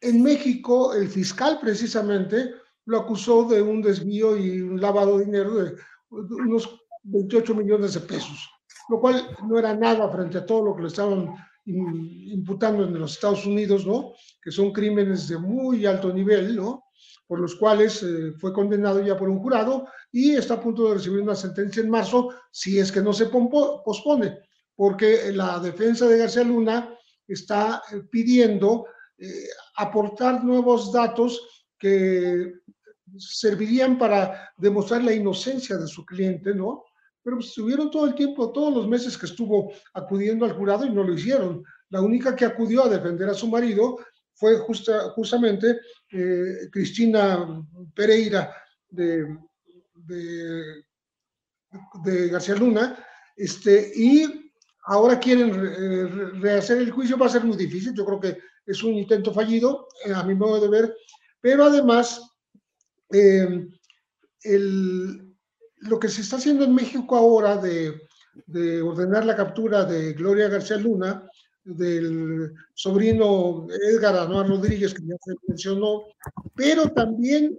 en 0.00 0.22
México 0.22 0.94
el 0.94 1.08
fiscal 1.08 1.58
precisamente 1.60 2.54
lo 2.86 2.98
acusó 2.98 3.44
de 3.44 3.62
un 3.62 3.80
desvío 3.80 4.36
y 4.36 4.60
un 4.60 4.80
lavado 4.80 5.18
de 5.18 5.26
dinero 5.26 5.54
de 5.54 5.74
unos 6.10 6.80
28 7.04 7.54
millones 7.54 7.94
de 7.94 8.00
pesos, 8.00 8.50
lo 8.88 9.00
cual 9.00 9.36
no 9.48 9.58
era 9.58 9.74
nada 9.74 10.10
frente 10.10 10.38
a 10.38 10.46
todo 10.46 10.64
lo 10.64 10.76
que 10.76 10.82
le 10.82 10.88
estaban 10.88 11.34
imputando 11.64 12.84
en 12.84 12.98
los 12.98 13.12
Estados 13.12 13.46
Unidos, 13.46 13.86
¿no? 13.86 14.12
Que 14.42 14.50
son 14.50 14.72
crímenes 14.72 15.28
de 15.28 15.38
muy 15.38 15.86
alto 15.86 16.12
nivel, 16.12 16.56
¿no? 16.56 16.84
Por 17.32 17.40
los 17.40 17.56
cuales 17.56 18.02
eh, 18.02 18.34
fue 18.38 18.52
condenado 18.52 19.00
ya 19.00 19.16
por 19.16 19.30
un 19.30 19.38
jurado 19.38 19.88
y 20.12 20.34
está 20.34 20.52
a 20.52 20.60
punto 20.60 20.86
de 20.86 20.96
recibir 20.96 21.22
una 21.22 21.34
sentencia 21.34 21.82
en 21.82 21.88
marzo 21.88 22.28
si 22.50 22.78
es 22.78 22.92
que 22.92 23.00
no 23.00 23.14
se 23.14 23.24
pospone, 23.24 24.38
porque 24.76 25.32
la 25.32 25.58
defensa 25.58 26.06
de 26.06 26.18
García 26.18 26.44
Luna 26.44 26.94
está 27.26 27.80
eh, 27.90 28.02
pidiendo 28.10 28.84
eh, 29.16 29.46
aportar 29.78 30.44
nuevos 30.44 30.92
datos 30.92 31.64
que 31.78 32.52
servirían 33.16 33.96
para 33.96 34.52
demostrar 34.58 35.02
la 35.02 35.14
inocencia 35.14 35.78
de 35.78 35.86
su 35.86 36.04
cliente, 36.04 36.54
¿no? 36.54 36.84
Pero 37.22 37.36
pues, 37.36 37.48
estuvieron 37.48 37.90
todo 37.90 38.04
el 38.08 38.14
tiempo, 38.14 38.52
todos 38.52 38.74
los 38.74 38.86
meses 38.86 39.16
que 39.16 39.24
estuvo 39.24 39.72
acudiendo 39.94 40.44
al 40.44 40.52
jurado 40.52 40.84
y 40.84 40.90
no 40.90 41.02
lo 41.02 41.14
hicieron. 41.14 41.64
La 41.88 42.02
única 42.02 42.36
que 42.36 42.44
acudió 42.44 42.84
a 42.84 42.90
defender 42.90 43.30
a 43.30 43.34
su 43.34 43.48
marido 43.48 44.00
fue 44.34 44.58
justa, 44.58 45.10
justamente 45.10 45.80
eh, 46.10 46.68
Cristina 46.70 47.64
Pereira 47.94 48.54
de, 48.88 49.38
de, 49.94 50.84
García 52.28 52.54
Luna, 52.54 52.98
este, 53.36 53.92
y 53.94 54.52
ahora 54.84 55.18
quieren 55.18 56.42
rehacer 56.42 56.78
el 56.78 56.90
juicio, 56.90 57.16
va 57.16 57.26
a 57.26 57.30
ser 57.30 57.44
muy 57.44 57.56
difícil, 57.56 57.94
yo 57.94 58.04
creo 58.04 58.20
que 58.20 58.38
es 58.66 58.82
un 58.82 58.94
intento 58.94 59.32
fallido, 59.32 59.88
eh, 60.04 60.12
a 60.14 60.22
mi 60.22 60.34
modo 60.34 60.60
de 60.60 60.68
ver, 60.68 60.96
pero 61.40 61.64
además, 61.64 62.20
eh, 63.10 63.68
el, 64.42 65.34
lo 65.76 65.98
que 65.98 66.08
se 66.08 66.20
está 66.20 66.36
haciendo 66.36 66.64
en 66.64 66.74
México 66.74 67.16
ahora 67.16 67.56
de, 67.56 68.00
de 68.46 68.82
ordenar 68.82 69.24
la 69.24 69.36
captura 69.36 69.84
de 69.84 70.12
Gloria 70.12 70.48
García 70.48 70.76
Luna, 70.76 71.28
del 71.64 72.52
sobrino 72.74 73.66
Edgar 73.88 74.16
Anuar 74.16 74.48
Rodríguez, 74.48 74.94
que 74.94 75.06
ya 75.06 75.16
se 75.24 75.34
mencionó, 75.46 76.04
pero 76.54 76.88
también 76.90 77.58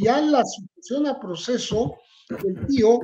ya 0.00 0.20
la 0.20 0.42
situación 0.44 1.06
a 1.06 1.20
proceso 1.20 1.96
del 2.42 2.66
tío, 2.66 3.00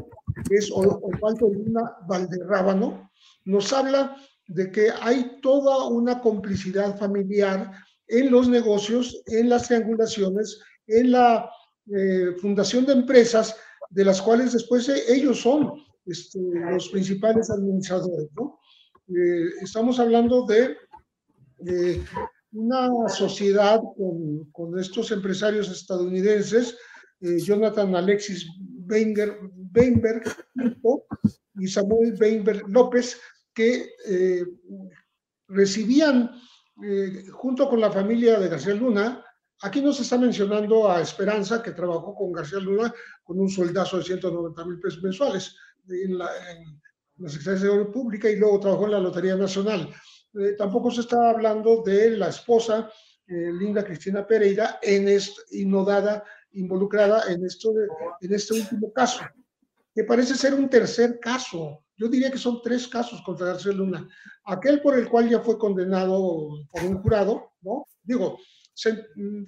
que 0.49 0.57
es 0.57 0.71
Osvaldo 0.73 1.53
Luna 1.53 1.97
Valderrábano, 2.07 3.11
nos 3.45 3.73
habla 3.73 4.17
de 4.47 4.71
que 4.71 4.91
hay 5.03 5.39
toda 5.43 5.89
una 5.89 6.21
complicidad 6.21 6.99
familiar 6.99 7.71
en 8.09 8.31
los 8.31 8.49
negocios, 8.49 9.23
en 9.27 9.51
las 9.51 9.69
triangulaciones, 9.69 10.61
en 10.87 11.13
la 11.13 11.51
eh, 11.95 12.33
fundación 12.41 12.87
de 12.87 12.95
empresas, 12.95 13.57
de 13.91 14.05
las 14.05 14.21
cuales 14.21 14.53
después 14.53 14.89
ellos 14.89 15.41
son 15.41 15.75
este, 16.07 16.39
los 16.71 16.89
principales 16.89 17.51
administradores, 17.51 18.29
¿no? 18.35 18.59
Eh, 19.09 19.49
estamos 19.63 19.99
hablando 19.99 20.47
de 20.47 20.77
una 22.53 23.09
sociedad 23.09 23.81
con, 24.53 24.79
estos 24.79 25.11
empresarios 25.11 25.71
estadounidenses, 25.71 26.77
Jonathan 27.21 27.97
Alexis 27.97 28.47
Weinberg, 28.89 30.23
y 31.59 31.67
Samuel 31.67 32.17
Weinberg 32.21 32.69
López, 32.69 33.21
que 33.53 33.91
recibían 35.49 36.31
junto 37.33 37.69
con 37.69 37.81
la 37.81 37.91
familia 37.91 38.39
de 38.39 38.49
García 38.49 38.75
Luna 38.75 39.25
Aquí 39.63 39.81
no 39.81 39.93
se 39.93 40.03
está 40.03 40.17
mencionando 40.17 40.89
a 40.89 41.01
Esperanza, 41.01 41.63
que 41.63 41.73
trabajó 41.73 42.15
con 42.15 42.31
García 42.31 42.61
Luna 42.61 42.95
con 43.25 43.41
un 43.41 43.49
soldazo 43.49 43.99
de 43.99 44.05
190 44.05 44.65
mil 44.65 44.79
pesos 44.79 45.03
mensuales 45.03 45.57
la 47.19 47.29
Secretaría 47.29 47.61
de 47.61 47.67
Seguridad 47.67 47.93
Pública 47.93 48.31
y 48.31 48.37
luego 48.37 48.61
trabajó 48.61 48.87
en 48.87 48.93
la 48.93 49.01
Lotería 49.01 49.37
Nacional. 49.37 49.93
Eh, 50.35 50.55
tampoco 50.57 50.91
se 50.91 51.01
está 51.01 51.31
hablando 51.31 51.83
de 51.83 52.11
la 52.11 52.29
esposa, 52.29 52.91
eh, 53.27 53.53
Linda 53.53 53.85
Cristina 53.85 54.27
Pereira, 54.27 54.79
en 54.83 55.09
inodada, 55.51 56.25
involucrada 56.53 57.31
en, 57.31 57.45
esto 57.45 57.73
en 58.21 58.35
este 58.35 58.55
último 58.55 58.93
caso, 58.93 59.25
que 59.95 60.05
parece 60.05 60.35
ser 60.35 60.55
un 60.55 60.69
tercer 60.69 61.19
caso. 61.21 61.85
Yo 61.97 62.09
diría 62.09 62.31
que 62.31 62.39
son 62.39 62.63
tres 62.63 62.87
casos 62.87 63.21
contra 63.23 63.49
García 63.49 63.73
Luna. 63.73 64.09
Aquel 64.45 64.81
por 64.81 64.97
el 64.97 65.09
cual 65.09 65.29
ya 65.29 65.41
fue 65.41 65.59
condenado 65.59 66.51
por 66.71 66.85
un 66.85 67.03
jurado, 67.03 67.53
¿no? 67.63 67.87
Digo, 68.03 68.39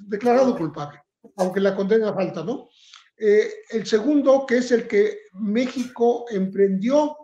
declarado 0.07 0.57
culpable, 0.57 1.01
aunque 1.37 1.61
la 1.61 1.77
condena 1.77 2.13
falta, 2.13 2.43
¿no? 2.43 2.69
Eh, 3.17 3.53
el 3.71 3.87
segundo, 3.87 4.47
que 4.47 4.57
es 4.57 4.73
el 4.73 4.89
que 4.89 5.19
México 5.35 6.25
emprendió 6.31 7.20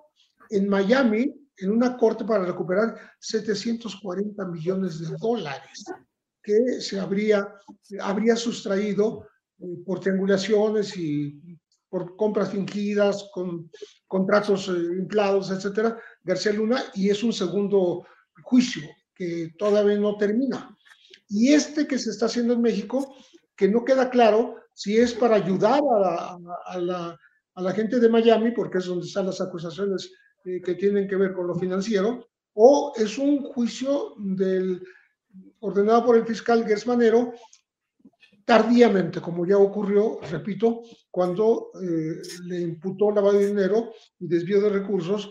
en 0.51 0.69
Miami, 0.69 1.35
en 1.57 1.71
una 1.71 1.97
corte 1.97 2.25
para 2.25 2.45
recuperar 2.45 2.95
740 3.19 4.47
millones 4.47 5.01
de 5.01 5.17
dólares 5.19 5.85
que 6.43 6.81
se 6.81 7.01
habría, 7.01 7.53
habría 8.01 8.37
sustraído 8.37 9.27
eh, 9.59 9.65
por 9.85 10.01
triangulaciones 10.01 10.97
y 10.97 11.59
por 11.89 12.17
compras 12.17 12.51
fingidas, 12.51 13.29
con 13.33 13.71
contratos 14.07 14.69
eh, 14.69 14.73
inflados, 14.99 15.51
etcétera, 15.51 15.99
García 16.23 16.53
Luna, 16.53 16.85
y 16.95 17.11
es 17.11 17.23
un 17.23 17.33
segundo 17.33 18.07
juicio 18.43 18.83
que 19.15 19.55
todavía 19.59 19.97
no 19.97 20.17
termina. 20.17 20.77
Y 21.29 21.53
este 21.53 21.87
que 21.87 21.99
se 21.99 22.11
está 22.11 22.27
haciendo 22.27 22.53
en 22.53 22.63
México, 22.63 23.17
que 23.57 23.69
no 23.69 23.85
queda 23.85 24.11
claro 24.11 24.57
si 24.75 24.99
es 24.99 25.15
para 25.15 25.37
ayudar 25.37 25.81
a 26.67 26.79
la, 26.79 27.73
gente 27.73 27.99
de 27.99 28.11
Miami, 28.11 28.51
porque 28.51 28.79
es 28.79 28.85
donde 28.85 29.07
están 29.07 29.27
las 29.27 29.41
acusaciones 29.41 30.13
eh, 30.47 30.63
que 30.63 30.75
tienen 30.75 31.07
que 31.07 31.17
ver 31.17 31.33
con 31.33 31.47
lo 31.47 31.55
financiero, 31.55 32.29
o 32.55 32.95
es 32.97 33.19
un 33.19 33.43
juicio 33.43 34.15
del, 34.19 34.83
ordenado 35.61 36.07
por 36.07 36.17
el 36.17 36.25
fiscal 36.25 36.65
Gersmanero 36.67 37.35
tardíamente, 38.45 39.21
como 39.21 39.45
ya 39.45 39.59
ocurrió, 39.59 40.21
repito, 40.31 40.83
cuando 41.11 41.73
eh, 41.83 42.23
le 42.45 42.61
imputó 42.61 43.11
lavado 43.11 43.39
de 43.39 43.49
dinero 43.49 43.93
y 44.21 44.29
desvío 44.29 44.61
de 44.61 44.71
recursos, 44.71 45.31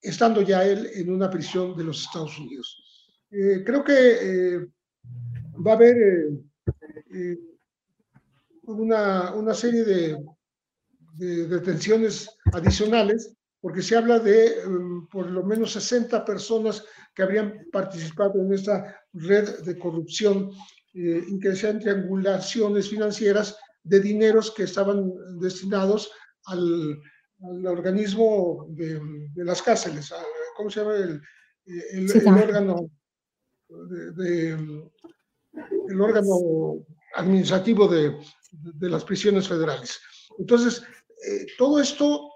estando 0.00 0.40
ya 0.40 0.64
él 0.64 0.88
en 0.94 1.12
una 1.12 1.28
prisión 1.28 1.76
de 1.76 1.84
los 1.84 2.02
Estados 2.02 2.38
Unidos. 2.38 3.18
Eh, 3.30 3.62
creo 3.64 3.82
que 3.82 4.68
va 5.66 5.72
a 5.72 5.74
haber 5.74 5.96
eh, 5.96 6.28
eh, 7.14 7.38
una, 8.62 9.34
una, 9.34 9.54
serie 9.54 9.84
de, 9.84 10.18
detenciones 11.48 12.28
adicionales, 12.52 13.34
porque 13.62 13.80
se 13.80 13.96
habla 13.96 14.18
de 14.18 14.66
um, 14.66 15.06
por 15.06 15.30
lo 15.30 15.44
menos 15.44 15.72
60 15.72 16.24
personas 16.24 16.84
que 17.14 17.22
habrían 17.22 17.64
participado 17.72 18.42
en 18.42 18.52
esta 18.52 19.00
red 19.12 19.60
de 19.60 19.78
corrupción 19.78 20.50
eh, 20.94 21.22
y 21.26 21.38
que 21.38 21.54
sean 21.54 21.78
triangulaciones 21.78 22.90
financieras 22.90 23.56
de 23.84 24.00
dineros 24.00 24.50
que 24.50 24.64
estaban 24.64 25.12
destinados 25.38 26.10
al, 26.46 27.00
al 27.48 27.66
organismo 27.66 28.66
de, 28.70 29.00
de, 29.32 29.44
las 29.44 29.62
cárceles, 29.62 30.12
¿cómo 30.56 30.68
se 30.68 30.80
llama? 30.80 30.96
El, 30.96 31.22
el, 31.92 32.28
órgano 32.28 32.90
de, 34.16 34.50
el 35.88 36.00
órgano 36.00 36.84
administrativo 37.14 37.86
de, 37.86 38.16
de 38.52 38.90
las 38.90 39.04
prisiones 39.04 39.48
federales. 39.48 40.00
Entonces, 40.38 40.82
eh, 41.26 41.46
todo 41.56 41.80
esto 41.80 42.31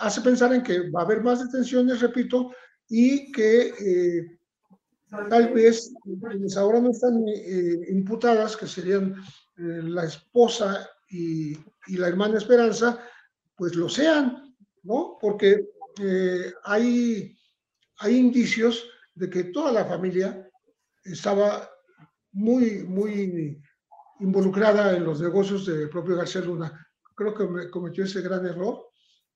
hace 0.00 0.20
pensar 0.20 0.52
en 0.52 0.62
que 0.62 0.90
va 0.90 1.00
a 1.00 1.04
haber 1.04 1.22
más 1.22 1.44
detenciones, 1.44 2.00
repito, 2.00 2.52
y 2.88 3.32
que 3.32 3.74
eh, 3.80 4.38
tal 5.28 5.52
vez 5.52 5.92
quienes 6.30 6.56
ahora 6.56 6.80
no 6.80 6.90
están 6.90 7.24
eh, 7.28 7.86
imputadas, 7.88 8.56
que 8.56 8.66
serían 8.66 9.16
la 9.56 10.04
esposa 10.04 10.88
y, 11.08 11.52
y, 11.86 11.96
la 11.96 12.08
hermana 12.08 12.38
Esperanza, 12.38 12.98
pues 13.56 13.76
lo 13.76 13.88
sean, 13.88 14.54
¿no? 14.82 15.16
Porque 15.20 15.68
hay, 16.64 17.36
hay 17.98 18.16
indicios 18.16 18.84
de 19.14 19.30
que 19.30 19.44
toda 19.44 19.70
la 19.70 19.84
familia 19.84 20.50
estaba 21.04 21.70
muy, 22.32 22.82
muy 22.82 23.62
involucrada 24.20 24.96
en 24.96 25.04
los 25.04 25.20
negocios 25.20 25.66
del 25.66 25.88
propio 25.88 26.16
García 26.16 26.40
Luna. 26.40 26.86
Creo 27.14 27.34
que 27.34 27.46
me 27.46 27.70
cometió 27.70 28.04
ese 28.04 28.22
gran 28.22 28.44
error, 28.44 28.90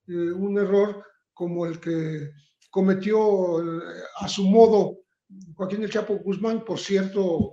eh, 0.09 0.33
un 0.33 0.59
error 0.59 1.05
como 1.35 1.67
el 1.67 1.79
que 1.79 2.31
cometió 2.71 3.61
eh, 3.61 3.83
a 4.21 4.29
su 4.29 4.45
modo 4.45 4.99
Joaquín 5.55 5.83
El 5.83 5.91
Chapo 5.91 6.19
Guzmán, 6.19 6.65
por 6.65 6.79
cierto, 6.79 7.53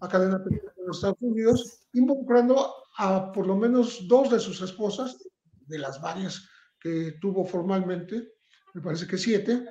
a 0.00 0.08
cadena 0.08 0.38
de 0.38 0.62
los 0.86 0.98
Estados 0.98 1.18
Unidos, 1.20 1.88
involucrando 1.92 2.72
a 2.98 3.32
por 3.32 3.46
lo 3.46 3.56
menos 3.56 4.06
dos 4.06 4.30
de 4.30 4.38
sus 4.38 4.60
esposas, 4.60 5.18
de 5.66 5.78
las 5.78 6.00
varias 6.00 6.48
que 6.78 7.12
tuvo 7.20 7.44
formalmente, 7.44 8.34
me 8.74 8.80
parece 8.80 9.06
que 9.06 9.18
siete, 9.18 9.64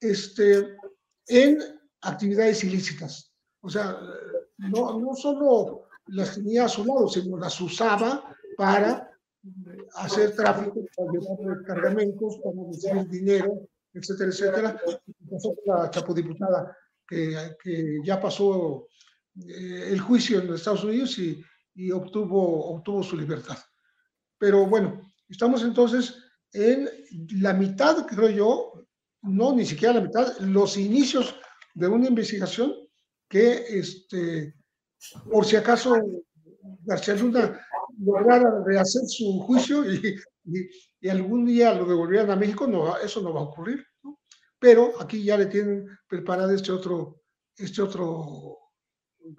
este, 0.00 0.76
en 1.26 1.58
actividades 2.02 2.62
ilícitas. 2.64 3.32
O 3.60 3.68
sea, 3.68 3.98
no, 4.58 5.00
no 5.00 5.14
solo 5.14 5.88
las 6.06 6.34
tenía 6.34 6.64
a 6.64 6.68
su 6.68 6.84
lado, 6.84 7.08
sino 7.08 7.36
las 7.36 7.60
usaba 7.60 8.34
para 8.56 9.10
hacer 9.94 10.34
tráfico, 10.34 10.84
para 10.96 11.12
llevar 11.12 11.62
cargamentos, 11.64 12.38
para 12.42 12.56
recibir 12.70 13.08
dinero, 13.08 13.68
etcétera, 13.92 14.30
etcétera. 14.30 14.80
La 15.66 15.90
chapo 15.90 16.14
que, 16.14 17.56
que 17.62 17.98
ya 18.04 18.20
pasó 18.20 18.88
eh, 19.36 19.88
el 19.90 20.00
juicio 20.00 20.40
en 20.40 20.54
Estados 20.54 20.84
Unidos 20.84 21.18
y, 21.18 21.42
y, 21.74 21.90
obtuvo, 21.90 22.70
obtuvo 22.74 23.02
su 23.02 23.16
libertad. 23.16 23.58
Pero 24.38 24.66
bueno, 24.66 25.00
estamos 25.28 25.62
entonces 25.62 26.16
en 26.52 26.88
la 27.40 27.52
mitad, 27.52 28.06
creo 28.06 28.30
yo, 28.30 28.86
no, 29.22 29.54
ni 29.54 29.64
siquiera 29.64 29.94
la 29.94 30.00
mitad, 30.00 30.38
los 30.38 30.76
inicios 30.76 31.34
de 31.74 31.88
una 31.88 32.08
investigación 32.08 32.74
que, 33.28 33.78
este, 33.78 34.54
por 35.30 35.44
si 35.44 35.56
acaso 35.56 35.94
García 36.84 37.14
Luna 37.14 37.60
lograra 37.98 38.62
rehacer 38.64 39.02
su 39.06 39.40
juicio 39.40 39.84
y, 39.90 40.16
y, 41.00 41.08
algún 41.08 41.44
día 41.46 41.74
lo 41.74 41.86
devolvieran 41.86 42.30
a 42.30 42.36
México, 42.36 42.66
no, 42.66 42.96
eso 42.98 43.20
no 43.20 43.32
va 43.32 43.40
a 43.40 43.44
ocurrir. 43.44 43.84
Pero 44.58 45.00
aquí 45.00 45.22
ya 45.22 45.36
le 45.36 45.46
tienen 45.46 45.86
preparado 46.08 46.52
este 46.52 46.72
otro, 46.72 47.22
este 47.56 47.82
otro 47.82 48.58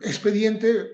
expediente 0.01 0.87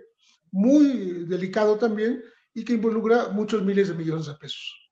muy 0.52 1.26
delicado 1.26 1.78
también 1.78 2.24
y 2.54 2.64
que 2.64 2.74
involucra 2.74 3.30
muchos 3.30 3.64
miles 3.64 3.90
de 3.90 3.96
millones 3.96 4.28
de 4.28 4.36
pesos. 4.36 4.92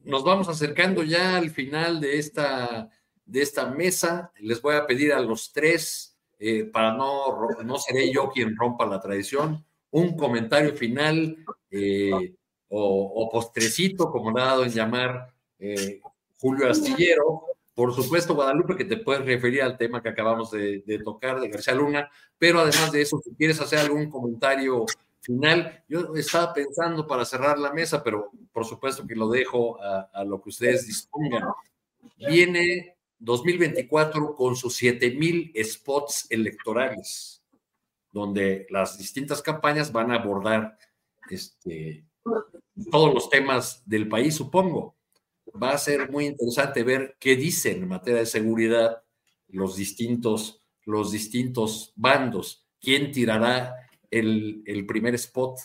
Nos 0.00 0.24
vamos 0.24 0.48
acercando 0.48 1.02
ya 1.04 1.36
al 1.36 1.50
final 1.50 2.00
de 2.00 2.18
esta, 2.18 2.88
de 3.24 3.42
esta 3.42 3.66
mesa. 3.66 4.32
Les 4.40 4.60
voy 4.60 4.74
a 4.74 4.86
pedir 4.86 5.12
a 5.12 5.20
los 5.20 5.52
tres 5.52 6.18
eh, 6.38 6.64
para 6.64 6.92
no, 6.94 7.48
no 7.64 7.78
seré 7.78 8.12
yo 8.12 8.28
quien 8.30 8.56
rompa 8.56 8.84
la 8.84 9.00
tradición, 9.00 9.64
un 9.92 10.16
comentario 10.16 10.74
final 10.74 11.36
eh, 11.70 12.34
o, 12.68 13.28
postrecito, 13.30 14.10
como 14.10 14.32
le 14.32 14.42
ha 14.42 14.46
dado 14.46 14.64
en 14.64 14.70
llamar 14.70 15.32
eh, 15.58 16.00
Julio 16.38 16.68
Astillero. 16.68 17.44
Por 17.74 17.94
supuesto, 17.94 18.34
Guadalupe, 18.34 18.76
que 18.76 18.84
te 18.84 18.96
puedes 18.96 19.24
referir 19.24 19.62
al 19.62 19.76
tema 19.78 20.02
que 20.02 20.08
acabamos 20.08 20.50
de, 20.50 21.00
tocar 21.04 21.40
de 21.40 21.48
García 21.48 21.74
Luna, 21.74 22.10
pero 22.38 22.60
además 22.60 22.92
de 22.92 23.02
eso, 23.02 23.20
si 23.22 23.34
quieres 23.34 23.60
hacer 23.60 23.78
algún 23.78 24.10
comentario 24.10 24.84
final, 25.20 25.82
yo 25.88 26.14
estaba 26.16 26.52
pensando 26.52 27.06
para 27.06 27.24
cerrar 27.24 27.58
la 27.58 27.72
mesa, 27.72 28.02
pero 28.02 28.30
por 28.52 28.64
supuesto 28.64 29.06
que 29.06 29.14
lo 29.14 29.28
dejo 29.28 29.80
a, 29.82 30.10
a 30.12 30.24
lo 30.24 30.42
que 30.42 30.50
ustedes 30.50 30.86
dispongan. 30.86 31.44
Viene 32.16 32.96
2024 33.18 34.34
con 34.34 34.56
sus 34.56 34.74
7000 34.76 35.52
spots 35.64 36.26
electorales, 36.30 37.41
donde 38.12 38.66
las 38.70 38.98
distintas 38.98 39.42
campañas 39.42 39.90
van 39.90 40.12
a 40.12 40.16
abordar 40.16 40.76
este, 41.30 42.04
todos 42.90 43.12
los 43.12 43.30
temas 43.30 43.82
del 43.86 44.08
país, 44.08 44.34
supongo. 44.34 44.96
va 45.60 45.72
a 45.72 45.78
ser 45.78 46.10
muy 46.10 46.26
interesante 46.26 46.82
ver 46.82 47.16
qué 47.18 47.36
dicen 47.36 47.82
en 47.82 47.88
materia 47.88 48.20
de 48.20 48.26
seguridad 48.26 49.02
los 49.48 49.76
distintos, 49.76 50.62
los 50.84 51.12
distintos 51.12 51.92
bandos. 51.96 52.66
¿Quién 52.80 53.12
tirará 53.12 53.74
el, 54.10 54.62
primer 54.86 55.14
spot 55.14 55.58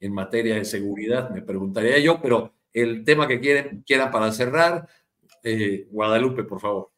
en 0.00 0.12
materia 0.12 0.56
de 0.56 0.64
seguridad? 0.64 1.30
Me 1.30 1.42
preguntaría 1.42 1.98
yo, 1.98 2.20
pero 2.20 2.54
el 2.72 3.04
tema 3.04 3.26
que 3.26 3.40
quieren, 3.40 3.82
quieran 3.86 4.10
para 4.10 4.32
cerrar, 4.32 4.88
eh, 5.42 5.86
Guadalupe, 5.90 6.44
por 6.44 6.60
favor. 6.60 6.90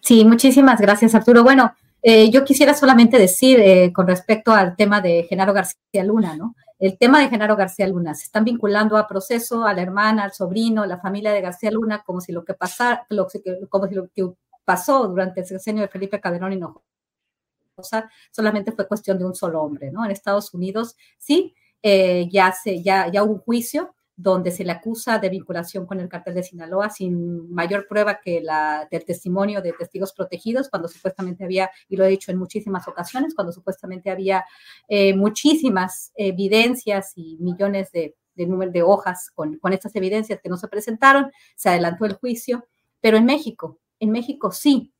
Sí, 0.00 0.24
muchísimas 0.24 0.80
gracias, 0.80 1.14
Arturo. 1.14 1.42
Bueno, 1.42 1.74
eh, 2.02 2.30
yo 2.30 2.44
quisiera 2.44 2.74
solamente 2.74 3.18
decir 3.18 3.60
eh, 3.60 3.92
con 3.92 4.06
respecto 4.06 4.52
al 4.52 4.76
tema 4.76 5.00
de 5.00 5.24
Genaro 5.24 5.52
García 5.52 6.04
Luna, 6.04 6.36
¿no? 6.36 6.54
El 6.78 6.96
tema 6.96 7.20
de 7.20 7.28
Genaro 7.28 7.56
García 7.56 7.86
Luna, 7.86 8.14
se 8.14 8.24
están 8.24 8.44
vinculando 8.44 8.96
a 8.96 9.06
proceso 9.06 9.64
a 9.64 9.74
la 9.74 9.82
hermana, 9.82 10.24
al 10.24 10.32
sobrino, 10.32 10.86
la 10.86 10.98
familia 10.98 11.32
de 11.32 11.42
García 11.42 11.70
Luna, 11.70 12.02
como 12.04 12.22
si 12.22 12.32
lo 12.32 12.42
que, 12.42 12.54
pasara, 12.54 13.06
lo 13.10 13.26
que 13.28 14.34
pasó 14.64 15.06
durante 15.06 15.40
el 15.40 15.46
sexenio 15.46 15.82
de 15.82 15.88
Felipe 15.88 16.20
Calderón 16.20 16.54
Hinojosa 16.54 18.10
solamente 18.30 18.72
fue 18.72 18.88
cuestión 18.88 19.18
de 19.18 19.24
un 19.24 19.34
solo 19.34 19.62
hombre, 19.62 19.90
¿no? 19.90 20.04
En 20.04 20.10
Estados 20.10 20.54
Unidos 20.54 20.96
sí, 21.18 21.54
eh, 21.82 22.28
ya, 22.30 22.52
se, 22.52 22.82
ya, 22.82 23.10
ya 23.10 23.22
hubo 23.22 23.34
un 23.34 23.38
juicio 23.40 23.94
donde 24.22 24.50
se 24.50 24.64
le 24.64 24.72
acusa 24.72 25.18
de 25.18 25.30
vinculación 25.30 25.86
con 25.86 25.98
el 25.98 26.08
cartel 26.08 26.34
de 26.34 26.42
Sinaloa 26.42 26.90
sin 26.90 27.50
mayor 27.52 27.86
prueba 27.88 28.20
que 28.20 28.40
la 28.42 28.86
del 28.90 29.04
testimonio 29.04 29.62
de 29.62 29.72
testigos 29.72 30.12
protegidos, 30.12 30.68
cuando 30.68 30.88
supuestamente 30.88 31.44
había, 31.44 31.70
y 31.88 31.96
lo 31.96 32.04
he 32.04 32.08
dicho 32.08 32.30
en 32.30 32.38
muchísimas 32.38 32.86
ocasiones, 32.86 33.34
cuando 33.34 33.52
supuestamente 33.52 34.10
había 34.10 34.44
eh, 34.88 35.14
muchísimas 35.14 36.12
evidencias 36.14 37.12
y 37.16 37.38
millones 37.40 37.92
de, 37.92 38.14
de, 38.34 38.46
de 38.70 38.82
hojas 38.82 39.30
con, 39.34 39.58
con 39.58 39.72
estas 39.72 39.96
evidencias 39.96 40.38
que 40.42 40.50
no 40.50 40.58
se 40.58 40.68
presentaron, 40.68 41.30
se 41.56 41.70
adelantó 41.70 42.04
el 42.04 42.14
juicio, 42.14 42.66
pero 43.00 43.16
en 43.16 43.24
México, 43.24 43.78
en 44.00 44.10
México 44.10 44.52
sí, 44.52 44.92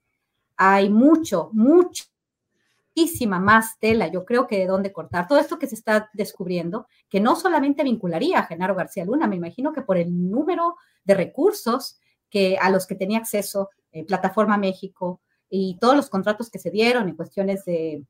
hay 0.57 0.89
mucho, 0.89 1.51
mucho 1.53 2.05
muchísima 2.95 3.39
más 3.41 3.79
tela, 3.79 4.09
yo 4.09 4.25
creo 4.25 4.47
que 4.47 4.59
de 4.59 4.67
dónde 4.67 4.93
cortar. 4.93 5.27
Todo 5.27 5.39
esto 5.39 5.59
que 5.59 5.67
se 5.67 5.75
está 5.75 6.11
descubriendo, 6.13 6.87
que 7.09 7.21
no 7.21 7.37
solamente 7.37 7.83
vincularía 7.85 8.41
a 8.41 8.47
Genaro 8.47 8.75
García 8.75 9.05
Luna, 9.05 9.27
me 9.27 9.37
imagino 9.37 9.73
que 9.73 9.83
por 9.83 9.97
el 9.97 10.31
número 10.31 10.77
de 11.05 11.15
recursos 11.15 12.01
que, 12.29 12.59
a 12.61 12.71
los 12.71 12.87
que 12.87 12.95
tenía 12.95 13.19
acceso 13.19 13.71
eh, 13.93 14.05
Plataforma 14.05 14.57
México 14.57 15.21
y 15.49 15.79
todos 15.81 15.97
los 15.97 16.09
contratos 16.09 16.51
que 16.51 16.59
se 16.59 16.71
dieron 16.71 17.09
en 17.09 17.17
cuestiones 17.17 17.65
de, 17.65 18.05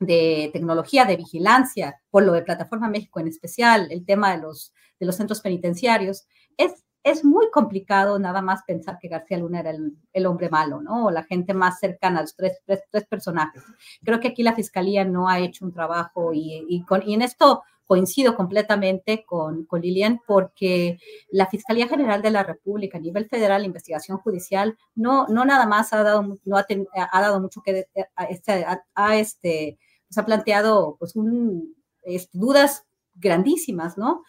de 0.00 0.50
tecnología, 0.52 1.04
de 1.04 1.16
vigilancia, 1.16 2.00
por 2.10 2.22
lo 2.22 2.32
de 2.32 2.42
Plataforma 2.42 2.88
México 2.88 3.20
en 3.20 3.28
especial, 3.28 3.88
el 3.90 4.04
tema 4.04 4.32
de 4.32 4.42
los, 4.42 4.72
de 4.98 5.06
los 5.06 5.16
centros 5.16 5.40
penitenciarios, 5.40 6.26
es 6.56 6.84
es 7.10 7.24
muy 7.24 7.50
complicado 7.50 8.18
nada 8.18 8.42
más 8.42 8.62
pensar 8.64 8.98
que 9.00 9.08
García 9.08 9.38
Luna 9.38 9.60
era 9.60 9.72
el, 10.12 10.26
hombre 10.26 10.48
malo, 10.48 10.80
¿no? 10.80 11.06
O 11.06 11.10
la 11.10 11.22
gente 11.24 11.54
más 11.54 11.78
cercana 11.78 12.18
a 12.18 12.22
los 12.22 12.34
tres, 12.34 12.60
tres, 12.66 13.06
personajes. 13.08 13.62
Creo 14.02 14.20
que 14.20 14.28
aquí 14.28 14.42
la 14.42 14.54
Fiscalía 14.54 15.04
no 15.04 15.28
ha 15.28 15.38
hecho 15.38 15.64
un 15.64 15.72
trabajo 15.72 16.32
y, 16.34 16.84
con, 16.86 17.02
y 17.08 17.14
en 17.14 17.22
esto 17.22 17.62
coincido 17.86 18.36
completamente 18.36 19.24
con, 19.24 19.64
con, 19.64 19.80
Lilian 19.80 20.20
porque 20.26 20.98
la 21.30 21.46
Fiscalía 21.46 21.88
General 21.88 22.20
de 22.20 22.30
la 22.30 22.42
República 22.42 22.98
a 22.98 23.00
nivel 23.00 23.28
federal, 23.28 23.64
investigación 23.64 24.18
judicial, 24.18 24.76
no, 24.94 25.26
no 25.28 25.46
nada 25.46 25.66
más 25.66 25.92
ha 25.94 26.02
dado, 26.02 26.36
no 26.44 26.56
ha, 26.58 26.66
ha 26.94 27.20
dado 27.20 27.40
mucho 27.40 27.62
que 27.62 27.86
a 28.14 28.24
este, 28.24 28.66
a, 28.94 29.16
este, 29.16 29.78
pues 30.06 30.18
ha 30.18 30.26
planteado 30.26 30.96
pues 30.98 31.16
un, 31.16 31.74
este, 32.02 32.36
dudas 32.38 32.84
grandísimas, 33.14 33.96
¿no? 33.96 34.22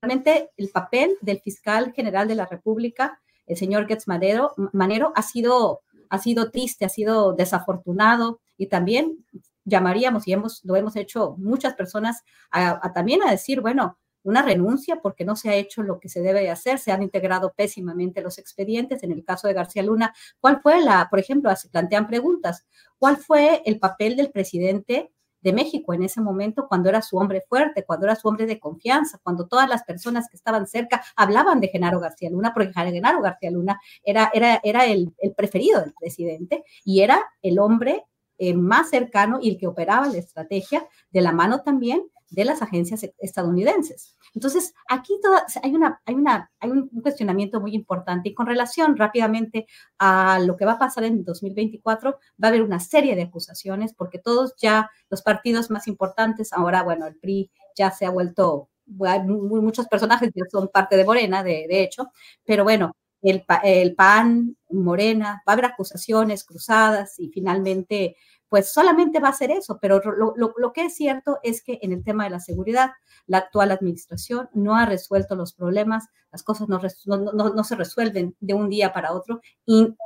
Realmente 0.00 0.50
el 0.56 0.70
papel 0.70 1.16
del 1.20 1.40
fiscal 1.40 1.92
general 1.92 2.28
de 2.28 2.34
la 2.34 2.46
República, 2.46 3.20
el 3.46 3.56
señor 3.56 3.86
Getz 3.86 4.06
Manero, 4.06 5.12
ha 5.14 5.22
sido, 5.22 5.82
ha 6.10 6.18
sido 6.18 6.50
triste, 6.50 6.84
ha 6.84 6.88
sido 6.88 7.32
desafortunado 7.32 8.40
y 8.56 8.66
también 8.66 9.24
llamaríamos, 9.64 10.26
y 10.28 10.32
hemos, 10.32 10.64
lo 10.64 10.76
hemos 10.76 10.96
hecho 10.96 11.34
muchas 11.38 11.74
personas, 11.74 12.22
a, 12.50 12.92
también 12.92 13.22
a 13.22 13.30
decir, 13.30 13.60
bueno, 13.60 13.98
una 14.22 14.42
renuncia 14.42 15.00
porque 15.00 15.24
no 15.24 15.36
se 15.36 15.50
ha 15.50 15.54
hecho 15.54 15.82
lo 15.82 16.00
que 16.00 16.08
se 16.08 16.20
debe 16.20 16.50
hacer, 16.50 16.80
se 16.80 16.90
han 16.90 17.02
integrado 17.02 17.52
pésimamente 17.56 18.22
los 18.22 18.38
expedientes. 18.38 19.04
En 19.04 19.12
el 19.12 19.24
caso 19.24 19.46
de 19.46 19.54
García 19.54 19.84
Luna, 19.84 20.14
¿cuál 20.40 20.60
fue 20.60 20.80
la, 20.80 21.06
por 21.08 21.20
ejemplo, 21.20 21.54
se 21.54 21.68
plantean 21.68 22.08
preguntas, 22.08 22.66
cuál 22.98 23.18
fue 23.18 23.62
el 23.66 23.78
papel 23.78 24.16
del 24.16 24.32
presidente 24.32 25.12
de 25.46 25.52
México 25.52 25.94
en 25.94 26.02
ese 26.02 26.20
momento, 26.20 26.66
cuando 26.68 26.88
era 26.88 27.00
su 27.02 27.16
hombre 27.18 27.40
fuerte, 27.48 27.84
cuando 27.84 28.06
era 28.06 28.16
su 28.16 28.26
hombre 28.26 28.46
de 28.46 28.58
confianza, 28.58 29.20
cuando 29.22 29.46
todas 29.46 29.68
las 29.68 29.84
personas 29.84 30.28
que 30.28 30.36
estaban 30.36 30.66
cerca 30.66 31.04
hablaban 31.14 31.60
de 31.60 31.68
Genaro 31.68 32.00
García 32.00 32.30
Luna, 32.30 32.52
porque 32.52 32.72
Genaro 32.72 33.22
García 33.22 33.52
Luna 33.52 33.80
era, 34.02 34.28
era, 34.34 34.60
era 34.64 34.86
el, 34.86 35.14
preferido 35.36 35.80
del 35.82 35.94
presidente 35.94 36.64
y 36.84 37.00
era 37.00 37.22
el 37.42 37.60
hombre 37.60 38.06
eh, 38.38 38.54
más 38.54 38.90
cercano 38.90 39.38
y 39.40 39.50
el 39.50 39.56
que 39.56 39.68
operaba 39.68 40.08
la 40.08 40.18
estrategia 40.18 40.84
de 41.12 41.20
la 41.20 41.30
mano 41.30 41.62
también 41.62 42.02
de 42.30 42.44
las 42.44 42.62
agencias 42.62 43.06
estadounidenses. 43.18 44.16
Entonces, 44.34 44.74
aquí 44.88 45.14
hay, 45.62 45.74
una, 45.74 46.00
hay, 46.04 46.14
una, 46.14 46.50
hay 46.60 46.70
un 46.70 46.88
cuestionamiento 47.02 47.60
muy 47.60 47.74
importante 47.74 48.28
y 48.28 48.34
con 48.34 48.46
relación 48.46 48.96
rápidamente 48.96 49.66
a 49.98 50.38
lo 50.40 50.56
que 50.56 50.64
va 50.64 50.72
a 50.72 50.78
pasar 50.78 51.04
en 51.04 51.24
2024, 51.24 52.12
va 52.12 52.18
a 52.42 52.48
haber 52.48 52.62
una 52.62 52.80
serie 52.80 53.14
de 53.16 53.22
acusaciones 53.22 53.94
porque 53.94 54.18
todos 54.18 54.54
ya 54.58 54.90
los 55.10 55.22
partidos 55.22 55.70
más 55.70 55.86
importantes, 55.88 56.52
ahora, 56.52 56.82
bueno, 56.82 57.06
el 57.06 57.16
PRI 57.16 57.50
ya 57.76 57.90
se 57.90 58.06
ha 58.06 58.10
vuelto, 58.10 58.68
muchos 58.86 59.86
personajes 59.88 60.30
que 60.34 60.42
son 60.50 60.68
parte 60.68 60.96
de 60.96 61.04
Morena, 61.04 61.42
de, 61.42 61.66
de 61.68 61.82
hecho, 61.82 62.10
pero 62.44 62.64
bueno, 62.64 62.92
el, 63.22 63.44
el 63.64 63.94
PAN, 63.94 64.56
Morena, 64.70 65.42
va 65.46 65.52
a 65.52 65.54
haber 65.54 65.64
acusaciones 65.66 66.44
cruzadas 66.44 67.18
y 67.18 67.28
finalmente 67.28 68.16
pues 68.48 68.72
solamente 68.72 69.20
va 69.20 69.28
a 69.28 69.32
ser 69.32 69.50
eso, 69.50 69.78
pero 69.80 70.00
lo, 70.00 70.72
que 70.72 70.86
es 70.86 70.94
cierto 70.94 71.38
es 71.42 71.62
que 71.62 71.78
en 71.82 71.92
el 71.92 72.04
tema 72.04 72.24
de 72.24 72.30
la 72.30 72.40
seguridad, 72.40 72.92
la 73.26 73.38
actual 73.38 73.72
administración 73.72 74.48
no 74.54 74.76
ha 74.76 74.86
resuelto 74.86 75.34
los 75.34 75.52
problemas, 75.52 76.08
las 76.30 76.42
cosas 76.42 76.68
no, 76.68 76.80
no, 77.06 77.64
se 77.64 77.76
resuelven 77.76 78.36
de 78.40 78.54
un 78.54 78.68
día 78.68 78.92
para 78.92 79.12
otro, 79.12 79.40
y, 79.64 79.96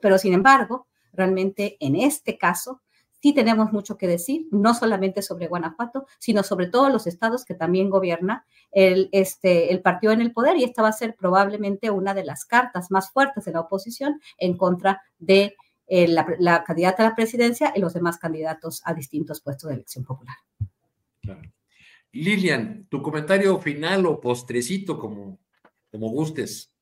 pero, 0.00 0.18
sin 0.18 0.32
embargo, 0.32 0.88
realmente 1.12 1.76
en 1.80 1.96
este 1.96 2.36
caso, 2.38 2.82
sí 3.22 3.32
tenemos 3.32 3.72
mucho 3.72 3.96
que 3.96 4.08
decir, 4.08 4.46
no 4.50 4.74
solamente 4.74 5.22
sobre 5.22 5.46
Guanajuato, 5.46 6.06
sino 6.18 6.42
sobre 6.42 6.66
todos 6.66 6.92
los 6.92 7.06
estados 7.06 7.44
que 7.44 7.54
también 7.54 7.88
gobierna 7.88 8.44
el, 8.70 9.08
este, 9.12 9.72
el 9.72 9.80
partido 9.80 10.12
en 10.12 10.20
el 10.20 10.32
poder 10.32 10.58
y 10.58 10.64
esta 10.64 10.82
va 10.82 10.88
a 10.88 10.92
ser 10.92 11.14
probablemente 11.14 11.90
una 11.90 12.12
de 12.12 12.24
las 12.24 12.44
cartas 12.44 12.90
más 12.90 13.10
fuertes 13.12 13.46
de 13.46 13.52
la 13.52 13.60
oposición 13.60 14.20
en 14.36 14.58
contra 14.58 15.00
de 15.18 15.56
eh, 15.86 16.08
la, 16.08 16.64
candidata 16.64 17.02
a 17.02 17.10
la 17.10 17.16
presidencia 17.16 17.72
y 17.74 17.80
los 17.80 17.94
demás 17.94 18.18
candidatos 18.18 18.82
a 18.84 18.94
distintos 18.94 19.40
puestos 19.40 19.68
de 19.68 19.76
elección 19.76 20.04
popular. 20.04 20.36
Lilian, 22.12 22.86
tu 22.88 23.02
comentario 23.02 23.58
final 23.58 24.06
o 24.06 24.20
postrecito, 24.20 24.98
como, 24.98 25.38
como 25.90 26.08
gustes. 26.08 26.74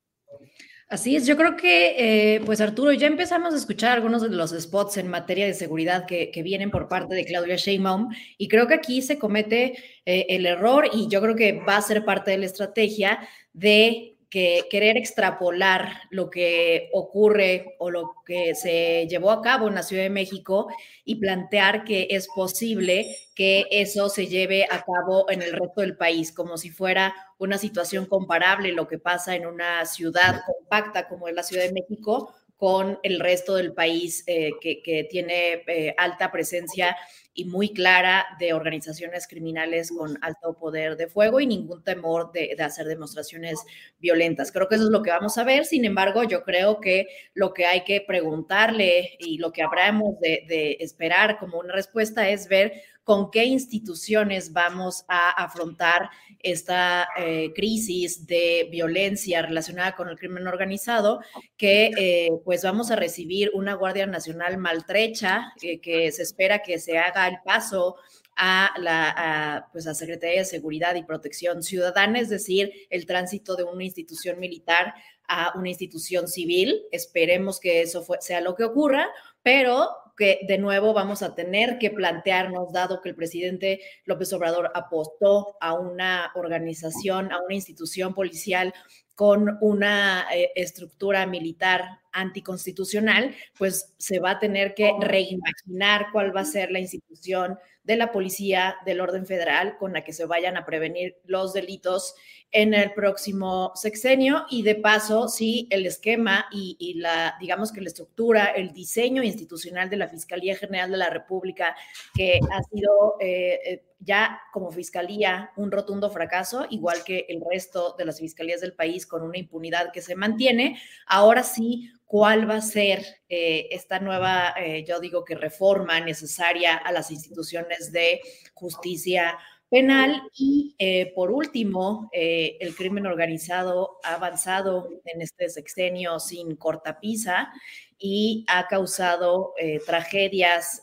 Así 0.93 1.17
es, 1.17 1.27
yo 1.27 1.39
creo 1.39 1.57
que, 1.57 2.35
eh, 2.35 2.41
pues 2.45 2.61
Arturo, 2.61 2.93
ya 2.93 3.07
empezamos 3.07 3.55
a 3.55 3.57
escuchar 3.57 3.93
algunos 3.93 4.21
de 4.21 4.29
los 4.29 4.51
spots 4.51 4.99
en 4.99 5.09
materia 5.09 5.47
de 5.47 5.55
seguridad 5.55 6.05
que, 6.05 6.31
vienen 6.45 6.71
por 6.71 6.87
parte 6.87 7.15
de 7.15 7.25
Claudia 7.25 7.57
Sheinbaum 7.57 8.11
y 8.37 8.47
creo 8.47 8.67
que 8.67 8.75
aquí 8.75 9.01
se 9.01 9.19
comete 9.19 9.73
eh, 10.05 10.27
el 10.29 10.45
error 10.45 10.91
y 10.93 11.09
yo 11.09 11.23
creo 11.23 11.35
que 11.35 11.53
va 11.53 11.79
a 11.79 11.83
ser 11.83 12.05
parte 12.05 12.33
de 12.33 12.37
la 12.37 12.45
estrategia 12.45 13.27
de 13.55 14.12
que 14.33 14.67
querer 14.71 14.97
extrapolar 14.97 15.93
lo 16.09 16.31
que 16.31 16.89
ocurre 16.95 17.77
o 17.79 17.91
lo 17.91 18.15
que 18.25 18.55
se 18.55 19.07
llevó 19.07 19.31
a 19.31 19.43
cabo 19.43 19.69
en 19.69 19.75
la 19.75 19.83
Ciudad 19.83 20.05
de 20.05 20.09
México 20.09 20.69
y 21.05 21.17
plantear 21.17 21.85
que 21.85 22.07
es 22.09 22.29
posible 22.29 23.15
que 23.35 23.67
eso 23.71 24.09
se 24.09 24.29
lleve 24.29 24.65
a 24.71 24.83
cabo 24.85 25.31
en 25.31 25.43
el 25.43 25.53
resto 25.53 25.83
del 25.83 25.99
país, 25.99 26.33
como 26.33 26.57
si 26.57 26.71
fuera 26.71 27.15
una 27.39 27.59
situación 27.59 28.07
comparable 28.07 28.73
lo 28.73 28.89
que 28.89 28.99
pasa 28.99 29.37
en 29.37 29.45
una 29.45 29.85
ciudad 29.85 30.41
compacta 30.47 31.09
como 31.09 31.29
es 31.29 31.35
la 31.35 31.43
Ciudad 31.43 31.65
de 31.65 31.75
México 31.75 32.35
con 32.57 32.99
el 33.03 33.21
resto 33.21 33.57
del 33.57 33.75
país 33.75 34.25
eh, 34.27 34.53
que, 34.63 35.07
tiene 35.11 35.63
eh, 35.67 35.95
alta 35.99 36.33
presencia 36.33 36.97
y 37.35 37.47
muy 37.47 37.73
clara 37.73 38.27
de 38.39 38.53
organizaciones 38.53 39.27
criminales 39.27 39.91
con 39.91 40.19
alto 40.23 40.55
poder 40.59 40.97
de 40.97 41.09
fuego 41.09 41.41
y 41.41 41.47
ningún 41.47 41.83
temor 41.83 42.31
de, 42.33 42.57
hacer 42.63 42.87
demostraciones 42.87 43.61
violentas. 43.99 44.53
Creo 44.53 44.69
que 44.69 44.75
eso 44.75 44.85
es 44.85 44.91
lo 44.91 45.03
que 45.03 45.11
vamos 45.11 45.39
a 45.39 45.45
ver. 45.45 45.65
Sin 45.65 45.85
embargo, 45.85 46.25
yo 46.25 46.43
creo 46.45 46.81
que 46.81 47.07
lo 47.35 47.55
que 47.55 47.67
hay 47.67 47.85
que 47.85 48.01
preguntarle 48.07 49.17
y 49.19 49.39
lo 49.39 49.53
que 49.53 49.63
habremos 49.63 50.19
de 50.21 50.77
esperar 50.81 51.39
como 51.39 51.59
una 51.59 51.73
respuesta 51.73 52.29
es 52.29 52.49
ver 52.49 52.73
con 53.05 53.31
qué 53.31 53.45
instituciones 53.45 54.53
vamos 54.53 55.05
a 55.09 55.31
afrontar 55.31 56.11
esta 56.39 57.09
eh, 57.19 57.53
crisis 57.55 58.27
de 58.27 58.69
violencia 58.71 59.43
relacionada 59.43 59.97
con 59.97 60.09
el 60.09 60.19
crimen 60.19 60.47
organizado, 60.47 61.21
que 61.57 61.91
eh, 61.99 62.31
pues 62.45 62.63
vamos 62.63 62.91
a 62.91 62.97
recibir 62.97 63.51
una 63.55 63.75
Guardia 63.75 64.07
Nacional 64.07 64.59
maltrecha, 64.59 65.53
que 65.61 66.13
se 66.13 66.23
espera 66.23 66.63
que 66.63 66.79
se 66.79 66.99
haga 66.99 67.29
el 67.29 67.39
paso 67.45 67.97
a 68.37 68.71
la 68.79 69.69
pues 69.73 69.87
a 69.87 69.95
Secretaría 69.95 70.41
de 70.41 70.45
Seguridad 70.45 70.95
y 70.95 71.03
Protección 71.03 71.63
Ciudadana, 71.63 72.19
es 72.19 72.29
decir, 72.29 72.73
el 72.91 73.07
tránsito 73.07 73.57
de 73.57 73.65
una 73.65 73.85
institución 73.85 74.39
militar 74.41 74.95
a 75.29 75.53
una 75.57 75.69
institución 75.69 76.29
civil. 76.29 76.83
Esperemos 76.93 77.61
que 77.61 77.83
eso 77.83 78.05
sea 78.21 78.41
lo 78.41 78.55
que 78.55 78.65
ocurra, 78.65 79.09
pero 79.43 79.89
que 80.23 80.39
de 80.47 80.57
nuevo 80.57 80.95
vamos 80.95 81.21
a 81.25 81.35
tener 81.35 81.79
que 81.79 81.91
plantearnos, 81.91 82.73
dado 82.73 83.01
que 83.01 83.09
el 83.09 83.17
presidente 83.17 83.81
López 84.05 84.33
Obrador 84.33 84.71
apostó 84.73 85.57
a 85.61 85.75
una 85.75 86.31
organización, 86.37 87.33
a 87.33 87.41
una 87.41 87.57
institución 87.57 88.15
policial 88.15 88.73
con 89.17 89.59
una 89.61 90.29
eh, 90.33 90.53
estructura 90.55 91.27
militar 91.27 91.99
anticonstitucional, 92.13 93.35
pues 93.59 93.95
se 93.99 94.21
va 94.21 94.31
a 94.31 94.39
tener 94.39 94.75
que 94.75 94.93
reimaginar 95.01 96.07
cuál 96.13 96.37
va 96.37 96.43
a 96.43 96.45
ser 96.45 96.71
la 96.71 96.79
institución 96.79 97.59
de 97.83 97.97
la 97.97 98.13
policía 98.13 98.77
del 98.87 99.01
orden 99.01 99.27
federal 99.27 99.77
con 99.77 99.93
la 99.93 100.05
que 100.05 100.13
se 100.13 100.27
vayan 100.27 100.57
a 100.57 100.65
prevenir 100.65 101.17
los 101.25 101.53
delitos 101.53 102.15
en 102.53 102.75
el 102.75 102.93
próximo 102.93 103.73
sexenio 103.75 104.45
y 104.51 104.63
de 104.63 104.75
paso, 104.75 105.27
sí, 105.27 105.67
el 105.71 105.87
esquema 105.87 106.47
y, 106.53 106.95
la, 106.99 107.35
digamos 107.41 107.73
que 107.73 107.81
la 107.81 107.89
estructura, 107.89 108.45
el 108.45 108.75
diseño 108.75 109.23
institucional 109.23 109.89
de 109.89 109.97
la 109.97 110.09
Fiscalía 110.09 110.55
General 110.55 110.91
de 110.91 110.99
la 110.99 111.09
República, 111.09 111.75
que 112.15 112.41
ha 112.53 112.63
sido 112.65 113.17
eh, 113.21 113.59
eh, 113.65 113.85
ya 114.01 114.39
como 114.53 114.71
fiscalía 114.71 115.51
un 115.57 115.71
rotundo 115.71 116.11
fracaso, 116.11 116.67
igual 116.69 117.03
que 117.05 117.25
el 117.31 117.41
resto 117.51 117.95
de 117.97 118.05
las 118.05 118.21
fiscalías 118.21 118.61
del 118.61 118.75
país 118.75 119.07
con 119.07 119.23
una 119.23 119.39
impunidad 119.39 119.91
que 119.91 120.03
se 120.03 120.15
mantiene, 120.15 120.79
ahora 121.07 121.45
sí 121.45 121.91
cuál 122.05 122.49
va 122.51 122.57
a 122.57 122.61
ser 122.61 123.03
eh, 123.31 123.69
esta 123.71 123.99
nueva, 123.99 124.55
yo 124.87 125.01
digo 125.01 125.25
que 125.25 125.35
reforma 125.35 125.99
necesaria 126.01 126.77
a 126.77 126.93
las 126.93 127.11
instituciones 127.11 127.91
de 127.93 128.21
justicia 128.53 129.39
penal. 129.73 130.23
Y 130.35 130.77
eh, 130.79 131.13
por 131.15 131.31
último, 131.31 132.11
eh, 132.13 132.59
el 132.61 132.77
crimen 132.77 133.07
organizado 133.07 133.99
ha 134.05 134.17
avanzado 134.17 134.91
en 135.07 135.23
este 135.23 135.49
sexenio 135.49 136.21
sin 136.21 136.57
cortapisa 136.57 137.51
y 137.99 138.45
ha 138.49 138.69
causado 138.69 139.55
eh, 139.59 139.81
tragedias, 139.87 140.83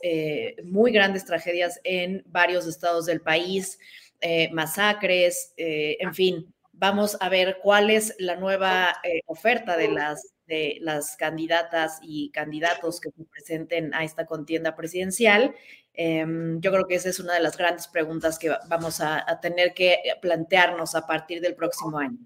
muy 0.64 0.92
grandes 0.92 1.24
tragedias 1.24 1.80
en 1.84 2.24
varios 2.26 2.66
estados 2.66 3.06
del 3.06 3.22
país, 3.22 3.78
masacres, 4.52 5.54
en 5.58 6.14
fin. 6.16 6.54
Vamos 6.72 7.18
a 7.20 7.30
ver 7.30 7.60
cuál 7.62 7.90
es 7.90 8.16
la 8.20 8.38
nueva 8.38 8.96
oferta 9.28 9.76
de 9.76 9.90
las 9.90 10.34
de 10.50 10.80
las 10.82 11.16
candidatas 11.16 12.00
y 12.02 12.32
candidatos 12.32 13.00
que 13.00 13.12
se 13.12 13.24
presenten 13.24 13.94
a 13.94 14.04
esta 14.04 14.26
contienda 14.26 14.76
presidencial. 14.76 15.54
Em, 16.02 16.62
yo 16.62 16.72
creo 16.72 16.88
que 16.88 16.96
esa 16.96 17.10
es 17.10 17.20
una 17.20 17.34
de 17.34 17.42
las 17.42 17.58
grandes 17.58 17.86
preguntas 17.90 18.40
que 18.40 18.50
vamos 18.70 19.02
a, 19.02 19.38
tener 19.42 19.74
que 19.74 19.98
plantearnos 20.22 20.96
a 20.96 21.06
partir 21.06 21.42
del 21.42 21.56
próximo 21.56 22.00
año. 22.00 22.18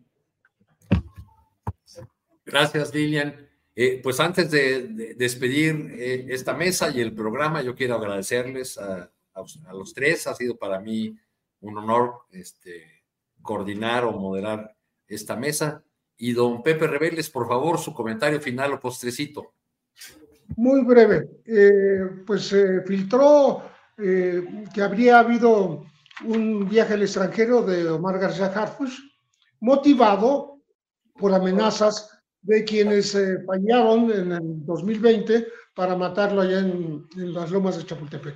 Gracias, 2.45 2.93
Lilian. 2.93 3.49
Eh, 3.75 3.99
pues 4.03 4.19
antes 4.19 4.51
de, 4.51 5.15
despedir 5.15 5.91
eh, 5.97 6.27
esta 6.29 6.53
mesa 6.53 6.91
y 6.91 7.01
el 7.01 7.15
programa, 7.15 7.63
yo 7.63 7.73
quiero 7.73 7.95
agradecerles 7.95 8.77
a, 8.77 9.09
los 9.73 9.91
tres. 9.95 10.27
Ha 10.27 10.35
sido 10.35 10.55
para 10.55 10.79
mí 10.79 11.17
un 11.61 11.75
honor 11.75 12.27
este, 12.31 13.03
coordinar 13.41 14.05
o 14.05 14.11
moderar 14.11 14.77
esta 15.07 15.35
mesa. 15.35 15.83
Y 16.15 16.33
don 16.33 16.61
Pepe 16.61 16.85
Rebeles, 16.85 17.31
por 17.31 17.47
favor, 17.47 17.79
su 17.79 17.91
comentario 17.91 18.39
final 18.39 18.73
o 18.73 18.79
postrecito. 18.79 19.55
Muy 20.55 20.83
breve. 20.83 21.29
Eh, 21.45 22.23
pues 22.25 22.47
se 22.47 22.81
filtró 22.81 23.63
eh, 23.97 24.65
que 24.73 24.81
habría 24.81 25.19
habido 25.19 25.85
un 26.25 26.69
viaje 26.69 26.93
al 26.93 27.01
extranjero 27.01 27.63
de 27.63 27.89
Omar 27.89 28.19
García 28.19 28.47
Harfuch, 28.47 28.93
motivado 29.59 30.61
por 31.15 31.33
amenazas 31.33 32.09
de 32.41 32.63
quienes 32.63 33.15
eh, 33.15 33.43
fallaron 33.45 34.11
en 34.11 34.31
el 34.31 34.65
2020 34.65 35.47
para 35.75 35.95
matarlo 35.95 36.41
allá 36.41 36.59
en, 36.59 37.05
las 37.15 37.51
lomas 37.51 37.77
de 37.77 37.85
Chapultepec. 37.85 38.35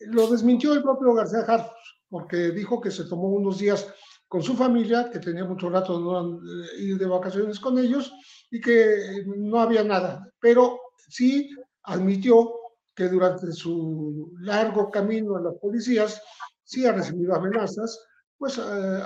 lo 0.00 0.30
desmintió 0.30 0.72
el 0.72 0.82
propio 0.82 1.14
García 1.14 1.40
Harfuch, 1.40 1.72
porque 2.08 2.50
dijo 2.50 2.80
que 2.80 2.90
se 2.90 3.04
tomó 3.04 3.28
unos 3.28 3.58
días 3.58 3.86
con 4.28 4.42
su 4.42 4.54
familia, 4.54 5.10
que 5.10 5.18
tenía 5.18 5.44
mucho 5.44 5.70
rato 5.70 5.98
no 5.98 6.40
ir 6.78 6.98
de 6.98 7.06
vacaciones 7.06 7.58
con 7.58 7.78
ellos 7.78 8.12
y 8.50 8.60
que 8.60 9.24
no 9.26 9.58
había 9.60 9.82
nada, 9.82 10.30
pero 10.38 10.78
sí 11.08 11.50
admitió 11.84 12.52
que 12.94 13.08
durante 13.08 13.52
su 13.52 14.34
largo 14.40 14.90
camino 14.90 15.36
a 15.36 15.40
las 15.40 15.54
policías 15.54 16.20
sí 16.62 16.84
ha 16.84 16.92
recibido 16.92 17.34
amenazas, 17.34 17.98
pues 18.36 18.58
eh, 18.58 19.02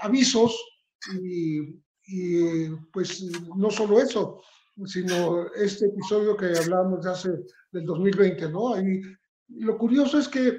avisos 0.00 0.56
y, 1.20 1.60
y, 2.06 2.68
pues 2.92 3.22
no 3.56 3.70
solo 3.70 4.00
eso, 4.00 4.40
sino 4.86 5.52
este 5.54 5.86
episodio 5.86 6.36
que 6.36 6.56
hablábamos 6.56 7.04
de 7.04 7.10
hace 7.10 7.30
del 7.70 7.84
2020, 7.84 8.48
¿no? 8.50 8.80
Y 8.80 9.02
lo 9.48 9.76
curioso 9.76 10.18
es 10.18 10.28
que 10.28 10.58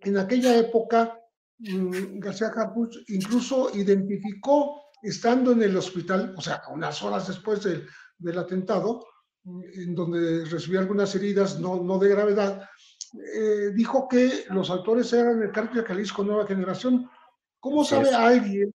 en 0.00 0.18
aquella 0.18 0.56
época 0.56 1.18
García 1.62 2.48
Harfuch 2.48 2.96
incluso 3.08 3.70
identificó, 3.74 4.82
estando 5.02 5.52
en 5.52 5.62
el 5.62 5.76
hospital, 5.76 6.34
o 6.36 6.40
sea, 6.40 6.62
unas 6.70 7.02
horas 7.02 7.28
después 7.28 7.62
del, 7.62 7.86
del 8.18 8.38
atentado, 8.38 9.06
mm, 9.44 9.62
en 9.74 9.94
donde 9.94 10.44
recibió 10.44 10.80
algunas 10.80 11.14
heridas 11.14 11.60
no, 11.60 11.82
no 11.82 11.98
de 11.98 12.08
gravedad, 12.08 12.68
eh, 13.34 13.70
dijo 13.74 14.08
que 14.08 14.44
los 14.50 14.70
autores 14.70 15.12
eran 15.12 15.42
el 15.42 15.52
cártel 15.52 15.84
Jalisco 15.84 16.24
Nueva 16.24 16.46
Generación. 16.46 17.08
¿Cómo 17.60 17.84
sabe 17.84 18.12
alguien 18.12 18.74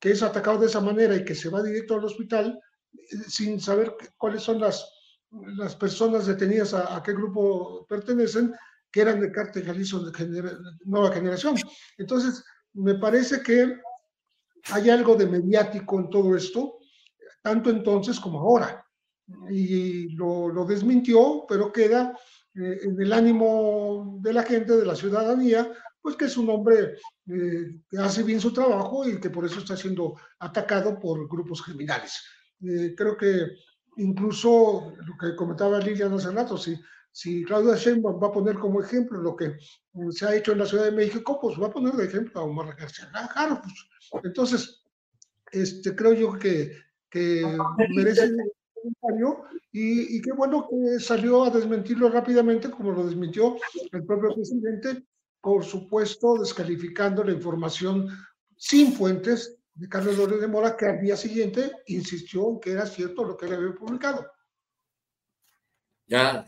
que 0.00 0.10
es 0.10 0.22
atacado 0.22 0.58
de 0.58 0.66
esa 0.66 0.80
manera 0.80 1.14
y 1.14 1.24
que 1.24 1.34
se 1.34 1.50
va 1.50 1.62
directo 1.62 1.94
al 1.94 2.04
hospital 2.04 2.58
eh, 2.92 3.16
sin 3.28 3.60
saber 3.60 3.94
cuáles 4.16 4.42
son 4.42 4.58
las, 4.58 4.90
las 5.30 5.76
personas 5.76 6.26
detenidas, 6.26 6.74
a, 6.74 6.96
a 6.96 7.02
qué 7.02 7.12
grupo 7.12 7.86
pertenecen? 7.86 8.52
Que 8.92 9.00
eran 9.00 9.20
de 9.20 9.32
Cártel 9.32 9.64
Jalisco 9.64 10.00
de 10.00 10.52
Nueva 10.84 11.12
Generación. 11.12 11.56
Entonces, 11.96 12.44
me 12.74 12.94
parece 12.96 13.42
que 13.42 13.80
hay 14.70 14.90
algo 14.90 15.16
de 15.16 15.26
mediático 15.26 15.98
en 15.98 16.10
todo 16.10 16.36
esto, 16.36 16.78
tanto 17.42 17.70
entonces 17.70 18.20
como 18.20 18.40
ahora. 18.40 18.86
Y 19.50 20.14
lo, 20.14 20.64
desmintió, 20.66 21.44
pero 21.48 21.72
queda 21.72 22.16
eh, 22.54 22.80
en 22.82 23.00
el 23.00 23.12
ánimo 23.12 24.18
de 24.20 24.32
la 24.32 24.42
gente, 24.42 24.76
de 24.76 24.84
la 24.84 24.94
ciudadanía, 24.94 25.72
pues 26.02 26.16
que 26.16 26.26
es 26.26 26.36
un 26.36 26.50
hombre 26.50 26.96
eh, 27.28 27.80
que 27.88 27.98
hace 27.98 28.22
bien 28.24 28.40
su 28.40 28.52
trabajo 28.52 29.08
y 29.08 29.20
que 29.20 29.30
por 29.30 29.46
eso 29.46 29.60
está 29.60 29.76
siendo 29.76 30.16
atacado 30.40 30.98
por 30.98 31.28
grupos 31.28 31.62
criminales. 31.62 32.20
Eh, 32.60 32.94
creo 32.96 33.16
que 33.16 33.56
incluso 33.96 34.92
lo 34.96 35.16
que 35.18 35.36
comentaba 35.36 35.78
Lilian 35.78 36.12
hace 36.12 36.30
rato, 36.30 36.58
si 36.58 36.76
si 37.12 37.44
Claudia 37.44 37.76
Sheinbaum 37.76 38.20
va 38.20 38.28
a 38.28 38.32
poner 38.32 38.58
como 38.58 38.80
ejemplo 38.80 39.20
lo 39.20 39.36
que 39.36 39.56
mm, 39.92 40.10
se 40.10 40.26
ha 40.26 40.34
hecho 40.34 40.52
en 40.52 40.58
la 40.58 40.66
Ciudad 40.66 40.86
de 40.86 40.92
México, 40.92 41.38
pues 41.40 41.60
va 41.60 41.66
a 41.66 41.72
poner 41.72 41.92
de 41.92 42.06
ejemplo 42.06 42.40
a 42.40 42.44
Omar 42.44 42.74
García 42.74 43.10
pues, 44.10 44.24
entonces, 44.24 44.82
este, 45.52 45.94
creo 45.94 46.14
yo 46.14 46.38
que, 46.38 46.72
que 47.10 47.44
merece 47.90 48.32
un 48.32 48.50
comentario 48.74 49.44
y, 49.70 50.16
y 50.16 50.22
qué 50.22 50.32
bueno 50.32 50.66
que 50.68 50.98
salió 50.98 51.44
a 51.44 51.50
desmentirlo 51.50 52.08
rápidamente, 52.08 52.70
como 52.70 52.92
lo 52.92 53.04
desmintió 53.04 53.56
el 53.92 54.04
propio 54.04 54.34
presidente, 54.34 55.06
por 55.40 55.64
supuesto, 55.64 56.38
descalificando 56.38 57.22
la 57.22 57.32
información 57.32 58.08
sin 58.56 58.92
fuentes 58.92 59.58
de 59.74 59.88
Carlos 59.88 60.16
López 60.16 60.40
de 60.40 60.46
Mora, 60.46 60.76
que 60.76 60.86
al 60.86 61.00
día 61.00 61.16
siguiente 61.16 61.72
insistió 61.86 62.50
en 62.50 62.60
que 62.60 62.72
era 62.72 62.86
cierto 62.86 63.24
lo 63.24 63.36
que 63.36 63.46
él 63.46 63.54
había 63.54 63.74
publicado 63.74 64.26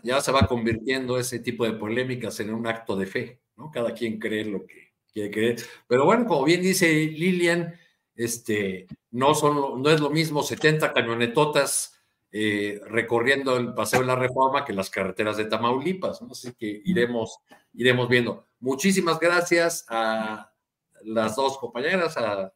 ya, 0.02 0.20
se 0.20 0.32
va 0.32 0.46
convirtiendo 0.46 1.18
ese 1.18 1.38
tipo 1.38 1.64
de 1.64 1.72
polémicas 1.72 2.38
en 2.40 2.52
un 2.52 2.66
acto 2.66 2.96
de 2.96 3.06
fe, 3.06 3.40
¿no? 3.56 3.70
Cada 3.70 3.94
quien 3.94 4.18
cree 4.18 4.44
lo 4.44 4.66
que 4.66 4.92
quiere 5.12 5.30
creer. 5.30 5.56
Pero 5.86 6.04
bueno, 6.04 6.26
como 6.26 6.44
bien 6.44 6.60
dice 6.60 6.92
Lilian, 6.92 7.74
este, 8.14 8.86
no, 9.10 9.32
no 9.78 9.90
es 9.90 10.00
lo 10.00 10.10
mismo 10.10 10.42
70 10.42 10.92
camionetotas 10.92 11.98
eh, 12.30 12.80
recorriendo 12.88 13.56
el 13.56 13.74
Paseo 13.74 14.00
de 14.00 14.06
la 14.06 14.16
Reforma 14.16 14.64
que 14.64 14.72
las 14.72 14.90
carreteras 14.90 15.36
de 15.36 15.46
Tamaulipas, 15.46 16.20
¿no? 16.20 16.32
Así 16.32 16.52
que 16.52 16.82
iremos, 16.84 17.38
iremos 17.72 18.08
viendo. 18.08 18.46
Muchísimas 18.60 19.18
gracias 19.18 19.86
a 19.88 20.52
las 21.04 21.36
dos 21.36 21.58
compañeras, 21.58 22.16
a, 22.16 22.52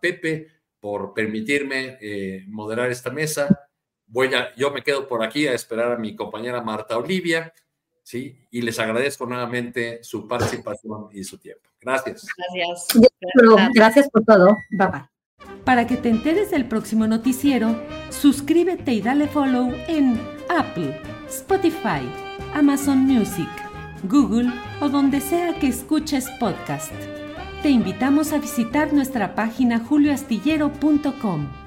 Pepe, 0.00 0.48
por 0.78 1.14
permitirme 1.14 1.96
eh, 2.00 2.44
moderar 2.48 2.90
esta 2.90 3.10
mesa 3.10 3.70
voy 4.12 4.32
a, 4.34 4.54
yo 4.54 4.70
me 4.70 4.82
quedo 4.82 5.08
por 5.08 5.24
aquí 5.24 5.46
a 5.48 5.54
esperar 5.54 5.90
a 5.90 5.96
mi 5.96 6.14
compañera 6.14 6.62
Marta 6.62 6.96
Olivia, 6.96 7.52
¿sí? 8.02 8.46
Y 8.50 8.62
les 8.62 8.78
agradezco 8.78 9.26
nuevamente 9.26 10.04
su 10.04 10.28
participación 10.28 11.08
y 11.12 11.24
su 11.24 11.38
tiempo. 11.38 11.70
Gracias. 11.80 12.26
Gracias. 12.36 12.86
Gracias 13.74 14.10
por 14.10 14.24
todo. 14.24 14.56
Bye 14.70 14.88
bye. 14.88 15.12
Para 15.64 15.86
que 15.86 15.96
te 15.96 16.08
enteres 16.08 16.50
del 16.50 16.68
próximo 16.68 17.06
noticiero, 17.06 17.74
suscríbete 18.10 18.92
y 18.92 19.00
dale 19.00 19.28
follow 19.28 19.72
en 19.88 20.20
Apple, 20.48 21.00
Spotify, 21.28 22.02
Amazon 22.54 22.98
Music, 22.98 23.48
Google 24.04 24.52
o 24.80 24.88
donde 24.88 25.20
sea 25.20 25.58
que 25.58 25.68
escuches 25.68 26.28
podcast. 26.38 26.92
Te 27.62 27.70
invitamos 27.70 28.32
a 28.32 28.38
visitar 28.38 28.92
nuestra 28.92 29.34
página 29.34 29.78
julioastillero.com. 29.78 31.61